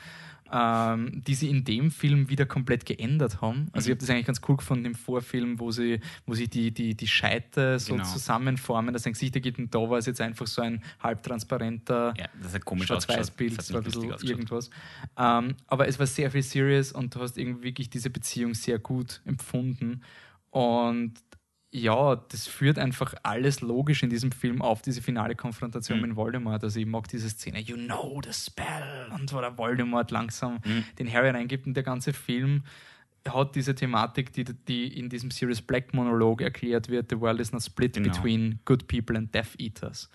Ähm, 0.52 1.22
die 1.26 1.34
sie 1.34 1.48
in 1.50 1.64
dem 1.64 1.90
Film 1.90 2.28
wieder 2.30 2.46
komplett 2.46 2.86
geändert 2.86 3.40
haben. 3.40 3.68
Also 3.72 3.86
Mhm. 3.86 3.90
ich 3.92 3.96
habe 3.96 4.00
das 4.00 4.10
eigentlich 4.10 4.26
ganz 4.26 4.40
cool 4.48 4.56
gefunden 4.56 4.84
im 4.86 4.94
Vorfilm, 4.94 5.58
wo 5.60 5.70
sie, 5.70 6.00
wo 6.26 6.34
sie 6.34 6.48
die, 6.48 6.70
die, 6.72 6.94
die 6.94 7.06
Scheite 7.06 7.78
so 7.78 7.94
Genau. 7.94 8.04
zusammenformen, 8.04 8.92
dass 8.92 9.06
ein 9.06 9.12
Gesicht 9.12 9.34
ergibt 9.34 9.58
und 9.58 9.74
da 9.74 9.78
war 9.80 9.98
es 9.98 10.06
jetzt 10.06 10.20
einfach 10.20 10.46
so 10.46 10.62
ein 10.62 10.82
halbtransparenter 11.02 12.14
Ja, 12.16 12.26
das 12.42 12.54
hat 12.54 12.64
komisch 12.64 12.90
ausgeschaut. 12.90 13.26
Schwarz-Weiß-Bild, 13.26 13.58
hat 13.58 13.70
ein 13.74 13.82
bisschen 13.82 14.28
irgendwas. 14.28 14.70
Ähm, 15.16 15.54
aber 15.66 15.88
es 15.88 15.98
war 15.98 16.06
sehr 16.06 16.30
viel 16.30 16.42
serious 16.42 16.92
und 16.92 17.14
du 17.14 17.20
hast 17.20 17.36
irgendwie 17.38 17.64
wirklich 17.64 17.90
diese 17.90 18.10
Beziehung 18.10 18.54
sehr 18.54 18.78
gut 18.78 19.20
empfunden. 19.24 20.02
Und 20.50 21.14
ja, 21.70 22.16
das 22.16 22.46
führt 22.46 22.78
einfach 22.78 23.14
alles 23.22 23.60
logisch 23.60 24.02
in 24.02 24.08
diesem 24.10 24.32
Film 24.32 24.62
auf 24.62 24.80
diese 24.80 25.02
finale 25.02 25.34
Konfrontation 25.34 26.00
Mhm. 26.00 26.06
mit 26.08 26.16
Voldemort. 26.16 26.64
Also 26.64 26.80
ich 26.80 26.86
mag 26.86 27.08
diese 27.08 27.28
Szene, 27.28 27.60
you 27.60 27.76
know 27.76 28.20
the 28.24 28.32
spell, 28.32 29.08
und 29.14 29.32
wo 29.34 29.40
der 29.40 29.56
Voldemort 29.58 30.10
langsam 30.10 30.60
Mhm. 30.64 30.84
den 30.98 31.12
Harry 31.12 31.28
reingibt 31.30 31.66
und 31.66 31.74
der 31.74 31.82
ganze 31.82 32.12
Film 32.14 32.62
hat 33.28 33.54
diese 33.54 33.74
Thematik, 33.74 34.32
die, 34.32 34.44
die 34.44 34.86
in 34.98 35.10
diesem 35.10 35.30
Sirius 35.30 35.60
Black 35.60 35.92
Monolog 35.92 36.40
erklärt 36.40 36.88
wird, 36.88 37.10
the 37.10 37.20
world 37.20 37.38
is 37.40 37.52
not 37.52 37.62
split 37.62 37.92
Genau. 37.94 38.08
between 38.08 38.60
good 38.64 38.86
people 38.88 39.16
and 39.18 39.34
Death 39.34 39.54
Eaters. 39.58 40.08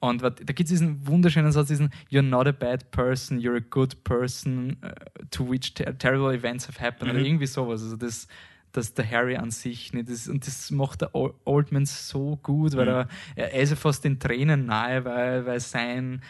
Und 0.00 0.22
da 0.22 0.28
gibt 0.30 0.60
es 0.60 0.66
diesen 0.68 1.04
wunderschönen 1.06 1.50
Satz, 1.50 1.68
diesen 1.68 1.90
You're 2.10 2.22
not 2.22 2.46
a 2.46 2.52
bad 2.52 2.90
person, 2.92 3.40
you're 3.40 3.56
a 3.56 3.64
good 3.70 4.04
person, 4.04 4.76
uh, 4.84 4.90
to 5.30 5.50
which 5.50 5.74
ter 5.74 5.96
terrible 5.98 6.32
events 6.32 6.68
have 6.68 6.78
happened. 6.78 7.10
Mhm. 7.12 7.18
Oder 7.18 7.26
irgendwie 7.26 7.46
sowas. 7.46 7.82
Also 7.82 7.96
das, 7.96 8.28
dass 8.76 8.92
der 8.94 9.10
Harry 9.10 9.36
an 9.36 9.50
sich 9.50 9.92
nicht 9.92 10.08
ist. 10.08 10.28
Und 10.28 10.46
das 10.46 10.70
macht 10.70 11.00
der 11.00 11.14
Ol- 11.14 11.34
Oldman 11.44 11.86
so 11.86 12.36
gut, 12.42 12.76
weil 12.76 12.86
Mhm. 12.86 13.08
er, 13.36 13.52
er 13.54 13.60
ist 13.62 13.70
ja 13.70 13.76
fast 13.76 14.04
den 14.04 14.18
Tränen 14.20 14.66
nahe, 14.66 15.04
weil, 15.04 15.46
weil 15.46 15.60
sein 15.60 16.22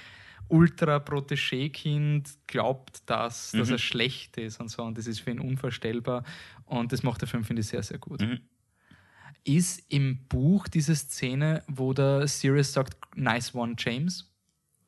Ultra-Protégé-Kind 0.48 2.28
glaubt, 2.46 3.02
dass, 3.06 3.52
dass 3.52 3.68
Mhm. 3.68 3.74
er 3.74 3.78
schlecht 3.78 4.36
ist 4.36 4.60
und 4.60 4.68
so. 4.70 4.82
Und 4.82 4.98
das 4.98 5.06
ist 5.06 5.20
für 5.20 5.30
ihn 5.30 5.40
unvorstellbar. 5.40 6.24
Und 6.66 6.92
das 6.92 7.02
macht 7.02 7.20
der 7.20 7.28
Film, 7.28 7.44
finde 7.44 7.60
ich, 7.60 7.68
sehr, 7.68 7.82
sehr 7.82 7.98
gut. 7.98 8.20
Mhm. 8.20 8.40
Ist 9.44 9.82
im 9.90 10.26
Buch 10.28 10.68
diese 10.68 10.94
Szene, 10.96 11.62
wo 11.66 11.92
der 11.92 12.26
Sirius 12.28 12.72
sagt, 12.72 12.96
nice 13.16 13.54
one, 13.54 13.74
James? 13.78 14.30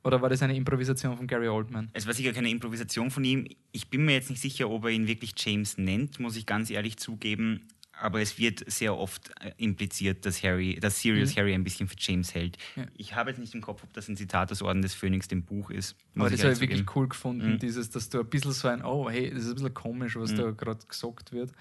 Oder 0.07 0.23
war 0.23 0.29
das 0.29 0.41
eine 0.43 0.55
Improvisation 0.57 1.17
von 1.17 1.27
Gary 1.27 1.49
Oldman? 1.49 1.91
Es 1.93 2.07
war 2.07 2.15
sicher 2.15 2.33
keine 2.33 2.49
Improvisation 2.49 3.11
von 3.11 3.25
ihm. 3.25 3.47
Ich 3.73 3.89
bin 3.89 4.05
mir 4.05 4.13
jetzt 4.13 4.31
nicht 4.31 4.41
sicher, 4.41 4.71
ob 4.71 4.85
er 4.85 4.91
ihn 4.91 5.07
wirklich 5.09 5.33
James 5.37 5.79
nennt, 5.79 6.21
muss 6.21 6.37
ich 6.37 6.47
ganz 6.47 6.71
ehrlich 6.71 6.97
zugeben. 6.97 7.67
Aber 7.99 8.21
es 8.21 8.39
wird 8.39 8.63
sehr 8.71 8.95
oft 8.97 9.31
äh, 9.41 9.53
impliziert, 9.57 10.27
dass 10.27 10.43
Harry, 10.43 10.79
dass 10.79 11.01
Sirius 11.01 11.35
Mhm. 11.35 11.41
Harry 11.41 11.55
ein 11.55 11.65
bisschen 11.65 11.89
für 11.89 11.97
James 11.99 12.35
hält. 12.35 12.59
Ja. 12.77 12.85
Ich 12.95 13.15
habe 13.15 13.31
jetzt 13.31 13.39
nicht 13.39 13.55
im 13.55 13.63
Kopf, 13.63 13.83
ob 13.85 13.93
das 13.95 14.07
ein 14.09 14.17
Zitat 14.17 14.53
aus 14.53 14.61
Orden 14.61 14.83
des 14.83 14.93
Phönix 14.95 15.29
dem 15.29 15.43
Buch 15.43 15.71
ist. 15.71 15.97
Aber 16.15 16.29
das 16.29 16.43
habe 16.45 16.53
ich 16.53 16.61
wirklich 16.61 16.85
cool 16.95 17.09
gefunden, 17.09 17.55
Mhm. 17.55 17.59
dieses, 17.59 17.89
dass 17.91 18.11
du 18.11 18.21
ein 18.21 18.27
bisschen 18.29 18.53
so 18.53 18.69
ein, 18.69 18.85
oh, 18.85 19.09
hey, 19.11 19.31
das 19.31 19.45
ist 19.45 19.49
ein 19.49 19.55
bisschen 19.55 19.75
komisch, 19.75 20.15
was 20.17 20.33
Mhm. 20.33 20.37
da 20.37 20.51
gerade 20.51 20.87
gesagt 20.87 21.33
wird. 21.33 21.53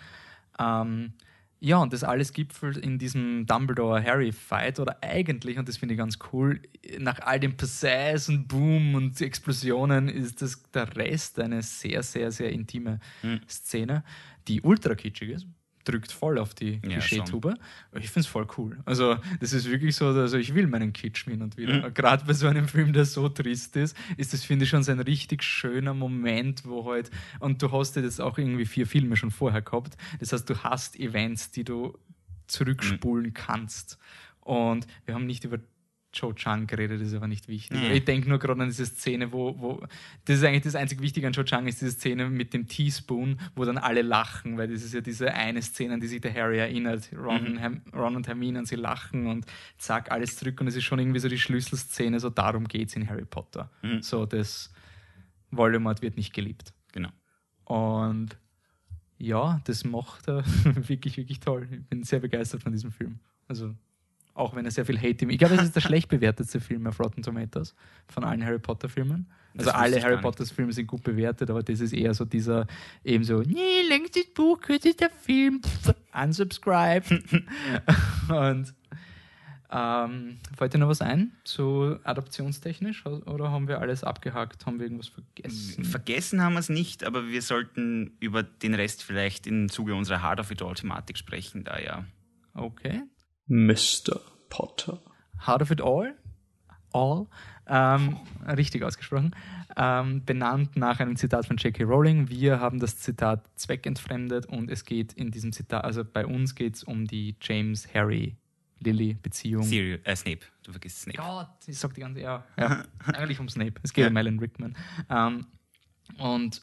Ähm, 0.60 1.14
ja, 1.60 1.78
und 1.78 1.94
das 1.94 2.04
alles 2.04 2.34
gipfelt 2.34 2.78
in 2.78 3.00
diesem 3.00 3.46
Dumbledore-Harry-Fight 3.46 4.80
oder 4.80 4.98
eigentlich, 5.02 5.58
und 5.58 5.68
das 5.68 5.78
finde 5.78 5.94
ich 5.96 5.98
ganz 6.00 6.20
cool, 6.32 6.62
nach 7.00 7.20
all 7.22 7.40
dem 7.40 7.58
Pizzazz 7.58 8.30
und 8.30 8.48
Boom 8.48 8.96
und 8.96 9.20
Explosionen 9.22 10.10
ist 10.10 10.42
das 10.42 10.62
der 10.74 10.96
Rest 10.96 11.40
eine 11.40 11.62
sehr, 11.64 12.04
sehr, 12.04 12.32
sehr 12.32 12.52
intime 12.52 13.00
Mhm. 13.24 13.42
Szene, 13.48 14.04
die 14.48 14.62
ultra 14.62 14.96
kitschig 14.96 15.30
ist. 15.30 15.48
Drückt 15.86 16.12
voll 16.12 16.38
auf 16.38 16.54
die 16.54 16.82
Ja, 16.84 16.90
Klischeetube. 16.90 17.54
Ich 17.94 18.10
finde 18.10 18.22
es 18.22 18.28
voll 18.28 18.48
cool. 18.58 18.80
Also, 18.86 19.18
das 19.40 19.54
ist 19.54 19.70
wirklich 19.70 19.96
so, 19.96 20.08
also 20.08 20.38
ich 20.38 20.54
will 20.54 20.68
meinen 20.68 20.92
Kitsch 20.94 21.26
hin 21.26 21.42
und 21.42 21.58
wieder. 21.58 21.88
Mhm. 21.88 21.94
Gerade 21.94 22.26
bei 22.26 22.34
so 22.34 22.48
einem 22.48 22.68
Film, 22.68 22.92
der 22.92 23.06
so 23.06 23.30
trist 23.30 23.76
ist, 23.76 23.96
ist 24.18 24.34
das, 24.34 24.44
finde 24.44 24.66
ich, 24.66 24.72
schon 24.72 24.84
so 24.84 24.92
ein 24.92 25.00
richtig 25.00 25.44
schöner 25.44 25.94
Moment, 25.94 26.66
wo 26.66 26.86
halt, 26.86 27.12
und 27.40 27.62
du 27.62 27.72
hast 27.72 27.96
ja 27.96 28.02
jetzt 28.02 28.20
auch 28.20 28.38
irgendwie 28.38 28.66
vier 28.66 28.88
Filme 28.88 29.16
schon 29.16 29.32
vorher 29.32 29.62
gehabt. 29.62 29.96
Das 30.20 30.34
heißt, 30.34 30.50
du 30.50 30.58
hast 30.64 31.00
Events, 31.00 31.52
die 31.52 31.64
du 31.64 31.98
zurückspulen 32.48 33.34
kannst. 33.34 33.98
Und 34.42 34.86
wir 35.06 35.16
haben 35.16 35.26
nicht 35.26 35.44
über 35.44 35.60
Joe 36.16 36.34
Chang 36.34 36.66
geredet, 36.68 37.02
ist 37.02 37.14
aber 37.14 37.28
nicht 37.28 37.48
wichtig. 37.48 37.78
Mhm. 37.78 37.92
Ich 37.92 38.06
denke 38.06 38.30
nur 38.30 38.40
gerade 38.40 38.62
an 38.62 38.70
diese 38.70 38.86
Szene, 38.86 39.32
wo, 39.32 39.60
wo, 39.60 39.86
das 40.26 40.38
ist 40.38 40.44
eigentlich 40.44 40.64
das 40.64 40.76
einzig 40.76 41.02
Wichtige 41.02 41.28
an 41.28 41.34
Joe 41.34 41.44
Chang, 41.46 41.68
ist 41.68 41.82
diese 41.82 41.92
Szene 41.92 42.30
mit 42.30 42.54
dem 42.54 42.68
Teaspoon, 42.68 43.40
wo 43.56 43.66
dann 43.66 43.78
alle 43.78 44.02
lachen, 44.02 44.58
weil 44.58 44.68
das 44.70 44.82
ist 44.84 44.94
ja 44.94 45.02
diese 45.02 45.34
eine 45.34 45.62
Szene, 45.62 45.96
an 45.96 46.00
die 46.00 46.08
sich 46.08 46.22
der 46.22 46.34
Harry 46.34 46.58
erinnert. 46.60 47.10
Ron, 47.16 47.42
Mhm. 47.44 47.48
und, 47.48 47.58
Herm- 47.58 47.82
Ron 47.94 48.16
und 48.16 48.28
Hermine 48.28 48.60
und 48.60 48.66
sie 48.68 48.76
lachen 48.78 49.28
und 49.28 49.46
zack, 49.78 50.12
alles 50.12 50.38
zurück 50.38 50.60
und 50.62 50.68
es 50.68 50.76
ist 50.76 50.84
schon 50.86 51.00
irgendwie 51.00 51.20
so 51.20 51.28
die 51.28 51.38
Schlüsselszene, 51.38 52.20
so 52.20 52.30
darum 52.30 52.68
geht 52.68 52.88
es 52.90 52.96
in 52.96 53.10
Harry 53.10 53.26
Potter. 53.26 53.70
Mhm. 53.84 54.02
So, 54.02 54.26
das 54.26 54.72
Voldemort 55.52 56.02
wird 56.02 56.18
nicht 56.18 56.34
geliebt. 56.34 56.74
Genau. 56.92 57.10
Und 57.66 58.38
ja, 59.18 59.62
das 59.66 59.84
macht 59.86 60.28
er 60.28 60.44
wirklich, 60.88 61.18
wirklich 61.18 61.40
toll. 61.40 61.68
Ich 61.72 61.84
bin 61.88 62.04
sehr 62.04 62.20
begeistert 62.20 62.64
von 62.64 62.72
diesem 62.72 62.92
Film. 62.92 63.20
Also, 63.48 63.74
auch 64.36 64.56
wenn 64.56 64.66
er 64.66 64.72
sehr 64.72 64.86
viel 64.86 64.98
Hate 64.98 65.24
im. 65.24 65.30
Ich 65.32 65.40
glaube, 65.40 65.56
es 65.56 65.64
ist 65.64 65.76
der 65.76 65.82
schlecht 65.90 66.10
bewertetste 66.10 66.60
Film 66.60 66.86
auf 66.86 67.00
Rotten 67.00 67.24
Tomatoes 67.24 67.74
von 68.08 68.24
allen 68.24 68.46
Harry 68.46 68.60
Potter-Filmen. 68.60 69.26
Das 69.54 69.68
Also, 69.68 69.70
wusste 69.70 69.76
alle 69.80 69.96
Harry 69.96 70.02
gar 70.04 70.12
nicht. 70.18 70.22
Potter-Filme 70.24 70.74
sind 70.74 70.88
gut 70.88 71.04
bewertet, 71.04 71.50
aber 71.50 71.64
das 71.64 71.80
ist 71.80 71.94
eher 71.94 72.14
so 72.14 72.26
dieser, 72.26 72.68
eben 73.04 73.24
so, 73.24 73.40
nee, 73.42 73.82
längstes 73.88 74.32
Buch, 74.34 74.60
kürzester 74.60 75.10
Film, 75.10 75.62
pff, 75.64 75.96
unsubscribe. 76.14 77.06
Und 78.30 78.74
ähm, 79.72 80.38
fällt 80.58 80.74
dir 80.74 80.78
noch 80.80 80.90
was 80.90 81.02
ein, 81.02 81.32
so 81.46 81.98
adaptionstechnisch? 82.04 83.06
Oder 83.06 83.52
haben 83.52 83.70
wir 83.70 83.80
alles 83.80 84.04
abgehakt? 84.04 84.66
Haben 84.66 84.80
wir 84.80 84.86
irgendwas 84.86 85.08
vergessen? 85.08 85.86
Vergessen 85.86 86.42
haben 86.42 86.54
wir 86.54 86.60
es 86.60 86.70
nicht, 86.70 87.06
aber 87.06 87.28
wir 87.30 87.42
sollten 87.42 88.18
über 88.20 88.44
den 88.44 88.74
Rest 88.74 89.02
vielleicht 89.02 89.48
im 89.48 89.70
Zuge 89.70 89.96
unserer 89.96 90.22
Hard 90.22 90.42
of 90.42 90.52
It 90.52 90.62
All-Thematik 90.62 91.18
sprechen, 91.18 91.64
da 91.64 91.80
ja. 91.80 92.06
Okay. 92.54 93.02
Mr. 93.48 94.20
Potter. 94.50 95.00
Heart 95.46 95.62
of 95.62 95.70
It 95.72 95.82
All, 95.82 96.16
All, 96.92 97.28
ähm, 97.68 98.18
richtig 98.48 98.84
ausgesprochen, 98.84 99.36
ähm, 99.76 100.24
benannt 100.26 100.76
nach 100.76 101.00
einem 101.00 101.16
Zitat 101.16 101.46
von 101.46 101.58
J.K. 101.58 101.84
Rowling. 101.84 102.30
Wir 102.30 102.60
haben 102.60 102.80
das 102.80 102.98
Zitat 102.98 103.48
zweckentfremdet 103.56 104.46
und 104.46 104.70
es 104.72 104.86
geht 104.86 105.14
in 105.14 105.32
diesem 105.32 105.52
Zitat, 105.52 105.84
also 105.84 106.06
bei 106.06 106.26
uns 106.26 106.56
geht 106.56 106.76
es 106.76 106.84
um 106.84 107.06
die 107.06 107.36
James-Harry-Lily-Beziehung. 107.42 109.64
Sirius, 109.64 110.00
äh, 110.04 110.16
Snape, 110.16 110.40
du 110.64 110.72
vergisst 110.72 111.02
Snape. 111.02 111.18
Gott, 111.18 111.50
ich 111.68 111.78
sag 111.78 111.94
die 111.94 112.00
ganze, 112.02 112.22
ja, 112.22 112.44
ja 112.58 112.84
eigentlich 113.06 113.40
um 113.40 113.50
Snape. 113.50 113.74
Es 113.84 113.94
geht 113.94 114.10
um 114.10 114.18
Alan 114.18 114.40
Rickman. 114.40 114.76
Ähm, 115.10 115.46
und 116.18 116.62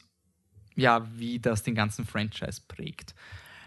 ja, 0.75 1.07
wie 1.17 1.39
das 1.39 1.63
den 1.63 1.75
ganzen 1.75 2.05
Franchise 2.05 2.61
prägt. 2.67 3.15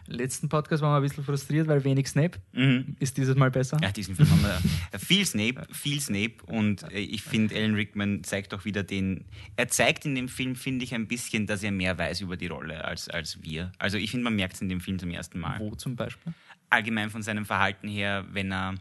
Letzten 0.09 0.49
Podcast 0.49 0.83
waren 0.83 0.93
wir 0.93 0.97
ein 0.97 1.03
bisschen 1.03 1.25
frustriert, 1.25 1.69
weil 1.69 1.85
wenig 1.85 2.09
Snape. 2.09 2.39
Mhm. 2.53 2.97
Ist 2.99 3.17
dieses 3.17 3.37
Mal 3.37 3.51
besser? 3.51 3.79
Ja, 3.83 3.91
diesen 3.91 4.15
Film 4.17 4.31
haben 4.31 4.43
wir 4.43 4.99
viel 4.99 5.25
Snape, 5.27 5.67
viel 5.73 6.01
Snape 6.01 6.35
und 6.47 6.83
äh, 6.93 6.99
ich 6.99 7.23
finde, 7.23 7.55
Alan 7.55 7.75
Rickman 7.75 8.25
zeigt 8.25 8.55
auch 8.55 8.65
wieder 8.65 8.83
den. 8.83 9.25
Er 9.57 9.69
zeigt 9.69 10.05
in 10.05 10.15
dem 10.15 10.29
Film, 10.29 10.57
finde 10.57 10.85
ich, 10.85 10.95
ein 10.95 11.07
bisschen, 11.07 11.47
dass 11.47 11.63
er 11.63 11.73
mehr 11.73 11.99
weiß 11.99 12.21
über 12.21 12.37
die 12.37 12.47
Rolle 12.47 12.85
als, 12.85 13.09
als 13.09 13.43
wir. 13.43 13.73
Also 13.79 13.99
ich 13.99 14.11
finde, 14.11 14.25
man 14.25 14.37
merkt 14.37 14.55
es 14.55 14.63
in 14.63 14.69
dem 14.69 14.81
Film 14.81 14.99
zum 14.99 15.11
ersten 15.11 15.39
Mal. 15.39 15.59
Wo 15.61 15.75
zum 15.75 15.97
Beispiel? 15.97 16.33
Allgemein 16.71 17.11
von 17.11 17.23
seinem 17.23 17.47
Verhalten 17.47 17.89
her, 17.89 18.25
wenn 18.33 18.53
er, 18.53 18.75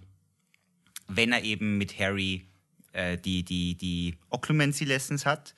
wenn 1.07 1.31
er 1.31 1.43
eben 1.43 1.77
mit 1.77 1.99
Harry 1.99 2.45
äh, 2.95 3.17
die, 3.17 3.43
die, 3.43 3.75
die 3.75 4.15
Occlumency 4.29 4.85
Lessons 4.85 5.25
hat. 5.25 5.53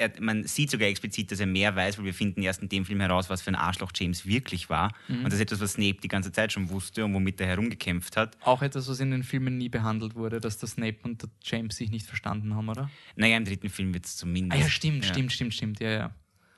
Er, 0.00 0.10
man 0.18 0.44
sieht 0.44 0.70
sogar 0.70 0.88
explizit, 0.88 1.30
dass 1.30 1.40
er 1.40 1.46
mehr 1.46 1.76
weiß, 1.76 1.98
weil 1.98 2.06
wir 2.06 2.14
finden 2.14 2.40
erst 2.40 2.62
in 2.62 2.70
dem 2.70 2.86
Film 2.86 3.00
heraus, 3.00 3.28
was 3.28 3.42
für 3.42 3.50
ein 3.50 3.54
Arschloch 3.54 3.92
James 3.94 4.24
wirklich 4.24 4.70
war. 4.70 4.94
Und 5.08 5.24
das 5.24 5.34
ist 5.34 5.40
etwas, 5.40 5.60
was 5.60 5.72
Snape 5.74 5.98
die 6.02 6.08
ganze 6.08 6.32
Zeit 6.32 6.52
schon 6.54 6.70
wusste 6.70 7.04
und 7.04 7.12
womit 7.12 7.38
er 7.38 7.48
herumgekämpft 7.48 8.16
hat. 8.16 8.38
Auch 8.40 8.62
etwas, 8.62 8.88
was 8.88 8.98
in 9.00 9.10
den 9.10 9.22
Filmen 9.22 9.58
nie 9.58 9.68
behandelt 9.68 10.14
wurde, 10.14 10.40
dass 10.40 10.56
der 10.56 10.70
Snape 10.70 10.96
und 11.02 11.20
der 11.20 11.28
James 11.42 11.76
sich 11.76 11.90
nicht 11.90 12.06
verstanden 12.06 12.54
haben, 12.54 12.68
oder? 12.70 12.88
Naja, 13.14 13.36
im 13.36 13.44
dritten 13.44 13.68
Film 13.68 13.92
wird 13.92 14.06
es 14.06 14.16
zumindest. 14.16 14.58
Ah 14.58 14.64
ja, 14.64 14.70
stimmt, 14.70 15.04
Ja. 15.04 15.10
stimmt, 15.12 15.32
stimmt, 15.32 15.52
stimmt, 15.54 15.80
ja, 15.80 15.90
ja. 15.90 16.14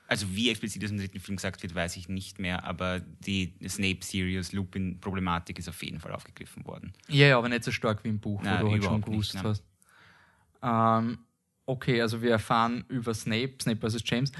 Also 0.07 0.33
wie 0.35 0.49
explizit 0.49 0.81
es 0.83 0.91
im 0.91 0.97
dritten 0.97 1.19
Film 1.19 1.35
gesagt 1.35 1.63
wird, 1.63 1.75
weiß 1.75 1.97
ich 1.97 2.07
nicht 2.07 2.39
mehr, 2.39 2.63
aber 2.63 2.99
die 2.99 3.55
Snape-Sirius-Lupin-Problematik 3.67 5.59
ist 5.59 5.67
auf 5.69 5.81
jeden 5.83 5.99
Fall 5.99 6.11
aufgegriffen 6.13 6.65
worden. 6.65 6.93
Ja, 7.09 7.27
ja, 7.27 7.37
aber 7.37 7.49
nicht 7.49 7.63
so 7.63 7.71
stark 7.71 8.03
wie 8.03 8.09
im 8.09 8.19
Buch, 8.19 8.41
Na, 8.43 8.61
wo 8.61 8.65
du 8.67 8.71
halt 8.71 8.83
schon 8.83 8.95
nicht, 8.95 9.05
gewusst 9.05 9.33
nein. 9.35 9.43
hast. 9.43 9.63
Ähm, 10.61 11.19
okay, 11.65 12.01
also 12.01 12.21
wir 12.21 12.31
erfahren 12.31 12.85
über 12.87 13.13
Snape, 13.13 13.53
Snape 13.61 13.79
versus 13.79 14.01
James. 14.05 14.31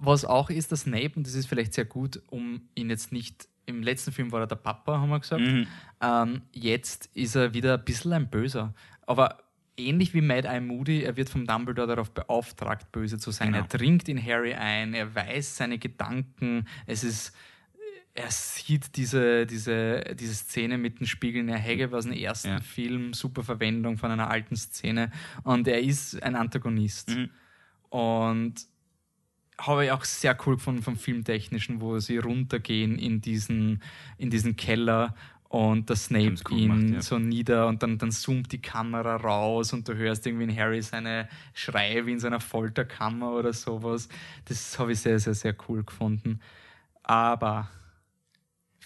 Was 0.00 0.24
auch 0.24 0.50
ist, 0.50 0.70
der 0.70 0.78
Snape, 0.78 1.12
und 1.16 1.26
das 1.26 1.34
ist 1.34 1.46
vielleicht 1.46 1.74
sehr 1.74 1.84
gut, 1.84 2.22
um 2.30 2.68
ihn 2.74 2.90
jetzt 2.90 3.12
nicht, 3.12 3.48
im 3.66 3.82
letzten 3.82 4.12
Film 4.12 4.32
war 4.32 4.40
er 4.40 4.46
der 4.46 4.56
Papa, 4.56 4.98
haben 4.98 5.10
wir 5.10 5.20
gesagt. 5.20 5.42
Mhm. 5.42 5.66
Ähm, 6.00 6.42
jetzt 6.52 7.10
ist 7.14 7.34
er 7.34 7.52
wieder 7.52 7.74
ein 7.74 7.84
bisschen 7.84 8.12
ein 8.12 8.30
Böser. 8.30 8.74
Aber 9.06 9.38
ähnlich 9.76 10.14
wie 10.14 10.20
Mad 10.20 10.46
Eye 10.46 10.60
Moody, 10.60 11.02
er 11.02 11.16
wird 11.16 11.28
vom 11.28 11.46
Dumbledore 11.46 11.88
darauf 11.88 12.12
beauftragt, 12.12 12.92
böse 12.92 13.18
zu 13.18 13.30
sein. 13.30 13.52
Genau. 13.52 13.64
Er 13.64 13.68
dringt 13.68 14.08
in 14.08 14.24
Harry 14.24 14.54
ein, 14.54 14.94
er 14.94 15.14
weiß 15.14 15.56
seine 15.56 15.78
Gedanken. 15.78 16.66
Es 16.86 17.04
ist, 17.04 17.34
er 18.18 18.30
sieht 18.32 18.96
diese, 18.96 19.46
diese, 19.46 20.02
diese 20.18 20.34
Szene 20.34 20.76
mit 20.76 20.98
den 20.98 21.06
Spiegeln 21.06 21.46
der 21.46 21.58
Hegge 21.58 21.88
aus 21.96 22.04
dem 22.04 22.12
ersten 22.12 22.48
Ja. 22.48 22.60
Film, 22.60 23.14
super 23.14 23.44
Verwendung 23.44 23.96
von 23.96 24.10
einer 24.10 24.28
alten 24.28 24.56
Szene. 24.56 25.12
Und 25.44 25.68
er 25.68 25.80
ist 25.80 26.20
ein 26.22 26.34
Antagonist. 26.34 27.10
Mhm. 27.10 27.30
Und 27.90 28.54
habe 29.56 29.84
ich 29.84 29.92
auch 29.92 30.04
sehr 30.04 30.36
cool 30.46 30.56
gefunden 30.56 30.82
vom 30.82 30.96
Filmtechnischen, 30.96 31.80
wo 31.80 31.98
sie 32.00 32.18
runtergehen 32.18 32.98
in 32.98 33.20
diesen, 33.20 33.82
in 34.16 34.30
diesen 34.30 34.56
Keller 34.56 35.14
und 35.48 35.88
der 35.88 35.96
Snape 35.96 36.34
gut 36.42 36.58
ihn 36.58 36.68
gemacht, 36.68 36.94
ja. 36.94 37.02
so 37.02 37.18
nieder 37.18 37.68
und 37.68 37.82
dann, 37.82 37.98
dann 37.98 38.10
zoomt 38.10 38.52
die 38.52 38.60
Kamera 38.60 39.16
raus 39.16 39.72
und 39.72 39.88
du 39.88 39.94
hörst 39.94 40.26
irgendwie 40.26 40.44
in 40.44 40.56
Harry 40.56 40.82
seine 40.82 41.28
Schreie 41.54 42.04
wie 42.04 42.12
in 42.12 42.20
seiner 42.20 42.40
Folterkammer 42.40 43.32
oder 43.32 43.52
sowas. 43.52 44.08
Das 44.44 44.78
habe 44.78 44.92
ich 44.92 45.00
sehr, 45.00 45.18
sehr, 45.18 45.34
sehr 45.34 45.56
cool 45.68 45.84
gefunden. 45.84 46.40
Aber 47.02 47.68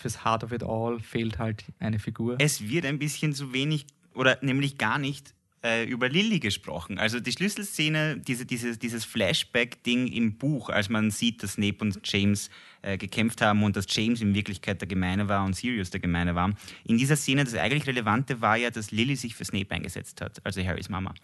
fürs 0.03 0.25
Heart 0.25 0.45
of 0.45 0.53
It 0.53 0.63
All 0.63 1.01
fehlt 1.01 1.39
halt 1.39 1.65
eine 1.79 1.99
Figur. 1.99 2.37
Es 2.39 2.69
wird 2.69 2.85
ein 2.85 2.99
bisschen 2.99 3.33
zu 3.33 3.53
wenig 3.53 3.87
oder 4.15 4.39
nämlich 4.43 4.79
gar 4.79 4.99
nicht 4.99 5.35
äh, 5.65 5.85
über 5.85 6.09
Lilly 6.09 6.41
gesprochen. 6.41 6.99
Also 6.99 7.21
die 7.21 7.33
Schlüsselszene, 7.33 8.19
diese, 8.19 8.45
dieses, 8.47 8.79
dieses 8.79 9.05
Flashback-Ding 9.05 10.09
im 10.09 10.37
Buch, 10.37 10.69
als 10.69 10.89
man 10.89 11.11
sieht, 11.11 11.43
dass 11.43 11.53
Snape 11.53 11.79
und 11.81 12.01
James 12.05 12.51
äh, 12.83 12.99
gekämpft 12.99 13.41
haben 13.41 13.63
und 13.63 13.77
dass 13.77 13.87
James 13.89 14.21
in 14.21 14.35
Wirklichkeit 14.35 14.81
der 14.81 14.89
Gemeine 14.89 15.29
war 15.29 15.45
und 15.45 15.55
Sirius 15.55 15.91
der 15.91 16.01
Gemeine 16.01 16.35
war. 16.35 16.53
In 16.85 16.99
dieser 16.99 17.17
Szene, 17.17 17.45
das 17.45 17.55
eigentlich 17.55 17.87
Relevante 17.87 18.41
war 18.41 18.57
ja, 18.57 18.71
dass 18.71 18.91
Lilly 18.91 19.17
sich 19.17 19.35
für 19.35 19.45
Snape 19.45 19.71
eingesetzt 19.71 20.21
hat, 20.21 20.45
also 20.45 20.63
Harrys 20.65 20.89
Mama. 20.89 21.15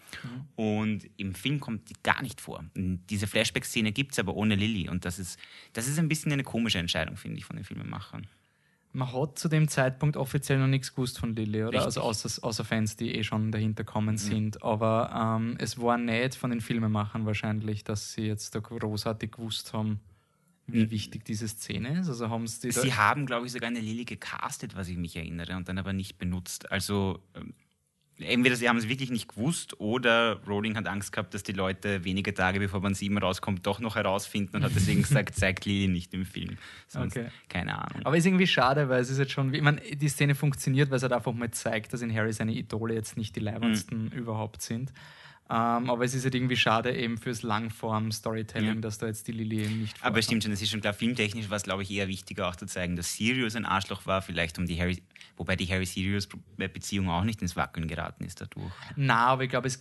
Und 0.55 1.09
im 1.17 1.35
Film 1.35 1.59
kommt 1.59 1.89
die 1.89 1.95
gar 2.01 2.21
nicht 2.21 2.39
vor. 2.39 2.63
Und 2.75 3.01
diese 3.09 3.27
Flashback-Szene 3.27 3.91
gibt 3.91 4.13
es 4.13 4.19
aber 4.19 4.35
ohne 4.35 4.55
Lilly. 4.55 4.89
Und 4.89 5.03
das 5.03 5.19
ist, 5.19 5.37
das 5.73 5.87
ist 5.87 5.99
ein 5.99 6.07
bisschen 6.07 6.31
eine 6.31 6.43
komische 6.43 6.79
Entscheidung, 6.79 7.17
finde 7.17 7.37
ich, 7.39 7.45
von 7.45 7.57
den 7.57 7.65
Filmemachern. 7.65 8.25
Man 8.91 9.13
hat 9.13 9.37
zu 9.37 9.47
dem 9.49 9.67
Zeitpunkt 9.67 10.17
offiziell 10.17 10.57
noch 10.57 10.67
nichts 10.67 10.93
gewusst 10.95 11.19
von 11.19 11.35
Lilly, 11.35 11.59
oder? 11.61 11.73
Richtig. 11.73 11.85
Also 11.85 12.01
außer, 12.01 12.43
außer 12.43 12.65
Fans, 12.65 12.95
die 12.95 13.13
eh 13.15 13.23
schon 13.23 13.51
dahinter 13.51 13.83
kommen 13.83 14.17
sind. 14.17 14.63
Aber 14.63 15.37
ähm, 15.39 15.55
es 15.59 15.79
war 15.79 15.97
nicht 15.97 16.33
von 16.35 16.49
den 16.49 16.59
Filmemachern 16.59 17.25
wahrscheinlich, 17.25 17.83
dass 17.83 18.13
sie 18.13 18.23
jetzt 18.23 18.55
da 18.55 18.59
großartig 18.59 19.31
gewusst 19.33 19.73
haben, 19.73 19.99
wie 20.65 20.85
Mhm. 20.85 20.91
wichtig 20.91 21.23
diese 21.25 21.47
Szene 21.47 21.99
ist. 21.99 22.09
Also 22.09 22.29
haben 22.29 22.47
sie 22.47 22.71
Sie 22.71 22.93
haben, 22.93 23.25
glaube 23.27 23.45
ich, 23.45 23.51
sogar 23.51 23.69
eine 23.69 23.79
Lilly 23.79 24.05
gecastet, 24.05 24.75
was 24.75 24.87
ich 24.87 24.97
mich 24.97 25.15
erinnere, 25.15 25.55
und 25.55 25.69
dann 25.69 25.77
aber 25.77 25.93
nicht 25.93 26.17
benutzt. 26.17 26.71
Also 26.71 27.19
ähm, 27.35 27.53
entweder 28.19 28.55
sie 28.55 28.67
haben 28.69 28.77
es 28.77 28.87
wirklich 28.89 29.09
nicht 29.11 29.27
gewusst 29.29 29.79
oder 29.79 30.39
Rowling 30.47 30.75
hat 30.75 30.87
Angst 30.87 31.11
gehabt, 31.11 31.33
dass 31.33 31.43
die 31.43 31.51
Leute 31.53 32.03
wenige 32.03 32.33
Tage 32.33 32.59
bevor 32.59 32.81
man 32.81 32.93
sieben 32.93 33.17
rauskommt, 33.17 33.65
doch 33.65 33.79
noch 33.79 33.95
herausfinden 33.95 34.57
und 34.57 34.63
hat 34.63 34.71
deswegen 34.75 35.01
gesagt, 35.03 35.35
zeigt 35.35 35.65
Lilly 35.65 35.87
nicht 35.87 36.13
im 36.13 36.25
Film. 36.25 36.57
Sonst 36.87 37.17
Okay. 37.17 37.29
keine 37.47 37.77
Ahnung. 37.77 38.05
aber 38.05 38.17
ist 38.17 38.25
irgendwie 38.25 38.47
schade, 38.47 38.89
weil 38.89 39.01
es 39.01 39.09
ist 39.09 39.17
jetzt 39.19 39.31
schon, 39.31 39.53
ich 39.53 39.61
meine, 39.61 39.81
die 39.81 40.09
Szene 40.09 40.35
funktioniert, 40.35 40.89
weil 40.89 40.97
es 40.97 41.03
halt 41.03 41.13
einfach 41.13 41.33
mal 41.33 41.49
zeigt, 41.51 41.93
dass 41.93 42.01
in 42.01 42.13
Harry 42.13 42.33
seine 42.33 42.53
Idole 42.53 42.93
jetzt 42.93 43.17
nicht 43.17 43.35
die 43.35 43.39
leibendsten 43.41 44.05
Mhm. 44.05 44.11
überhaupt 44.11 44.61
sind. 44.61 44.91
Ähm, 45.51 45.89
aber 45.89 46.05
es 46.05 46.13
ist 46.13 46.23
halt 46.25 46.35
irgendwie 46.35 46.55
schade 46.57 46.95
eben 46.95 47.17
fürs 47.17 47.41
Langform-Storytelling, 47.41 48.75
Ja. 48.75 48.81
dass 48.81 48.99
da 48.99 49.07
jetzt 49.07 49.27
die 49.27 49.31
Lilly 49.31 49.63
eben 49.63 49.81
nicht 49.81 49.95
Aber 49.95 50.01
vorkommt. 50.01 50.17
es 50.19 50.25
stimmt 50.25 50.43
schon, 50.43 50.51
es 50.51 50.61
ist 50.61 50.69
schon 50.69 50.81
klar, 50.81 50.93
filmtechnisch 50.93 51.49
war 51.49 51.57
es, 51.57 51.63
glaube 51.63 51.81
ich, 51.83 51.89
eher 51.91 52.07
wichtiger 52.07 52.47
auch 52.47 52.55
zu 52.55 52.67
zeigen, 52.67 52.95
dass 52.95 53.15
Sirius 53.15 53.55
ein 53.55 53.65
Arschloch 53.65 54.05
war, 54.05 54.21
vielleicht 54.21 54.59
um 54.59 54.67
die 54.67 54.79
Harry, 54.79 55.01
wobei 55.37 55.55
die 55.55 55.65
Harry-Sirius-Beziehung 55.67 57.09
auch 57.09 57.23
nicht 57.23 57.41
ins 57.41 57.55
Wackeln 57.55 57.87
geraten 57.87 58.25
ist 58.25 58.41
dadurch. 58.41 58.71
Na, 58.95 59.27
aber 59.27 59.43
ich 59.43 59.49
glaube, 59.49 59.67
es 59.67 59.79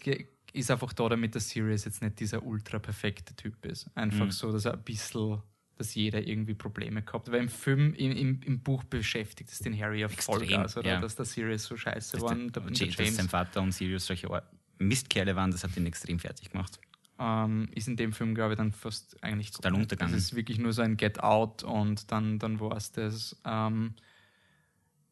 ist 0.52 0.70
einfach 0.70 0.92
da, 0.92 1.08
damit 1.08 1.34
der 1.34 1.40
Sirius 1.40 1.84
jetzt 1.84 2.02
nicht 2.02 2.18
dieser 2.20 2.42
ultra 2.42 2.78
perfekte 2.78 3.34
Typ 3.36 3.64
ist. 3.66 3.90
Einfach 3.94 4.26
Mhm. 4.26 4.30
so, 4.30 4.50
dass 4.52 4.64
er 4.64 4.72
ein 4.74 4.82
bisschen, 4.82 5.42
dass 5.76 5.94
jeder 5.94 6.26
irgendwie 6.26 6.54
Probleme 6.54 7.02
gehabt. 7.02 7.30
Weil 7.30 7.42
im 7.42 7.48
Film, 7.48 7.94
im, 7.94 8.12
im, 8.12 8.40
im 8.42 8.60
Buch 8.60 8.84
beschäftigt 8.84 9.50
es 9.50 9.58
den 9.58 9.78
Harry 9.78 10.00
ja 10.00 10.08
Vollgas, 10.08 10.76
oder? 10.78 10.88
ja. 10.88 11.00
Dass 11.00 11.14
der 11.14 11.26
Sirius 11.26 11.64
so 11.64 11.76
scheiße 11.76 12.20
war. 12.22 12.30
und 12.32 12.56
der, 12.56 12.62
der 12.62 12.88
James 12.88 13.16
sein 13.16 13.28
Vater 13.28 13.60
und 13.60 13.72
Sirius 13.72 14.06
solche 14.06 14.30
Or- 14.30 14.42
Mistkerle 14.78 15.36
waren, 15.36 15.50
das 15.50 15.64
hat 15.64 15.76
ihn 15.76 15.86
extrem 15.86 16.18
fertig 16.18 16.50
gemacht. 16.50 16.78
ähm, 17.18 17.68
ist 17.74 17.88
in 17.88 17.96
dem 17.96 18.12
Film, 18.12 18.34
glaube 18.34 18.52
ich, 18.54 18.58
dann 18.58 18.72
fast 18.72 19.22
eigentlich 19.22 19.50
Total 19.50 19.74
untergegangen. 19.74 20.14
Das 20.14 20.22
ist 20.22 20.36
wirklich 20.36 20.58
nur 20.58 20.72
so 20.72 20.82
ein 20.82 20.96
Get 20.96 21.20
Out 21.20 21.64
und 21.64 22.10
dann, 22.12 22.38
dann 22.38 22.60
war 22.60 22.76
es 22.76 22.92
das. 22.92 23.40
Ähm, 23.44 23.94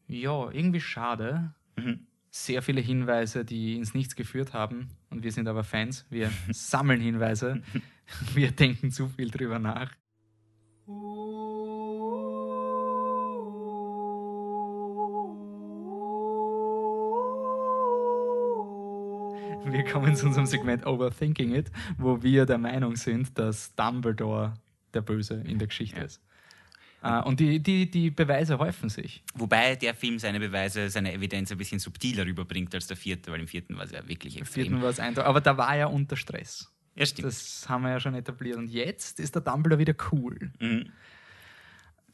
ja, 0.07 0.49
irgendwie 0.51 0.79
schade. 0.79 1.53
Mhm. 1.75 2.07
Sehr 2.29 2.61
viele 2.61 2.81
Hinweise, 2.81 3.43
die 3.43 3.75
ins 3.75 3.93
Nichts 3.93 4.15
geführt 4.15 4.53
haben. 4.53 4.89
Und 5.09 5.23
wir 5.23 5.31
sind 5.31 5.47
aber 5.47 5.63
Fans. 5.63 6.05
Wir 6.09 6.31
sammeln 6.51 7.01
Hinweise. 7.01 7.61
Wir 8.33 8.51
denken 8.51 8.89
zu 8.89 9.09
viel 9.09 9.29
drüber 9.29 9.59
nach. 9.59 9.91
Wir 19.71 19.83
kommen 19.83 20.15
zu 20.15 20.25
unserem 20.27 20.45
Segment 20.45 20.85
Overthinking 20.85 21.53
It, 21.55 21.71
wo 21.97 22.21
wir 22.23 22.45
der 22.45 22.57
Meinung 22.57 22.95
sind, 22.95 23.37
dass 23.37 23.73
Dumbledore 23.75 24.53
der 24.93 25.01
Böse 25.01 25.43
in 25.45 25.59
der 25.59 25.67
Geschichte 25.67 25.97
Ja. 25.99 26.05
ist. 26.05 26.21
Äh, 27.03 27.21
und 27.21 27.39
die, 27.39 27.59
die, 27.61 27.89
die 27.89 28.09
Beweise 28.09 28.57
häufen 28.57 28.89
sich. 28.89 29.23
Wobei 29.35 29.75
der 29.75 29.93
Film 29.93 30.17
seine 30.19 30.39
Beweise, 30.39 30.89
seine 30.89 31.13
Evidenz 31.13 31.51
ein 31.51 31.57
bisschen 31.57 31.79
subtiler 31.79 32.25
rüberbringt 32.25 32.73
als 32.73 32.87
der 32.87 32.97
vierte, 32.97 33.31
weil 33.31 33.39
im 33.41 33.47
vierten 33.47 33.77
war 33.77 33.83
es 33.85 33.91
ja 33.91 34.07
wirklich 34.07 34.35
Im 34.37 34.41
extrem. 34.43 34.63
vierten 34.63 34.81
war 34.81 34.89
es 34.89 34.99
eindeutig. 34.99 35.27
Aber 35.29 35.41
da 35.41 35.57
war 35.57 35.75
er 35.75 35.91
unter 35.91 36.15
Stress. 36.17 36.71
ja, 36.95 37.05
stimmt. 37.05 37.27
Das 37.27 37.67
haben 37.69 37.83
wir 37.83 37.91
ja 37.91 37.99
schon 37.99 38.15
etabliert. 38.15 38.57
Und 38.57 38.69
jetzt 38.69 39.19
ist 39.19 39.35
der 39.35 39.41
Dumbledore 39.43 39.79
wieder 39.79 39.93
cool. 40.11 40.51
Mhm. 40.59 40.89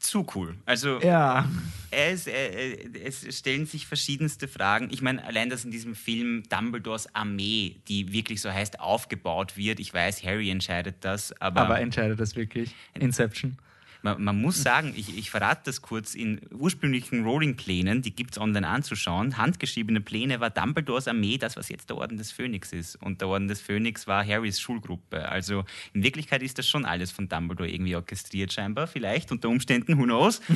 Zu 0.04 0.26
cool. 0.34 0.54
Also 0.66 1.00
Ja. 1.00 1.48
es, 1.90 2.26
äh, 2.26 2.76
es 3.04 3.38
stellen 3.38 3.64
sich 3.66 3.86
verschiedenste 3.86 4.48
Fragen. 4.48 4.88
Ich 4.90 5.00
meine, 5.00 5.24
allein, 5.24 5.48
dass 5.48 5.64
in 5.64 5.70
diesem 5.70 5.94
Film 5.94 6.42
Dumbledores 6.50 7.14
Armee, 7.14 7.76
die 7.88 8.12
wirklich 8.12 8.40
so 8.42 8.52
heißt, 8.52 8.80
aufgebaut 8.80 9.56
wird. 9.56 9.80
Ich 9.80 9.94
weiß, 9.94 10.22
Harry 10.22 10.50
entscheidet 10.50 10.96
das, 11.00 11.32
aber, 11.40 11.62
Aber 11.62 11.80
entscheidet 11.80 12.20
das 12.20 12.36
wirklich? 12.36 12.74
Inception. 12.94 13.56
Man, 14.04 14.22
man 14.22 14.40
muss 14.40 14.62
sagen, 14.62 14.92
ich, 14.94 15.16
ich 15.16 15.30
verrate 15.30 15.62
das 15.64 15.80
kurz, 15.80 16.14
in 16.14 16.40
ursprünglichen 16.52 17.24
Rowling-Plänen, 17.24 18.02
die 18.02 18.14
gibt 18.14 18.32
es 18.32 18.38
online 18.38 18.68
anzuschauen, 18.68 19.38
handgeschriebene 19.38 20.00
Pläne 20.02 20.40
war 20.40 20.50
Dumbledores 20.50 21.08
Armee 21.08 21.38
das, 21.38 21.56
was 21.56 21.70
jetzt 21.70 21.88
der 21.88 21.96
Orden 21.96 22.18
des 22.18 22.30
Phönix 22.30 22.72
ist. 22.72 22.96
Und 22.96 23.22
der 23.22 23.28
Orden 23.28 23.48
des 23.48 23.62
Phönix 23.62 24.06
war 24.06 24.24
Harrys 24.24 24.60
Schulgruppe. 24.60 25.28
Also 25.28 25.64
in 25.94 26.02
Wirklichkeit 26.02 26.42
ist 26.42 26.58
das 26.58 26.68
schon 26.68 26.84
alles 26.84 27.10
von 27.10 27.28
Dumbledore 27.28 27.70
irgendwie 27.70 27.96
orchestriert 27.96 28.52
scheinbar, 28.52 28.86
vielleicht 28.86 29.32
unter 29.32 29.48
Umständen, 29.48 29.98
who 29.98 30.04
knows. 30.04 30.42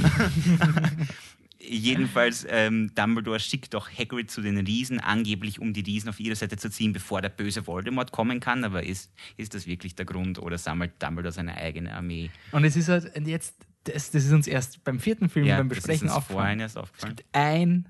Jedenfalls, 1.60 2.46
ähm, 2.48 2.94
Dumbledore 2.94 3.40
schickt 3.40 3.74
doch 3.74 3.90
Hagrid 3.90 4.30
zu 4.30 4.42
den 4.42 4.58
Riesen, 4.58 5.00
angeblich 5.00 5.58
um 5.58 5.72
die 5.72 5.80
Riesen 5.80 6.08
auf 6.08 6.20
ihre 6.20 6.36
Seite 6.36 6.56
zu 6.56 6.70
ziehen, 6.70 6.92
bevor 6.92 7.20
der 7.20 7.30
böse 7.30 7.66
Voldemort 7.66 8.12
kommen 8.12 8.38
kann. 8.38 8.62
Aber 8.62 8.84
ist, 8.84 9.12
ist 9.36 9.54
das 9.54 9.66
wirklich 9.66 9.96
der 9.96 10.06
Grund 10.06 10.38
oder 10.38 10.56
sammelt 10.56 11.02
Dumbledore 11.02 11.32
seine 11.32 11.56
eigene 11.56 11.92
Armee? 11.94 12.30
Und 12.52 12.64
es 12.64 12.76
ist 12.76 12.88
halt 12.88 13.10
jetzt, 13.26 13.56
das, 13.84 14.12
das 14.12 14.24
ist 14.24 14.32
uns 14.32 14.46
erst 14.46 14.84
beim 14.84 15.00
vierten 15.00 15.28
Film 15.28 15.48
beim 15.48 15.68
das 15.68 15.78
ist 15.78 15.86
Besprechen 15.86 16.08
aufgefallen. 16.10 16.60
erst 16.60 16.78
aufgefallen. 16.78 17.16
ein, 17.32 17.88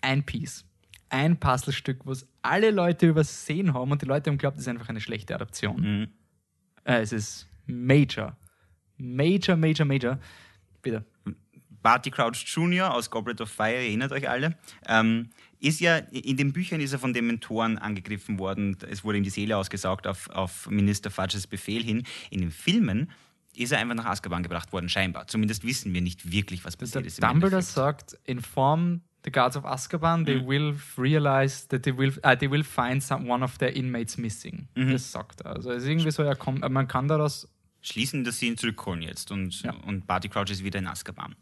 ein 0.00 0.24
Piece, 0.24 0.64
ein 1.08 1.38
Puzzlestück, 1.38 2.04
was 2.04 2.26
alle 2.42 2.72
Leute 2.72 3.06
übersehen 3.06 3.74
haben 3.74 3.92
und 3.92 4.02
die 4.02 4.06
Leute 4.06 4.30
haben 4.30 4.38
geglaubt, 4.38 4.56
das 4.56 4.62
ist 4.64 4.68
einfach 4.68 4.88
eine 4.88 5.00
schlechte 5.00 5.34
Adaption. 5.36 6.00
Mhm. 6.00 6.08
Äh, 6.82 7.00
es 7.00 7.12
ist 7.12 7.48
Major. 7.66 8.36
Major, 8.96 9.56
Major, 9.56 9.86
Major. 9.86 10.18
Bitte. 10.82 11.04
Barty 11.84 12.10
Crouch 12.10 12.44
Jr. 12.46 12.92
aus 12.94 13.10
Goblet 13.10 13.40
of 13.42 13.50
Fire, 13.50 13.74
erinnert 13.74 14.10
euch 14.10 14.28
alle, 14.28 14.56
ähm, 14.88 15.28
ist 15.60 15.80
ja, 15.80 15.98
in 15.98 16.36
den 16.38 16.52
Büchern 16.52 16.80
ist 16.80 16.92
er 16.94 16.98
von 16.98 17.12
den 17.12 17.26
Mentoren 17.26 17.76
angegriffen 17.78 18.38
worden. 18.38 18.76
Es 18.90 19.04
wurde 19.04 19.18
ihm 19.18 19.24
die 19.24 19.30
Seele 19.30 19.56
ausgesaugt 19.56 20.06
auf, 20.06 20.28
auf 20.30 20.68
Minister 20.70 21.10
Fudges 21.10 21.46
Befehl 21.46 21.82
hin. 21.82 22.02
In 22.30 22.40
den 22.40 22.50
Filmen 22.50 23.10
ist 23.54 23.70
er 23.72 23.78
einfach 23.78 23.94
nach 23.94 24.06
Azkaban 24.06 24.42
gebracht 24.42 24.72
worden, 24.72 24.88
scheinbar. 24.88 25.26
Zumindest 25.26 25.62
wissen 25.64 25.92
wir 25.94 26.00
nicht 26.00 26.32
wirklich, 26.32 26.64
was 26.64 26.76
passiert 26.76 27.04
ist. 27.06 27.22
Dumbledore 27.22 27.62
sagt, 27.62 28.16
inform 28.24 29.02
the 29.24 29.30
guards 29.30 29.56
of 29.56 29.64
Azkaban, 29.66 30.24
they 30.24 30.36
Mhm. 30.42 30.46
will 30.48 30.76
realize 30.98 31.68
that 31.68 31.82
they 31.82 31.96
will, 31.96 32.12
uh, 32.26 32.34
they 32.34 32.50
will 32.50 32.64
find 32.64 33.02
some, 33.02 33.30
one 33.30 33.44
of 33.44 33.56
their 33.58 33.74
inmates 33.76 34.16
missing. 34.18 34.68
Mhm. 34.74 34.90
Das 34.92 35.12
sagt 35.12 35.42
er. 35.42 35.54
Also 35.56 35.70
es 35.70 35.82
ist 35.84 35.88
irgendwie 35.88 36.10
so, 36.10 36.22
er 36.22 36.34
kommt, 36.36 36.66
man 36.68 36.88
kann 36.88 37.08
daraus 37.08 37.48
schließen, 37.84 38.24
dass 38.24 38.38
sie 38.38 38.48
ihn 38.48 38.56
zurückholen 38.58 39.02
jetzt 39.02 39.30
und, 39.30 39.62
Ja. 39.62 39.72
und 39.74 40.06
Barty 40.06 40.28
Crouch 40.28 40.50
ist 40.50 40.64
wieder 40.64 40.78
in 40.78 40.86
Azkaban. 40.86 41.36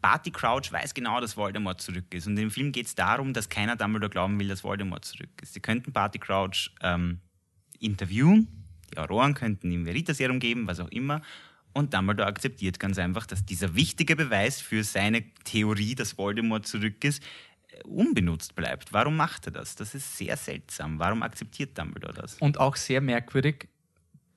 Barty 0.00 0.30
Crouch 0.30 0.70
weiß 0.70 0.92
genau, 0.94 1.20
dass 1.20 1.36
Voldemort 1.36 1.80
zurück 1.80 2.12
ist. 2.12 2.26
Und 2.26 2.36
im 2.36 2.50
Film 2.50 2.72
geht 2.72 2.86
es 2.86 2.94
darum, 2.94 3.32
dass 3.32 3.48
keiner 3.48 3.74
Dumbledore 3.76 4.10
glauben 4.10 4.38
will, 4.38 4.48
dass 4.48 4.62
Voldemort 4.64 5.04
zurück 5.04 5.30
ist. 5.40 5.54
Sie 5.54 5.60
könnten 5.60 5.92
Barty 5.92 6.18
Crouch 6.18 6.70
ähm, 6.82 7.20
interviewen, 7.80 8.48
die 8.92 8.98
Auroren 8.98 9.34
könnten 9.34 9.70
ihm 9.70 9.84
Veritaserum 9.86 10.40
geben, 10.40 10.66
was 10.66 10.80
auch 10.80 10.90
immer. 10.90 11.22
Und 11.72 11.92
Dumbledore 11.94 12.28
akzeptiert 12.28 12.78
ganz 12.78 12.98
einfach, 12.98 13.26
dass 13.26 13.44
dieser 13.44 13.74
wichtige 13.74 14.14
Beweis 14.14 14.60
für 14.60 14.84
seine 14.84 15.22
Theorie, 15.44 15.94
dass 15.94 16.16
Voldemort 16.18 16.66
zurück 16.66 17.02
ist, 17.02 17.22
äh, 17.68 17.82
unbenutzt 17.84 18.54
bleibt. 18.54 18.92
Warum 18.92 19.16
macht 19.16 19.46
er 19.46 19.52
das? 19.52 19.74
Das 19.74 19.94
ist 19.94 20.16
sehr 20.18 20.36
seltsam. 20.36 20.98
Warum 20.98 21.22
akzeptiert 21.22 21.76
Dumbledore 21.78 22.12
das? 22.14 22.34
und 22.40 22.60
auch 22.60 22.76
sehr 22.76 23.00
merkwürdig, 23.00 23.68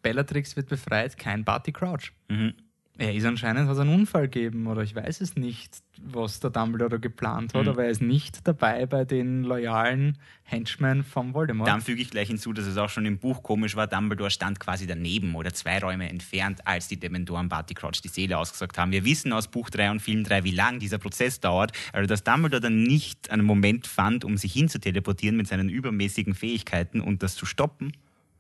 Bellatrix 0.08 0.56
wird 0.56 0.68
befreit, 0.70 1.18
kein 1.18 1.44
Barty 1.44 1.72
Crouch. 1.72 2.12
Mhm. 2.30 2.54
Er 3.00 3.14
ist 3.14 3.26
anscheinend, 3.26 3.70
hat 3.70 3.78
einen 3.78 3.94
Unfall 3.94 4.24
gegeben 4.28 4.66
oder 4.66 4.82
ich 4.82 4.96
weiß 4.96 5.22
es 5.22 5.36
nicht, 5.36 5.84
was 6.02 6.40
der 6.40 6.50
Dumbledore 6.50 6.90
da 6.90 6.98
geplant 6.98 7.54
hat, 7.54 7.62
Mhm. 7.62 7.70
aber 7.70 7.84
er 7.84 7.92
ist 7.92 8.02
nicht 8.02 8.48
dabei 8.48 8.88
bei 8.88 9.06
den 9.06 9.44
loyalen 9.44 10.18
Henchmen 10.42 11.04
vom 11.04 11.36
Voldemort. 11.36 11.68
Dann 11.70 11.82
füge 11.82 12.02
ich 12.02 12.10
gleich 12.10 12.30
hinzu, 12.30 12.54
dass 12.54 12.66
es 12.66 12.76
auch 12.78 12.90
schon 12.90 13.06
im 13.06 13.20
Buch 13.20 13.44
komisch 13.44 13.76
war. 13.76 13.86
Dumbledore 13.86 14.32
stand 14.32 14.60
quasi 14.60 14.88
daneben 14.88 15.36
oder 15.36 15.54
zwei 15.54 15.78
Räume 15.78 16.10
entfernt, 16.10 16.66
als 16.66 16.88
die 16.88 17.00
Dementoren 17.00 17.50
Barty 17.50 17.76
Crouch 17.76 18.02
die 18.04 18.08
Seele 18.08 18.36
ausgesagt 18.36 18.80
haben. 18.80 18.92
Wir 18.92 19.06
wissen 19.06 19.32
aus 19.32 19.48
Buch 19.48 19.70
3 19.70 19.92
und 19.92 20.00
Film 20.02 20.24
3, 20.24 20.44
wie 20.44 20.52
lang 20.52 20.80
dieser 20.80 20.98
Prozess 20.98 21.40
dauert. 21.40 21.74
Also, 21.94 22.08
dass 22.08 22.24
Dumbledore 22.24 22.62
dann 22.62 22.82
nicht 22.82 23.30
einen 23.30 23.46
Moment 23.46 23.86
fand, 23.86 24.26
um 24.26 24.38
sich 24.38 24.54
hinzuteleportieren 24.54 25.38
mit 25.38 25.46
seinen 25.48 25.70
übermäßigen 25.70 26.34
Fähigkeiten 26.34 27.00
und 27.02 27.22
das 27.22 27.36
zu 27.36 27.46
stoppen. 27.46 27.92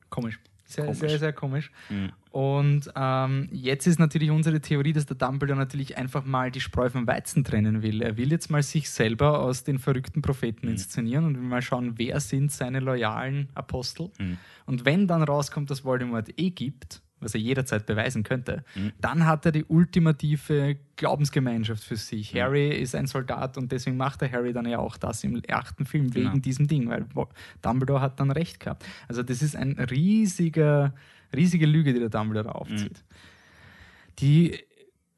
Komisch. 0.09 0.39
Sehr, 0.67 0.83
Komisch. 0.83 0.99
sehr, 0.99 1.17
sehr 1.17 1.33
komisch. 1.33 1.71
Mhm. 1.89 2.11
Und 2.31 2.91
ähm, 2.93 3.47
jetzt 3.53 3.87
ist 3.87 3.99
natürlich 3.99 4.29
unsere 4.31 4.59
Theorie, 4.59 4.91
dass 4.91 5.05
der 5.05 5.15
Dumbledore 5.15 5.57
natürlich 5.57 5.97
einfach 5.97 6.25
mal 6.25 6.51
die 6.51 6.59
Spreu 6.59 6.89
vom 6.89 7.07
Weizen 7.07 7.45
trennen 7.45 7.81
will. 7.83 8.01
Er 8.01 8.17
will 8.17 8.31
jetzt 8.31 8.51
mal 8.51 8.61
sich 8.61 8.89
selber 8.89 9.39
aus 9.39 9.63
den 9.63 9.79
verrückten 9.79 10.21
Propheten 10.21 10.67
inszenieren 10.67 11.23
und 11.23 11.35
will 11.37 11.43
mal 11.43 11.61
schauen, 11.61 11.93
wer 11.95 12.19
sind 12.19 12.51
seine 12.51 12.81
loyalen 12.81 13.47
Apostel. 13.55 14.11
Mhm. 14.19 14.37
Und 14.65 14.83
wenn 14.83 15.07
dann 15.07 15.23
rauskommt, 15.23 15.71
dass 15.71 15.85
Voldemort 15.85 16.37
eh 16.37 16.49
gibt, 16.49 17.01
was 17.19 17.33
er 17.33 17.39
jederzeit 17.41 17.85
beweisen 17.85 18.23
könnte, 18.23 18.63
Mhm. 18.75 18.91
dann 19.01 19.25
hat 19.25 19.45
er 19.45 19.51
die 19.51 19.65
ultimative 19.65 20.77
Glaubensgemeinschaft 20.95 21.83
für 21.83 21.95
sich. 21.95 22.33
Harry 22.35 22.69
ist 22.69 22.93
ein 22.95 23.07
Soldat 23.07 23.57
und 23.57 23.71
deswegen 23.71 23.97
macht 23.97 24.21
der 24.21 24.31
Harry 24.31 24.53
dann 24.53 24.67
ja 24.67 24.79
auch 24.79 24.97
das 24.97 25.23
im 25.23 25.41
achten 25.49 25.85
Film 25.85 26.11
Genau. 26.11 26.29
wegen 26.31 26.41
diesem 26.41 26.67
Ding, 26.67 26.89
weil 26.89 27.05
Dumbledore 27.61 28.01
hat 28.01 28.19
dann 28.19 28.31
recht 28.31 28.59
gehabt. 28.59 28.85
Also 29.07 29.23
das 29.23 29.41
ist 29.41 29.55
ein 29.55 29.73
riesiger, 29.79 30.93
riesige 31.35 31.65
Lüge, 31.65 31.93
die 31.93 31.99
der 31.99 32.09
Dumbledore 32.09 32.55
aufzieht. 32.55 33.03
Die 34.19 34.57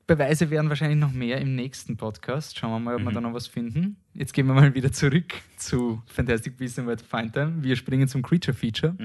Beweise 0.07 0.49
werden 0.49 0.69
wahrscheinlich 0.69 0.97
noch 0.97 1.11
mehr 1.11 1.39
im 1.39 1.55
nächsten 1.55 1.95
Podcast. 1.95 2.57
Schauen 2.57 2.71
wir 2.71 2.79
mal, 2.79 2.95
ob 2.95 3.03
wir 3.03 3.11
da 3.11 3.21
noch 3.21 3.33
was 3.33 3.45
finden. 3.47 3.95
Jetzt 4.15 4.33
gehen 4.33 4.47
wir 4.47 4.55
mal 4.55 4.73
wieder 4.73 4.91
zurück 4.91 5.33
zu 5.57 6.01
Fantastic 6.07 6.57
Beasts 6.57 6.79
and 6.79 6.87
Where 6.87 6.97
to 6.97 7.05
Find 7.05 7.33
Them. 7.33 7.61
Wir 7.63 7.75
springen 7.75 8.07
zum 8.07 8.23
Creature 8.23 8.57
Feature. 8.57 8.95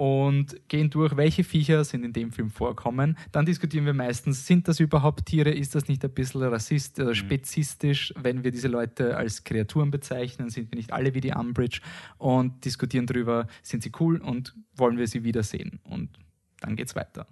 Und 0.00 0.66
gehen 0.68 0.88
durch, 0.88 1.18
welche 1.18 1.44
Viecher 1.44 1.84
sind 1.84 2.04
in 2.04 2.14
dem 2.14 2.32
Film 2.32 2.48
vorkommen. 2.48 3.18
Dann 3.32 3.44
diskutieren 3.44 3.84
wir 3.84 3.92
meistens, 3.92 4.46
sind 4.46 4.66
das 4.66 4.80
überhaupt 4.80 5.26
Tiere? 5.26 5.50
Ist 5.50 5.74
das 5.74 5.88
nicht 5.88 6.02
ein 6.02 6.14
bisschen 6.14 6.42
rassist 6.42 6.98
oder 6.98 7.14
spezistisch, 7.14 8.14
wenn 8.16 8.42
wir 8.42 8.50
diese 8.50 8.68
Leute 8.68 9.18
als 9.18 9.44
Kreaturen 9.44 9.90
bezeichnen? 9.90 10.48
Sind 10.48 10.72
wir 10.72 10.78
nicht 10.78 10.94
alle 10.94 11.12
wie 11.12 11.20
die 11.20 11.32
Umbridge? 11.32 11.82
Und 12.16 12.64
diskutieren 12.64 13.04
darüber, 13.04 13.46
sind 13.62 13.82
sie 13.82 13.92
cool 14.00 14.16
und 14.22 14.54
wollen 14.74 14.96
wir 14.96 15.06
sie 15.06 15.22
wiedersehen? 15.22 15.80
Und 15.84 16.08
dann 16.60 16.76
geht's 16.76 16.96
weiter. 16.96 17.26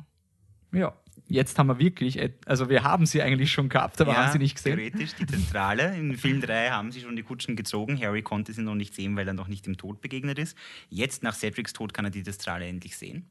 Ja, 0.70 0.92
jetzt 1.26 1.58
haben 1.58 1.66
wir 1.68 1.78
wirklich, 1.78 2.18
also 2.46 2.68
wir 2.68 2.82
haben 2.82 3.06
sie 3.06 3.22
eigentlich 3.22 3.50
schon 3.52 3.68
gehabt, 3.68 4.00
aber 4.00 4.16
haben 4.16 4.32
sie 4.32 4.38
nicht 4.38 4.56
gesehen. 4.56 4.76
Theoretisch, 4.76 5.14
die 5.14 5.26
Zentrale. 5.26 5.96
In 5.96 6.16
Film 6.16 6.40
3 6.40 6.70
haben 6.70 6.92
sie 6.92 7.00
schon 7.00 7.16
die 7.16 7.22
Kutschen 7.22 7.56
gezogen. 7.56 8.00
Harry 8.00 8.22
konnte 8.22 8.52
sie 8.52 8.62
noch 8.62 8.74
nicht 8.74 8.94
sehen, 8.94 9.16
weil 9.16 9.26
er 9.26 9.34
noch 9.34 9.48
nicht 9.48 9.66
dem 9.66 9.76
Tod 9.76 10.00
begegnet 10.00 10.38
ist. 10.38 10.56
Jetzt, 10.88 11.22
nach 11.22 11.34
Cedrics 11.34 11.72
Tod, 11.72 11.92
kann 11.94 12.04
er 12.04 12.10
die 12.10 12.22
Zentrale 12.22 12.66
endlich 12.66 12.96
sehen. 12.96 13.30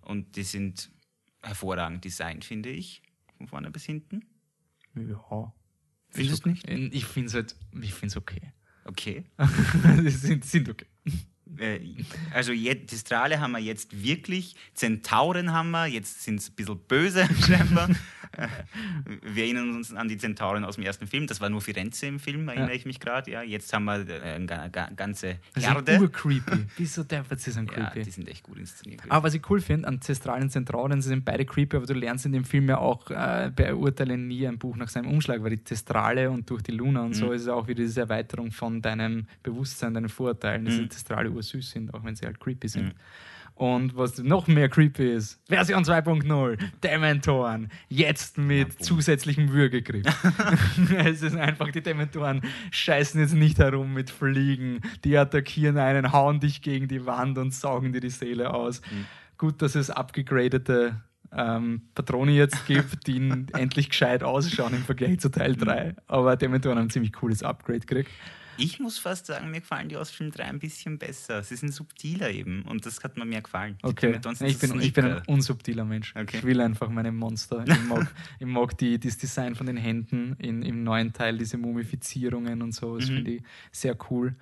Und 0.00 0.36
die 0.36 0.42
sind 0.42 0.90
hervorragend 1.42 2.04
designt, 2.04 2.44
finde 2.44 2.70
ich. 2.70 3.02
Von 3.36 3.48
vorne 3.48 3.70
bis 3.70 3.84
hinten. 3.84 4.24
Ja. 4.94 5.52
Findest 6.08 6.44
du 6.44 6.50
nicht? 6.50 6.68
Ich 6.68 7.04
finde 7.04 7.28
es 7.28 7.34
halt, 7.34 7.56
ich 7.80 7.92
finde 7.92 8.08
es 8.08 8.16
okay. 8.16 8.52
Okay. 8.84 9.24
sind, 10.06 10.44
sind 10.44 10.68
okay. 10.68 10.86
Äh, 11.58 11.80
also 12.34 12.52
jetzt, 12.52 12.90
die 12.92 12.96
Strale 12.96 13.40
haben 13.40 13.52
wir 13.52 13.58
jetzt 13.60 14.02
wirklich, 14.02 14.56
Zentauren 14.74 15.52
haben 15.52 15.70
wir, 15.70 15.86
jetzt 15.86 16.22
sind 16.24 16.40
es 16.40 16.50
ein 16.50 16.54
bisschen 16.56 16.78
böse 16.88 17.26
scheinbar. 17.46 17.88
Äh, 18.32 18.48
wir 19.22 19.44
erinnern 19.44 19.74
uns 19.76 19.92
an 19.94 20.08
die 20.08 20.18
Zentauren 20.18 20.64
aus 20.64 20.74
dem 20.74 20.84
ersten 20.84 21.06
Film, 21.06 21.26
das 21.26 21.40
war 21.40 21.48
nur 21.48 21.60
Firenze 21.60 22.06
im 22.06 22.18
Film, 22.18 22.48
erinnere 22.48 22.70
Ja. 22.70 22.74
ich 22.74 22.84
mich 22.84 22.98
gerade. 23.00 23.30
Ja. 23.30 23.42
Jetzt 23.42 23.72
haben 23.72 23.84
wir 23.84 24.06
äh, 24.08 24.34
eine 24.34 24.46
ga- 24.46 24.68
ga- 24.68 24.90
ganze 24.94 25.38
Das 25.54 25.64
ist 25.64 26.00
urcreepy. 26.00 26.66
Wieso 26.76 27.04
deppert 27.04 27.40
sie 27.40 27.52
sind 27.52 27.70
Ja, 27.70 27.90
creepy? 27.90 28.02
die 28.04 28.10
sind 28.10 28.28
echt 28.28 28.42
gut 28.42 28.58
inszeniert. 28.58 29.02
Aber 29.08 29.28
was 29.28 29.34
ich 29.34 29.48
cool 29.48 29.60
finde, 29.60 29.88
Ancestralen 29.88 30.50
Zentralen, 30.50 31.00
sie 31.00 31.08
sind 31.08 31.24
beide 31.24 31.44
creepy, 31.44 31.76
aber 31.76 31.86
du 31.86 31.94
lernst 31.94 32.26
in 32.26 32.32
dem 32.32 32.44
Film 32.44 32.68
ja 32.68 32.78
auch, 32.78 33.10
äh, 33.10 33.50
beurteile 33.54 34.18
nie 34.18 34.46
ein 34.46 34.58
Buch 34.58 34.76
nach 34.76 34.88
seinem 34.88 35.08
Umschlag, 35.10 35.42
weil 35.42 35.50
die 35.50 35.58
Testrale 35.64 36.30
und 36.30 36.50
durch 36.50 36.62
die 36.62 36.72
Luna 36.72 37.02
und 37.02 37.14
so 37.14 37.32
ist 37.32 37.42
es 37.42 37.48
auch 37.48 37.68
wieder 37.68 37.82
diese 37.84 38.00
Erweiterung 38.00 38.50
von 38.50 38.82
deinem 38.82 39.26
Bewusstsein, 39.42 39.94
deinen 39.94 40.08
Vorurteilen, 40.08 40.64
dass 40.64 40.76
die 40.76 40.88
Testrale 40.88 41.30
ursüß 41.36 41.70
sind, 41.70 41.94
auch 41.94 42.04
wenn 42.04 42.16
sie 42.16 42.26
halt 42.26 42.40
creepy 42.40 42.68
sind. 42.68 42.94
Und 43.56 43.96
was 43.96 44.18
noch 44.18 44.48
mehr 44.48 44.68
creepy 44.68 45.14
ist, 45.14 45.40
Version 45.48 45.82
2.0, 45.82 46.58
Dementoren, 46.84 47.70
jetzt 47.88 48.36
mit 48.36 48.84
zusätzlichem 48.84 49.50
Würgegriff. 49.50 50.04
es 50.98 51.22
ist 51.22 51.36
einfach, 51.36 51.70
die 51.70 51.80
Dementoren 51.80 52.42
scheißen 52.70 53.18
jetzt 53.18 53.32
nicht 53.32 53.58
herum 53.58 53.94
mit 53.94 54.10
Fliegen, 54.10 54.82
die 55.04 55.16
attackieren 55.16 55.78
einen, 55.78 56.12
hauen 56.12 56.38
dich 56.38 56.60
gegen 56.60 56.86
die 56.86 57.06
Wand 57.06 57.38
und 57.38 57.54
saugen 57.54 57.94
dir 57.94 58.00
die 58.00 58.10
Seele 58.10 58.52
aus. 58.52 58.82
Gut, 59.38 59.62
dass 59.62 59.74
es 59.74 59.88
abgegradete 59.88 61.00
ähm, 61.32 61.80
Patrone 61.94 62.32
jetzt 62.32 62.66
gibt, 62.66 63.06
die 63.06 63.16
endlich 63.54 63.88
gescheit 63.88 64.22
ausschauen 64.22 64.74
im 64.74 64.84
Vergleich 64.84 65.20
zu 65.20 65.30
Teil 65.30 65.56
3. 65.56 65.94
Aber 66.08 66.36
Dementoren 66.36 66.76
haben 66.76 66.86
ein 66.86 66.90
ziemlich 66.90 67.14
cooles 67.14 67.42
Upgrade 67.42 67.80
gekriegt. 67.80 68.10
Ich 68.58 68.78
muss 68.80 68.98
fast 68.98 69.26
sagen, 69.26 69.50
mir 69.50 69.60
gefallen 69.60 69.88
die 69.88 69.96
aus 69.96 70.10
Film 70.10 70.30
3 70.30 70.44
ein 70.44 70.58
bisschen 70.58 70.98
besser. 70.98 71.42
Sie 71.42 71.56
sind 71.56 71.72
subtiler 71.72 72.30
eben 72.30 72.62
und 72.62 72.84
das 72.86 73.02
hat 73.04 73.16
mir 73.16 73.24
mehr 73.24 73.42
gefallen. 73.42 73.76
Die 73.82 73.86
Okay, 73.86 74.20
ich 74.44 74.58
bin, 74.58 74.80
ich 74.80 74.92
bin 74.92 75.04
ein 75.04 75.22
unsubtiler 75.26 75.84
Mensch. 75.84 76.14
Okay. 76.16 76.38
Ich 76.38 76.42
will 76.44 76.60
einfach 76.60 76.88
meine 76.88 77.12
Monster. 77.12 77.64
Ich 77.66 77.82
mag, 77.84 78.12
ich 78.38 78.46
mag 78.46 78.76
die, 78.78 78.98
das 78.98 79.18
Design 79.18 79.54
von 79.54 79.66
den 79.66 79.76
Händen 79.76 80.34
in, 80.38 80.62
im 80.62 80.82
neuen 80.84 81.12
Teil, 81.12 81.38
diese 81.38 81.58
Mumifizierungen 81.58 82.62
und 82.62 82.72
so. 82.72 82.96
Das 82.98 83.08
Mhm. 83.10 83.14
finde 83.14 83.30
ich 83.32 83.42
sehr 83.72 83.96
cool. 84.10 84.34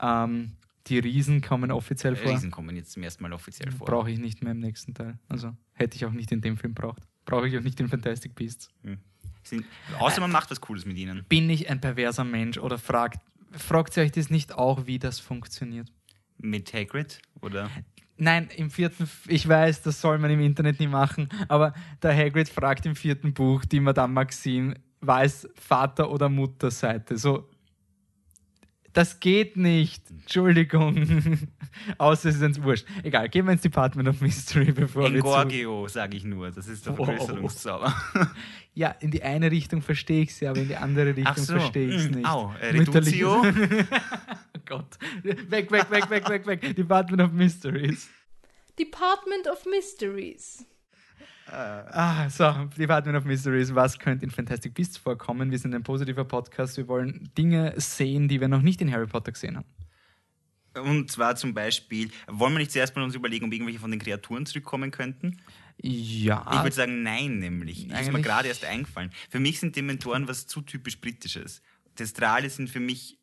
Ähm, 0.00 0.52
die 0.88 0.98
Riesen 0.98 1.40
kommen 1.40 1.70
offiziell 1.70 2.16
vor. 2.16 2.32
Riesen 2.32 2.50
kommen 2.50 2.74
jetzt 2.76 2.92
zum 2.92 3.02
ersten 3.04 3.22
Mal 3.22 3.32
offiziell 3.32 3.70
vor. 3.70 3.86
Brauche 3.86 4.10
ich 4.10 4.18
nicht 4.18 4.42
mehr 4.42 4.52
im 4.52 4.58
nächsten 4.58 4.94
Teil. 4.94 5.18
Also 5.28 5.54
hätte 5.74 5.96
ich 5.96 6.04
auch 6.04 6.10
nicht 6.12 6.32
in 6.32 6.40
dem 6.40 6.56
Film 6.56 6.74
braucht. 6.74 7.02
Brauche 7.24 7.46
ich 7.46 7.56
auch 7.56 7.62
nicht 7.62 7.78
in 7.78 7.88
Fantastic 7.88 8.34
Beasts. 8.34 8.68
Sind, 9.44 9.64
außer 9.98 10.20
man 10.20 10.30
macht 10.30 10.50
was 10.50 10.60
Cooles 10.60 10.84
mit 10.86 10.96
ihnen. 10.96 11.24
Bin 11.28 11.50
ich 11.50 11.68
ein 11.70 11.80
perverser 11.80 12.24
Mensch 12.24 12.58
oder 12.58 12.78
fragt, 12.78 13.20
fragt 13.56 13.96
ihr 13.96 14.02
euch 14.02 14.12
das 14.12 14.30
nicht 14.30 14.54
auch, 14.54 14.86
wie 14.86 14.98
das 14.98 15.20
funktioniert? 15.20 15.92
Mit 16.38 16.72
Hagrid? 16.72 17.20
Oder? 17.40 17.70
Nein, 18.16 18.48
im 18.56 18.70
vierten, 18.70 19.08
ich 19.26 19.48
weiß, 19.48 19.82
das 19.82 20.00
soll 20.00 20.18
man 20.18 20.30
im 20.30 20.40
Internet 20.40 20.80
nie 20.80 20.86
machen, 20.86 21.28
aber 21.48 21.72
der 22.02 22.16
Hagrid 22.16 22.48
fragt 22.48 22.86
im 22.86 22.94
vierten 22.94 23.32
Buch 23.32 23.64
die 23.64 23.80
Madame 23.80 24.12
Maxime, 24.12 24.74
war 25.00 25.24
es 25.24 25.48
Vater- 25.54 26.10
oder 26.10 26.28
Mutterseite? 26.28 27.18
So, 27.18 27.48
das 28.92 29.20
geht 29.20 29.56
nicht. 29.56 30.02
Entschuldigung. 30.10 31.48
Außer 31.98 32.28
es 32.28 32.36
ist 32.36 32.42
uns 32.42 32.62
wurscht. 32.62 32.86
Egal, 33.02 33.28
gehen 33.28 33.46
wir 33.46 33.52
ins 33.52 33.62
Department 33.62 34.08
of 34.08 34.20
Mystery, 34.20 34.72
bevor 34.72 35.04
wir 35.04 35.20
zu... 35.20 35.26
Engorgio, 35.26 35.88
sage 35.88 36.16
ich 36.16 36.24
nur. 36.24 36.50
Das 36.50 36.66
ist 36.68 36.86
der 36.86 36.96
Wow. 36.98 37.06
Vergrößerungszauber. 37.06 37.94
Ja, 38.74 38.88
in 39.00 39.10
die 39.10 39.22
eine 39.22 39.50
Richtung 39.50 39.82
verstehe 39.82 40.22
ich 40.22 40.34
sie, 40.34 40.46
aber 40.46 40.60
in 40.60 40.68
die 40.68 40.76
andere 40.76 41.14
Richtung 41.14 41.36
so. 41.36 41.52
verstehe 41.58 41.88
ich 41.90 41.94
es 41.96 42.04
Hm, 42.06 42.12
nicht. 42.12 42.26
au, 42.26 42.54
äh, 42.58 42.68
Reduzio. 42.68 43.42
oh 43.44 44.60
Gott. 44.64 44.86
Weg, 45.22 45.70
weg, 45.70 45.90
weg, 45.90 46.08
weg, 46.08 46.26
weg, 46.26 46.46
weg. 46.46 46.74
Department 46.74 47.20
of 47.20 47.32
Mysteries. 47.32 48.08
Department 48.78 49.46
of 49.46 49.66
Mysteries. 49.66 50.64
Ah, 51.46 52.28
so, 52.30 52.50
Department 52.78 53.16
of 53.16 53.24
Mysteries. 53.24 53.74
Was 53.74 53.98
könnte 53.98 54.24
in 54.24 54.30
Fantastic 54.30 54.74
Beasts 54.74 54.96
vorkommen? 54.96 55.50
Wir 55.50 55.58
sind 55.58 55.74
ein 55.74 55.82
positiver 55.82 56.24
Podcast. 56.24 56.76
Wir 56.76 56.88
wollen 56.88 57.30
Dinge 57.36 57.74
sehen, 57.76 58.28
die 58.28 58.40
wir 58.40 58.48
noch 58.48 58.62
nicht 58.62 58.80
in 58.80 58.92
Harry 58.92 59.06
Potter 59.06 59.32
gesehen 59.32 59.56
haben. 59.56 59.66
Und 60.74 61.10
zwar 61.10 61.36
zum 61.36 61.52
Beispiel, 61.52 62.10
wollen 62.28 62.54
wir 62.54 62.58
nicht 62.58 62.70
zuerst 62.70 62.96
mal 62.96 63.02
uns 63.02 63.14
überlegen, 63.14 63.46
ob 63.46 63.52
irgendwelche 63.52 63.78
von 63.78 63.90
den 63.90 64.00
Kreaturen 64.00 64.46
zurückkommen 64.46 64.90
könnten? 64.90 65.38
Ja. 65.80 66.46
Ich 66.52 66.62
würde 66.62 66.74
sagen, 66.74 67.02
nein, 67.02 67.38
nämlich. 67.38 67.90
Ist 67.90 68.12
mir 68.12 68.22
gerade 68.22 68.48
erst 68.48 68.64
eingefallen. 68.64 69.10
Für 69.28 69.40
mich 69.40 69.60
sind 69.60 69.76
Dementoren 69.76 70.28
was 70.28 70.46
zu 70.46 70.62
typisch 70.62 71.00
Britisches. 71.00 71.60
Testrale 71.94 72.48
sind 72.48 72.70
für 72.70 72.80
mich 72.80 73.18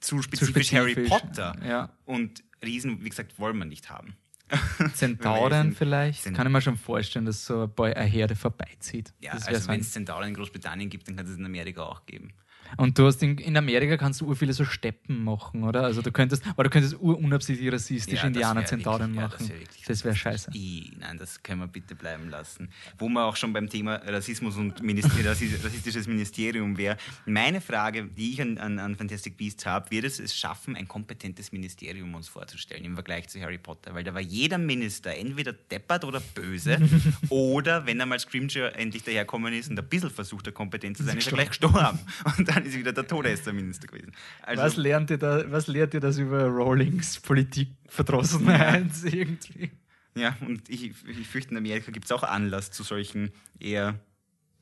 zu 0.00 0.22
spezifisch, 0.22 0.68
zu 0.68 0.76
Harry 0.76 0.94
Potter. 0.94 1.56
Ja. 1.66 1.90
Und 2.04 2.44
Riesen, 2.64 3.04
wie 3.04 3.08
gesagt, 3.08 3.38
wollen 3.38 3.58
wir 3.58 3.64
nicht 3.64 3.90
haben. 3.90 4.16
Zentauren 4.94 5.72
vielleicht. 5.74 6.22
sind- 6.22 6.36
Kann 6.36 6.46
ich 6.46 6.52
mir 6.52 6.60
schon 6.60 6.76
vorstellen, 6.76 7.24
dass 7.26 7.44
so 7.44 7.62
ein 7.64 7.74
paar- 7.74 7.86
eine 7.96 8.04
Herde 8.08 8.36
vorbeizieht. 8.36 9.12
Ja, 9.20 9.32
das 9.34 9.46
also 9.48 9.60
so 9.62 9.68
wenn 9.68 9.80
es 9.80 9.90
Zentauren 9.92 10.28
in 10.28 10.34
Großbritannien 10.34 10.88
gibt, 10.90 11.08
dann 11.08 11.16
kann 11.16 11.26
es 11.26 11.36
in 11.36 11.44
Amerika 11.44 11.82
auch 11.82 12.04
geben. 12.06 12.32
Und 12.76 12.98
du 12.98 13.06
hast 13.06 13.22
in, 13.22 13.38
in 13.38 13.56
Amerika 13.56 13.96
kannst 13.96 14.20
du 14.20 14.26
ur 14.26 14.36
viele 14.36 14.52
so 14.52 14.64
Steppen 14.64 15.22
machen, 15.24 15.62
oder? 15.64 15.82
Also 15.84 16.02
du 16.02 16.10
könntest, 16.12 16.46
aber 16.46 16.64
du 16.64 16.70
könntest 16.70 16.94
unabsichtlich 16.94 17.72
rassistisch 17.72 18.20
Ja, 18.20 18.26
Indianer 18.26 18.60
wär 18.60 18.66
Zentauren 18.66 19.14
wirklich- 19.14 19.48
ja, 19.48 19.54
machen. 19.56 19.66
das 19.86 20.04
wär 20.04 20.10
wäre 20.12 20.16
scheiße. 20.16 20.50
I, 20.54 20.92
nein, 20.98 21.18
das 21.18 21.42
können 21.42 21.60
wir 21.60 21.66
bitte 21.68 21.94
bleiben 21.94 22.28
lassen. 22.30 22.70
Wo 22.98 23.08
wir 23.08 23.24
auch 23.24 23.36
schon 23.36 23.52
beim 23.52 23.68
Thema 23.68 23.96
Rassismus 23.96 24.56
und 24.56 24.82
Minister 24.82 25.10
Rassis- 25.24 25.62
rassistisches 25.64 26.06
Ministerium 26.06 26.76
wäre. 26.76 26.96
Meine 27.26 27.60
Frage, 27.60 28.04
die 28.06 28.32
ich 28.32 28.40
an, 28.42 28.58
an, 28.58 28.78
an 28.78 28.96
Fantastic 28.96 29.36
Beasts 29.36 29.66
habe, 29.66 29.90
wird 29.90 30.04
es 30.04 30.18
es 30.18 30.36
schaffen, 30.36 30.76
ein 30.76 30.88
kompetentes 30.88 31.52
Ministerium 31.52 32.14
uns 32.14 32.28
vorzustellen 32.28 32.84
im 32.84 32.94
Vergleich 32.94 33.28
zu 33.28 33.40
Harry 33.40 33.58
Potter? 33.58 33.94
Weil 33.94 34.04
da 34.04 34.14
war 34.14 34.20
jeder 34.20 34.58
Minister 34.58 35.14
entweder 35.14 35.52
deppert 35.52 36.04
oder 36.04 36.20
böse 36.20 36.78
oder 37.28 37.86
wenn 37.86 38.00
einmal 38.00 38.18
Scrimgeour 38.18 38.74
endlich 38.76 39.02
daherkommen 39.04 39.52
ist 39.54 39.70
und 39.70 39.78
ein 39.78 39.88
bisschen 39.88 40.10
versucht, 40.10 40.46
er 40.46 40.52
kompetent 40.52 40.96
zu 40.96 41.02
sein, 41.04 41.18
ist 41.18 41.26
er 41.26 41.32
gleich 41.34 41.48
gestorben. 41.48 41.98
Und 42.38 42.48
dann 42.48 42.61
ist 42.66 42.76
wieder 42.78 42.92
der 42.92 43.06
Todesserminister 43.06 43.86
gewesen. 43.86 44.12
Also, 44.42 44.62
was, 44.62 44.76
lernt 44.76 45.10
ihr 45.10 45.18
da, 45.18 45.50
was 45.50 45.66
lehrt 45.66 45.94
ihr 45.94 46.00
das 46.00 46.18
über 46.18 46.44
Rowlings 46.46 47.20
Politikverdrossenheit 47.20 48.86
irgendwie? 49.04 49.70
Ja, 50.14 50.36
und 50.40 50.68
ich, 50.68 50.92
ich 51.06 51.26
fürchte, 51.28 51.52
in 51.52 51.56
Amerika 51.56 51.90
gibt 51.90 52.04
es 52.04 52.12
auch 52.12 52.22
Anlass 52.22 52.70
zu 52.70 52.82
solchen 52.82 53.30
eher, 53.58 53.98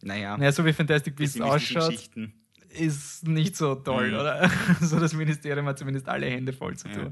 naja, 0.03 0.37
Naja, 0.37 0.53
so 0.53 0.65
wie 0.65 0.73
Fantastic 0.73 1.17
Beasts 1.17 1.41
ausschaut, 1.41 1.93
ist 2.69 3.27
nicht 3.27 3.57
so 3.57 3.75
toll, 3.75 4.09
Mhm. 4.13 4.15
oder? 4.15 4.51
So 4.81 5.01
das 5.01 5.13
Ministerium 5.13 5.67
hat 5.67 5.79
zumindest 5.79 6.09
alle 6.09 6.27
Hände 6.27 6.53
voll 6.53 6.77
zu 6.77 6.89
Ja. 6.89 7.11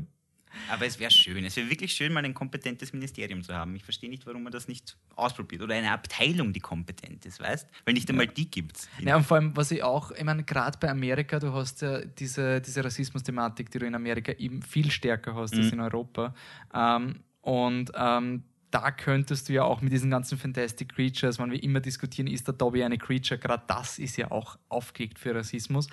Aber 0.71 0.87
es 0.87 0.99
wäre 0.99 1.11
schön, 1.11 1.45
es 1.45 1.57
wäre 1.57 1.71
wirklich 1.71 1.93
schön, 1.93 2.13
mal 2.13 2.25
ein 2.25 2.35
kompetentes 2.35 2.93
Ministerium 2.93 3.43
zu 3.43 3.55
haben. 3.55 3.75
Ich 3.77 3.85
verstehe 3.85 4.11
nicht, 4.11 4.27
warum 4.27 4.43
man 4.43 4.53
das 4.53 4.69
nicht 4.69 4.97
ausprobiert. 5.17 5.63
Oder 5.63 5.75
eine 5.75 5.91
Abteilung, 5.93 6.53
die 6.53 6.61
kompetent 6.61 7.25
ist, 7.27 7.41
weißt 7.41 7.67
Weil 7.85 7.95
nicht 7.95 8.09
einmal 8.11 8.27
die 8.27 8.51
gibt 8.51 8.77
es. 8.77 8.89
Ja, 9.01 9.17
und 9.17 9.25
vor 9.25 9.37
allem, 9.37 9.57
was 9.57 9.71
ich 9.71 9.83
auch, 9.83 10.11
ich 10.11 10.25
meine, 10.25 10.45
gerade 10.45 10.79
bei 10.79 10.91
Amerika, 10.91 11.39
du 11.39 11.53
hast 11.53 11.83
ja 11.83 12.01
diese, 12.05 12.61
diese 12.61 12.85
Rassismus-Thematik, 12.85 13.71
die 13.71 13.79
du 13.79 13.87
in 13.87 13.95
Amerika 13.95 14.33
eben 14.33 14.63
viel 14.63 14.91
stärker 14.91 15.35
hast 15.35 15.55
als 15.55 15.67
Mhm. 15.67 15.73
in 15.73 15.81
Europa. 15.81 16.35
Ähm, 16.75 17.21
und 17.41 17.91
ähm, 17.95 18.45
da 18.71 18.91
könntest 18.91 19.49
du 19.49 19.55
ja 19.55 19.63
auch 19.63 19.81
mit 19.81 19.93
diesen 19.93 20.11
ganzen 20.11 20.37
Fantastic 20.37 20.95
Creatures, 20.95 21.39
wenn 21.39 21.51
wir 21.51 21.63
immer 21.63 21.81
diskutieren, 21.81 22.27
ist 22.27 22.47
der 22.47 22.55
Dobby 22.55 22.85
eine 22.85 22.99
Creature, 22.99 23.41
gerade 23.41 23.63
das 23.67 23.99
ist 23.99 24.17
ja 24.19 24.31
auch 24.31 24.59
aufgelegt 24.69 25.19
für 25.19 25.35
Rassismus. 25.35 25.89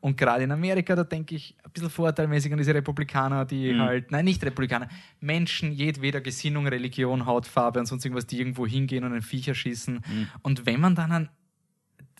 Und 0.00 0.16
gerade 0.16 0.44
in 0.44 0.52
Amerika, 0.52 0.94
da 0.94 1.04
denke 1.04 1.34
ich 1.34 1.56
ein 1.64 1.70
bisschen 1.72 1.90
vorteilmäßig 1.90 2.52
an 2.52 2.58
diese 2.58 2.74
Republikaner, 2.74 3.44
die 3.44 3.72
Mhm. 3.72 3.80
halt, 3.80 4.10
nein, 4.12 4.24
nicht 4.24 4.42
Republikaner, 4.44 4.88
Menschen 5.20 5.72
jedweder 5.72 6.20
Gesinnung, 6.20 6.66
Religion, 6.68 7.26
Hautfarbe 7.26 7.80
und 7.80 7.86
sonst 7.86 8.04
irgendwas, 8.04 8.26
die 8.26 8.38
irgendwo 8.38 8.66
hingehen 8.66 9.04
und 9.04 9.12
einen 9.12 9.22
Viecher 9.22 9.54
schießen. 9.54 9.94
Mhm. 9.94 10.28
Und 10.42 10.66
wenn 10.66 10.80
man 10.80 10.94
dann 10.94 11.12
an 11.12 11.28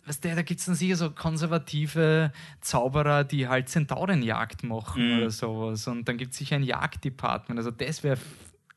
Weißt 0.06 0.24
du, 0.24 0.34
da 0.34 0.40
gibt 0.40 0.58
es 0.60 0.64
dann 0.64 0.74
sicher 0.74 0.96
so 0.96 1.10
konservative 1.10 2.32
Zauberer, 2.62 3.24
die 3.24 3.46
halt 3.46 3.68
Zentaurenjagd 3.68 4.62
machen 4.64 5.06
Mhm. 5.06 5.18
oder 5.18 5.30
sowas. 5.30 5.86
Und 5.86 6.08
dann 6.08 6.16
gibt 6.16 6.32
es 6.32 6.38
sicher 6.38 6.56
ein 6.56 6.62
Jagddepartment. 6.62 7.58
Also 7.58 7.70
das 7.70 8.02
wäre 8.02 8.16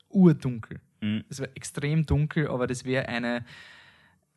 urdunkel. 0.09 0.81
Mhm. 0.99 1.23
Das 1.29 1.39
wäre 1.39 1.51
extrem 1.55 2.05
dunkel, 2.05 2.49
aber 2.49 2.67
das 2.67 2.83
wäre 2.83 3.07
eine 3.07 3.45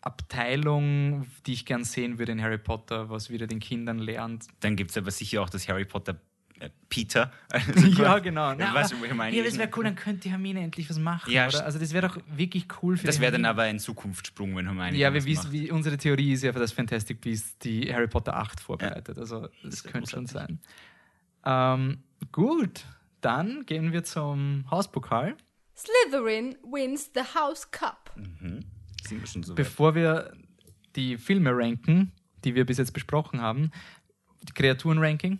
Abteilung, 0.05 1.27
die 1.47 1.53
ich 1.55 1.65
gern 1.67 1.85
sehen 1.85 2.19
würde 2.19 2.33
in 2.33 2.43
Harry 2.43 2.59
Potter, 2.59 3.11
was 3.11 3.31
wieder 3.31 3.47
den 3.47 3.61
Kindern 3.61 3.99
lernt. 3.99 4.47
Dann 4.61 4.77
gibt 4.77 4.91
es 4.91 4.97
aber 4.99 5.11
sicher 5.11 5.43
auch 5.43 5.49
das 5.51 5.69
Harry 5.69 5.85
Potter 5.85 6.21
äh, 6.61 6.71
Peter. 6.89 7.33
ja, 7.99 8.19
genau. 8.19 8.51
Ja, 8.51 8.55
Na, 8.59 8.75
weißt 8.75 8.93
aber, 8.93 9.01
du, 9.01 9.07
wo 9.09 9.11
ich 9.11 9.15
meine? 9.15 9.37
ja, 9.37 9.43
das 9.43 9.59
wäre 9.59 9.71
cool, 9.77 9.85
dann 9.85 9.97
könnte 9.97 10.21
die 10.23 10.31
Hermine 10.31 10.61
endlich 10.61 10.89
was 10.91 10.99
machen. 10.99 11.33
Ja, 11.33 11.49
oder? 11.49 11.65
Also 11.65 11.79
das 11.79 11.93
wäre 11.93 12.07
doch 12.09 12.19
wirklich 12.37 12.67
cool 12.83 12.97
für 12.97 13.07
Das 13.07 13.19
wäre 13.21 13.33
dann 13.33 13.45
Hermine. 13.45 13.63
aber 13.63 13.63
ein 13.63 13.79
Zukunftssprung, 13.79 14.55
wenn 14.57 14.67
Hermione 14.67 14.97
Ja, 14.97 15.13
wir 15.13 15.21
was 15.21 15.27
wissen, 15.27 15.43
macht. 15.45 15.53
wie, 15.53 15.71
unsere 15.71 15.97
Theorie 15.97 16.33
ist 16.33 16.43
ja 16.43 16.53
für 16.53 16.61
das 16.61 16.73
Fantastic 16.73 17.21
Beasts 17.21 17.59
die 17.59 17.93
Harry 17.93 18.07
Potter 18.09 18.37
8 18.37 18.61
vorbereitet. 18.61 19.19
Also 19.19 19.49
das, 19.63 19.83
ja 19.85 19.91
könnte 19.91 20.11
schon 20.11 20.27
sein. 20.27 20.61
Ähm, 21.45 22.03
gut, 22.33 22.85
dann 23.21 23.65
gehen 23.67 23.93
wir 23.93 24.05
zum 24.05 24.65
Hauspokal. 24.71 25.37
Slytherin 25.77 26.57
wins 26.63 27.11
the 27.15 27.23
House 27.35 27.69
Cup. 27.71 28.15
Sind 29.07 29.21
wir 29.21 29.27
schon 29.27 29.43
so 29.43 29.51
weit? 29.53 29.57
Bevor 29.57 29.95
wir 29.95 30.33
die 30.97 31.17
Filme 31.19 31.51
ranken, 31.53 32.13
die 32.45 32.55
wir 32.55 32.65
bis 32.65 32.79
jetzt 32.79 32.93
besprochen 32.93 33.41
haben, 33.41 33.71
die 34.43 34.53
Kreaturen-Ranking. 34.53 35.39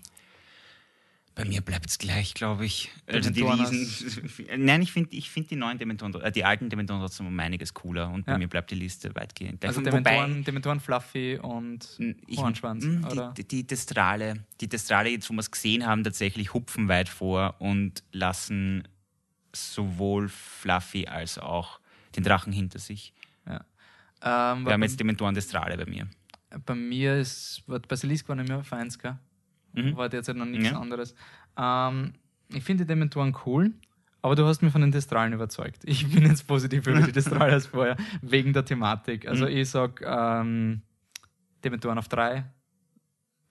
Bei 1.37 1.45
mir 1.45 1.63
bleibt 1.63 1.91
es 1.91 1.99
gleich, 1.99 2.33
glaube 2.35 2.65
ich. 2.65 2.93
Also 3.07 3.29
die 3.31 3.41
Dementoren 3.41 3.67
Riesen. 3.67 4.31
Nein, 4.65 4.83
ich 4.83 4.93
finde 4.93 5.17
ich 5.17 5.31
find 5.31 5.51
die 5.51 5.57
neuen 5.57 5.79
Dementoren, 5.79 6.15
äh, 6.23 6.31
die 6.31 6.45
alten 6.45 6.71
Dementoren 6.71 7.01
trotzdem 7.01 7.27
um 7.27 7.39
einiges 7.41 7.75
cooler 7.75 8.09
und 8.09 8.25
bei 8.25 8.33
Ja. 8.33 8.39
mir 8.39 8.47
bleibt 8.47 8.71
die 8.71 8.77
Liste 8.77 9.13
weitgehend 9.17 9.61
gleich. 9.61 9.71
Also 9.71 9.81
Wobei- 9.81 9.91
Dementoren, 9.91 10.45
Dementoren 10.45 10.79
Fluffy 10.81 11.37
und 11.43 11.99
Ich- 12.29 12.39
Hornschwanz. 12.39 12.85
mm, 12.85 13.05
oder? 13.11 13.35
Die, 13.37 13.43
die, 13.43 13.57
die 13.57 13.67
Destrale, 13.67 14.45
die 14.61 14.69
Destrale, 14.69 15.09
jetzt 15.11 15.29
wo 15.29 15.35
wir 15.35 15.41
es 15.41 15.51
gesehen 15.51 15.85
haben, 15.85 16.05
tatsächlich 16.05 16.55
hupfen 16.55 16.87
weit 16.87 17.09
vor 17.09 17.57
und 17.59 18.05
lassen 18.13 18.87
sowohl 19.53 20.29
Fluffy 20.29 21.07
als 21.09 21.39
auch 21.39 21.81
den 22.15 22.23
Drachen 22.23 22.53
hinter 22.53 22.79
sich. 22.79 23.13
Ähm, 23.47 23.61
war 24.23 24.65
Wir 24.65 24.73
haben 24.73 24.83
jetzt 24.83 24.99
Dementoren 24.99 25.35
Destrale 25.35 25.77
bei 25.77 25.87
mir. 25.91 26.07
bei 26.65 26.75
mir 26.75 27.17
ist, 27.17 27.63
Basilisk 27.89 28.29
war 28.29 28.37
nicht 28.37 28.49
mehr 28.49 28.59
auf 28.59 28.73
1, 28.73 28.99
gell? 28.99 29.17
Mhm. 29.75 29.97
War 29.97 30.09
derzeit 30.09 30.37
noch 30.37 30.47
nichts 30.47 30.71
Ja. 30.71 30.81
anderes. 30.81 31.15
Ähm, 31.59 32.15
ich 32.49 32.63
finde 32.65 32.85
die 32.85 32.89
Dementoren 32.89 33.37
cool, 33.45 33.73
aber 34.23 34.35
du 34.37 34.47
hast 34.47 34.63
mich 34.63 34.73
von 34.73 34.81
den 34.81 34.93
Destralen 34.93 35.33
überzeugt. 35.33 35.83
Ich 35.85 36.09
bin 36.13 36.25
jetzt 36.27 36.47
positiv 36.47 36.87
über 36.87 37.03
die 37.03 37.13
Destralen 37.13 37.53
als 37.55 37.67
vorher, 37.67 37.97
wegen 38.23 38.53
der 38.53 38.65
Thematik. 38.65 39.27
Also 39.29 39.45
Mhm. 39.47 39.51
ich 39.51 39.69
sag 39.69 40.01
ähm, 40.07 40.83
Dementoren 41.65 41.99
auf 41.99 42.09
3, 42.09 42.45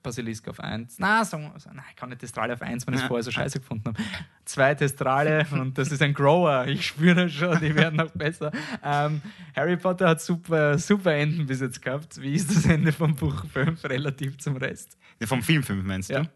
Basilisk 0.04 0.48
auf 0.50 0.60
1. 0.60 0.98
Na, 1.00 1.24
sagen 1.26 1.44
wir, 1.44 1.74
nein, 1.74 1.84
ich 1.90 1.96
kann 1.96 2.10
nicht 2.10 2.22
Destrale 2.22 2.54
auf 2.54 2.62
1, 2.62 2.86
wenn 2.86 2.94
ich 2.94 2.98
es 3.00 3.02
Ja. 3.04 3.08
vorher 3.08 3.24
so 3.24 3.32
scheiße 3.32 3.60
gefunden 3.60 3.86
habe. 3.88 3.98
Zwei 4.46 4.76
Destrale 4.76 5.48
und 5.52 5.78
das 5.78 5.92
ist 5.92 6.02
ein 6.02 6.14
Grower. 6.14 6.68
Ich 6.68 6.86
spüre 6.88 7.30
schon, 7.30 7.60
die 7.62 7.74
werden 7.74 7.96
noch 7.96 8.12
besser. 8.12 8.52
Ähm, 8.84 9.22
Harry 9.56 9.78
Potter 9.78 10.10
hat 10.10 10.22
super, 10.22 10.78
super 10.78 11.14
Enden 11.16 11.46
bis 11.48 11.62
jetzt 11.62 11.82
gehabt. 11.82 12.22
Wie 12.22 12.34
ist 12.34 12.54
das 12.56 12.66
Ende 12.66 12.92
vom 12.92 13.16
Buch 13.16 13.46
5 13.52 13.84
relativ 13.86 14.38
zum 14.38 14.58
Rest? 14.58 14.98
Vom 15.24 15.42
Film 15.42 15.64
5 15.64 15.84
meinst 15.84 16.10
Ja. 16.10 16.24
du? 16.24 16.30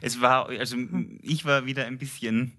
Es 0.00 0.20
war, 0.20 0.48
also 0.48 0.76
ich 1.22 1.44
war 1.44 1.66
wieder 1.66 1.84
ein 1.86 1.98
bisschen, 1.98 2.52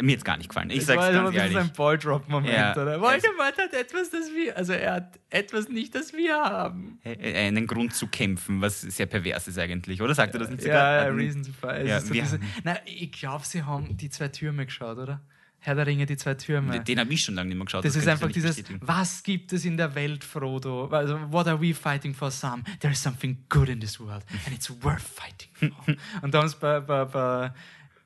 mir 0.00 0.12
jetzt 0.12 0.24
gar 0.24 0.36
nicht 0.36 0.48
gefallen. 0.48 0.70
Ich 0.70 0.84
sag's 0.86 0.98
war 0.98 1.08
aber 1.08 1.14
ganz 1.14 1.26
ein 1.26 1.32
bisschen 1.32 1.52
ehrlich. 1.56 1.70
ein 1.70 1.76
Balldrop-Moment, 1.76 2.52
Ja. 2.54 2.72
oder? 2.72 3.00
Voldemort 3.00 3.58
hat 3.58 3.72
etwas, 3.72 4.10
das 4.10 4.30
wir, 4.34 4.56
also 4.56 4.72
er 4.72 4.94
hat 4.94 5.18
etwas 5.30 5.68
nicht, 5.68 5.94
das 5.94 6.12
wir 6.12 6.34
haben. 6.34 6.98
Äh, 7.04 7.46
einen 7.48 7.66
Grund 7.66 7.94
zu 7.94 8.06
kämpfen, 8.06 8.60
was 8.60 8.80
sehr 8.82 9.06
pervers 9.06 9.48
ist 9.48 9.58
eigentlich, 9.58 10.00
oder? 10.02 10.14
Sagt 10.14 10.34
er 10.34 10.40
das 10.40 10.50
nicht 10.50 10.62
sogar? 10.62 11.02
Ja, 11.04 11.08
Ähm, 11.08 11.16
Reason 11.16 11.42
to 11.42 11.52
Fight. 11.52 11.86
Ja, 11.86 11.98
ist 11.98 12.08
so 12.08 12.14
diese, 12.14 12.40
na, 12.62 12.76
ich 12.86 13.12
glaube, 13.12 13.44
sie 13.44 13.62
haben 13.62 13.96
die 13.96 14.10
zwei 14.10 14.28
Türme 14.28 14.66
geschaut, 14.66 14.98
oder? 14.98 15.20
Herr 15.60 15.74
der 15.74 15.86
Ringe, 15.86 16.04
die 16.04 16.18
zwei 16.18 16.34
Türme. 16.34 16.78
Den 16.80 17.00
habe 17.00 17.10
ich 17.14 17.22
schon 17.22 17.36
lange 17.36 17.48
nicht 17.48 17.56
mehr 17.56 17.64
geschaut. 17.64 17.86
Das, 17.86 17.96
ist 17.96 18.04
kann 18.04 18.16
ich 18.16 18.22
einfach 18.22 18.32
dieses, 18.34 18.56
bestätigen. 18.56 18.80
was 18.86 19.22
gibt 19.22 19.50
es 19.50 19.64
in 19.64 19.78
der 19.78 19.94
Welt, 19.94 20.22
Frodo? 20.22 20.88
Also, 20.88 21.18
what 21.32 21.46
are 21.48 21.58
we 21.58 21.72
fighting 21.72 22.12
for 22.12 22.30
some? 22.30 22.62
There 22.80 22.92
is 22.92 23.02
something 23.02 23.38
good 23.48 23.70
in 23.70 23.80
this 23.80 23.98
world 23.98 24.22
and 24.44 24.54
it's 24.54 24.70
worth 24.82 25.00
fighting 25.00 25.72
for. 25.72 25.94
Und 26.22 26.34
da 26.34 26.40
haben 26.42 26.48
sie 26.48 26.56
bei, 26.60 26.80
bei, 26.80 27.06
bei 27.06 27.50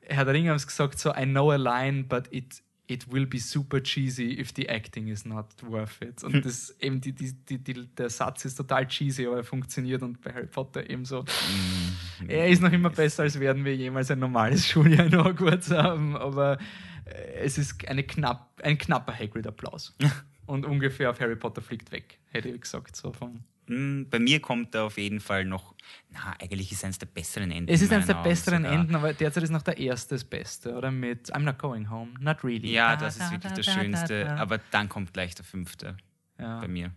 Herr 0.09 0.25
der 0.25 0.35
Ringe 0.35 0.51
haben 0.51 0.59
sie 0.59 0.67
gesagt, 0.67 0.99
so, 0.99 1.11
I 1.15 1.25
know 1.25 1.51
a 1.51 1.57
line, 1.57 2.05
but 2.05 2.33
it, 2.33 2.63
it 2.87 3.11
will 3.13 3.27
be 3.27 3.39
super 3.39 3.81
cheesy 3.83 4.41
if 4.41 4.53
the 4.55 4.69
acting 4.69 5.09
is 5.09 5.25
not 5.25 5.47
worth 5.63 6.01
it. 6.01 6.25
Und 6.25 6.45
das 6.45 6.75
eben, 6.81 7.01
die, 7.01 7.13
die, 7.13 7.59
die, 7.59 7.87
der 7.87 8.11
Satz 8.11 8.45
ist 8.45 8.57
total 8.57 8.87
cheesy, 8.87 9.27
aber 9.27 9.37
er 9.37 9.45
funktioniert 9.45 10.03
und 10.03 10.21
bei 10.23 10.33
Harry 10.33 10.47
Potter 10.47 10.89
eben 10.89 11.05
so. 11.05 11.23
Mm. 11.23 12.29
Er 12.29 12.49
ist 12.49 12.63
noch 12.63 12.73
immer 12.73 12.91
besser, 12.91 13.25
als 13.25 13.39
werden 13.39 13.65
wir 13.65 13.77
jemals 13.77 14.11
ein 14.11 14.19
normales 14.19 14.67
Schuljahr 14.69 15.07
in 15.07 15.17
Hogwarts 15.23 15.71
haben, 15.71 16.17
aber 16.17 16.59
äh, 17.05 17.41
es 17.41 17.59
ist 17.59 17.87
eine 17.87 18.03
knapp, 18.03 18.61
ein 18.63 18.79
knapper 18.79 19.13
Hagrid-Applaus. 19.13 19.95
Und 20.47 20.65
ungefähr 20.65 21.11
auf 21.11 21.21
Harry 21.21 21.37
Potter 21.37 21.61
fliegt 21.61 21.93
weg, 21.93 22.19
hätte 22.31 22.49
ich 22.49 22.63
gesagt. 22.63 22.97
So 22.97 23.13
von. 23.13 23.45
Mm, 23.69 24.05
Bei 24.11 24.19
mir 24.19 24.41
kommt 24.41 24.75
da 24.75 24.85
auf 24.85 24.97
jeden 24.99 25.21
Fall 25.21 25.45
noch, 25.45 25.75
na, 26.11 26.35
eigentlich 26.41 26.73
ist 26.73 26.85
eines 26.85 26.99
der 26.99 27.07
besseren 27.07 27.51
Enden. 27.51 27.73
Es 27.73 27.81
ist 27.83 27.89
in 27.91 27.95
eines 27.97 28.07
der 28.07 28.17
Augen 28.19 28.29
besseren 28.29 28.63
sogar. 28.65 28.81
Enden, 28.81 28.95
aber 28.95 29.13
derzeit 29.13 29.43
ist 29.45 29.51
noch 29.51 29.63
der 29.63 29.79
erste 29.79 30.15
das 30.15 30.25
Beste, 30.25 30.75
oder? 30.75 30.91
Mit 30.91 31.35
I'm 31.35 31.41
not 31.41 31.59
going 31.59 31.89
home, 31.91 32.13
not 32.21 32.43
really. 32.45 32.73
Ja, 32.73 32.97
Da, 32.97 33.07
das 33.07 33.19
da, 33.19 33.25
ist 33.27 33.31
wirklich 33.33 33.53
da, 33.53 33.57
das 33.57 33.67
da, 33.67 33.73
da, 33.75 33.81
Schönste, 33.81 34.31
aber 34.37 34.59
dann 34.71 34.89
kommt 34.89 35.13
gleich 35.13 35.35
der 35.35 35.45
fünfte 35.45 35.97
ja, 36.39 36.61
bei 36.61 36.69
mir. 36.69 36.91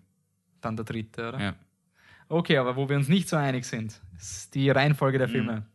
dann 0.62 0.76
der 0.76 0.86
dritte, 0.86 1.30
oder? 1.30 1.40
Ja. 1.42 1.56
Okay, 2.30 2.58
aber 2.58 2.76
wo 2.78 2.88
wir 2.88 2.96
uns 2.96 3.10
nicht 3.10 3.28
so 3.28 3.36
einig 3.36 3.66
sind, 3.66 4.00
ist 4.18 4.56
die 4.56 4.70
Reihenfolge 4.70 5.18
der 5.18 5.28
Filme. 5.28 5.66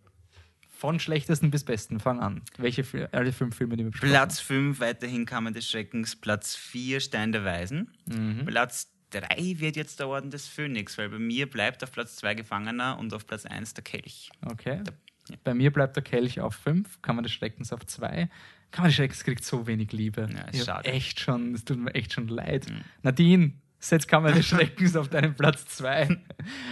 Von 0.78 1.00
schlechtesten 1.00 1.50
bis 1.50 1.64
besten, 1.64 2.00
fang 2.00 2.20
an. 2.20 2.42
Welche 2.58 2.84
alle 3.12 3.32
fünf 3.32 3.56
Filme, 3.56 3.76
die 3.76 3.84
wir 3.84 3.90
besprochen 3.90 4.10
Platz 4.10 4.40
5 4.40 4.78
weiterhin 4.80 5.24
Kammer 5.24 5.50
des 5.50 5.68
Schreckens, 5.70 6.16
Platz 6.16 6.54
4 6.54 7.00
Stein 7.00 7.32
der 7.32 7.44
Weisen. 7.44 7.90
Mhm. 8.06 8.44
Platz 8.44 8.92
3 9.10 9.58
wird 9.58 9.76
jetzt 9.76 10.00
der 10.00 10.08
Orden 10.08 10.30
des 10.30 10.46
Phönix, 10.46 10.98
weil 10.98 11.08
bei 11.08 11.18
mir 11.18 11.48
bleibt 11.48 11.82
auf 11.84 11.92
Platz 11.92 12.16
2 12.16 12.34
Gefangener 12.34 12.98
und 12.98 13.12
auf 13.14 13.26
Platz 13.26 13.46
1 13.46 13.74
der 13.74 13.84
Kelch. 13.84 14.30
Okay. 14.44 14.82
Ja. 15.28 15.36
Bei 15.44 15.54
mir 15.54 15.72
bleibt 15.72 15.96
der 15.96 16.02
Kelch 16.02 16.40
auf 16.40 16.54
5, 16.54 17.02
Kammer 17.02 17.22
des 17.22 17.32
Schreckens 17.32 17.72
auf 17.72 17.84
2. 17.84 18.28
Kammer 18.70 18.88
des 18.88 18.96
Schreckens 18.96 19.24
kriegt 19.24 19.44
so 19.44 19.66
wenig 19.66 19.92
Liebe. 19.92 20.28
Ja, 20.32 20.40
ist 20.42 20.66
schade. 20.66 20.88
Echt 20.88 21.20
schon, 21.20 21.54
es 21.54 21.64
tut 21.64 21.78
mir 21.78 21.94
echt 21.94 22.12
schon 22.12 22.28
leid. 22.28 22.68
Mhm. 22.68 22.80
Nadine, 23.02 23.52
Setzkammer 23.78 24.32
des 24.32 24.46
Schreckens 24.46 24.96
auf 24.96 25.08
deinem 25.08 25.34
Platz 25.34 25.66
2. 25.66 26.18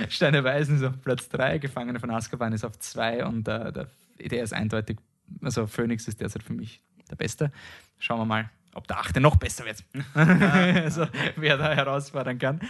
Steine 0.09 0.45
Weisen 0.45 0.77
ist 0.77 0.83
auf 0.83 1.01
Platz 1.01 1.29
3. 1.29 1.59
Gefangene 1.59 2.01
von 2.01 2.11
Azkaban 2.11 2.53
ist 2.53 2.65
auf 2.65 2.79
2. 2.79 3.25
Und 3.27 3.49
äh, 3.49 3.73
der, 3.73 3.89
der 4.19 4.43
ist 4.43 4.53
eindeutig, 4.53 4.99
also 5.43 5.67
Phoenix 5.67 6.09
ist 6.09 6.21
derzeit 6.21 6.43
für 6.43 6.55
mich 6.55 6.81
der 7.11 7.17
Beste. 7.17 7.53
Schauen 7.99 8.21
wir 8.21 8.25
mal, 8.25 8.51
ob 8.75 8.87
der 8.87 8.99
achte 8.99 9.21
noch 9.21 9.37
besser 9.37 9.65
wird. 9.65 9.85
also, 10.15 11.07
wer 11.37 11.57
da 11.57 11.73
herausfordern 11.73 12.39
kann. 12.39 12.61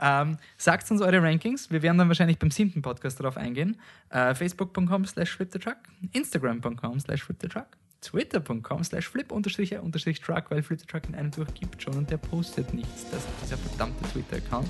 Ähm, 0.00 0.38
sagt 0.56 0.90
uns 0.90 1.00
eure 1.00 1.22
Rankings. 1.22 1.70
Wir 1.70 1.82
werden 1.82 1.98
dann 1.98 2.08
wahrscheinlich 2.08 2.38
beim 2.38 2.50
siebten 2.50 2.82
Podcast 2.82 3.18
darauf 3.20 3.36
eingehen. 3.36 3.76
Äh, 4.10 4.34
Facebook.com 4.34 5.04
slash 5.06 5.30
flipthetruck, 5.30 5.76
Instagram.com 6.12 7.00
slash 7.00 7.22
flipthetruck, 7.22 7.66
Twitter.com 8.00 8.84
slash 8.84 9.08
flip 9.08 9.32
unterstrich 9.32 9.78
unterstrich 9.78 10.20
truck, 10.20 10.50
weil 10.50 10.62
Flip 10.62 10.78
the 10.78 10.86
Truck 10.86 11.08
in 11.08 11.14
einem 11.14 11.30
durchgibt 11.30 11.82
schon 11.82 11.94
und 11.94 12.10
der 12.10 12.18
postet 12.18 12.72
nichts. 12.74 13.10
Das 13.10 13.20
ist 13.20 13.28
dieser 13.42 13.56
verdammte 13.56 14.04
Twitter-Account. 14.12 14.68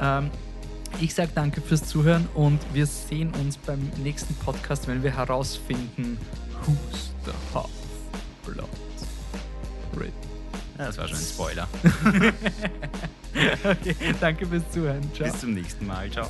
Ähm, 0.00 0.30
ich 1.00 1.12
sage 1.12 1.32
danke 1.34 1.60
fürs 1.60 1.84
Zuhören 1.84 2.28
und 2.34 2.60
wir 2.72 2.86
sehen 2.86 3.32
uns 3.34 3.56
beim 3.56 3.90
nächsten 4.02 4.34
Podcast, 4.36 4.86
wenn 4.86 5.02
wir 5.02 5.16
herausfinden, 5.16 6.18
who's 6.64 7.12
the 7.24 7.32
Half-Blood. 7.52 8.68
Red. 8.68 8.83
Ja, 10.78 10.86
das 10.86 10.98
war 10.98 11.08
schon 11.08 11.18
ein 11.18 11.24
Spoiler. 11.24 11.68
Okay, 13.64 13.96
danke 14.20 14.46
fürs 14.46 14.62
Zuhören. 14.70 15.02
Ciao. 15.12 15.28
Bis 15.28 15.40
zum 15.40 15.54
nächsten 15.54 15.86
Mal. 15.86 16.08
Ciao. 16.10 16.28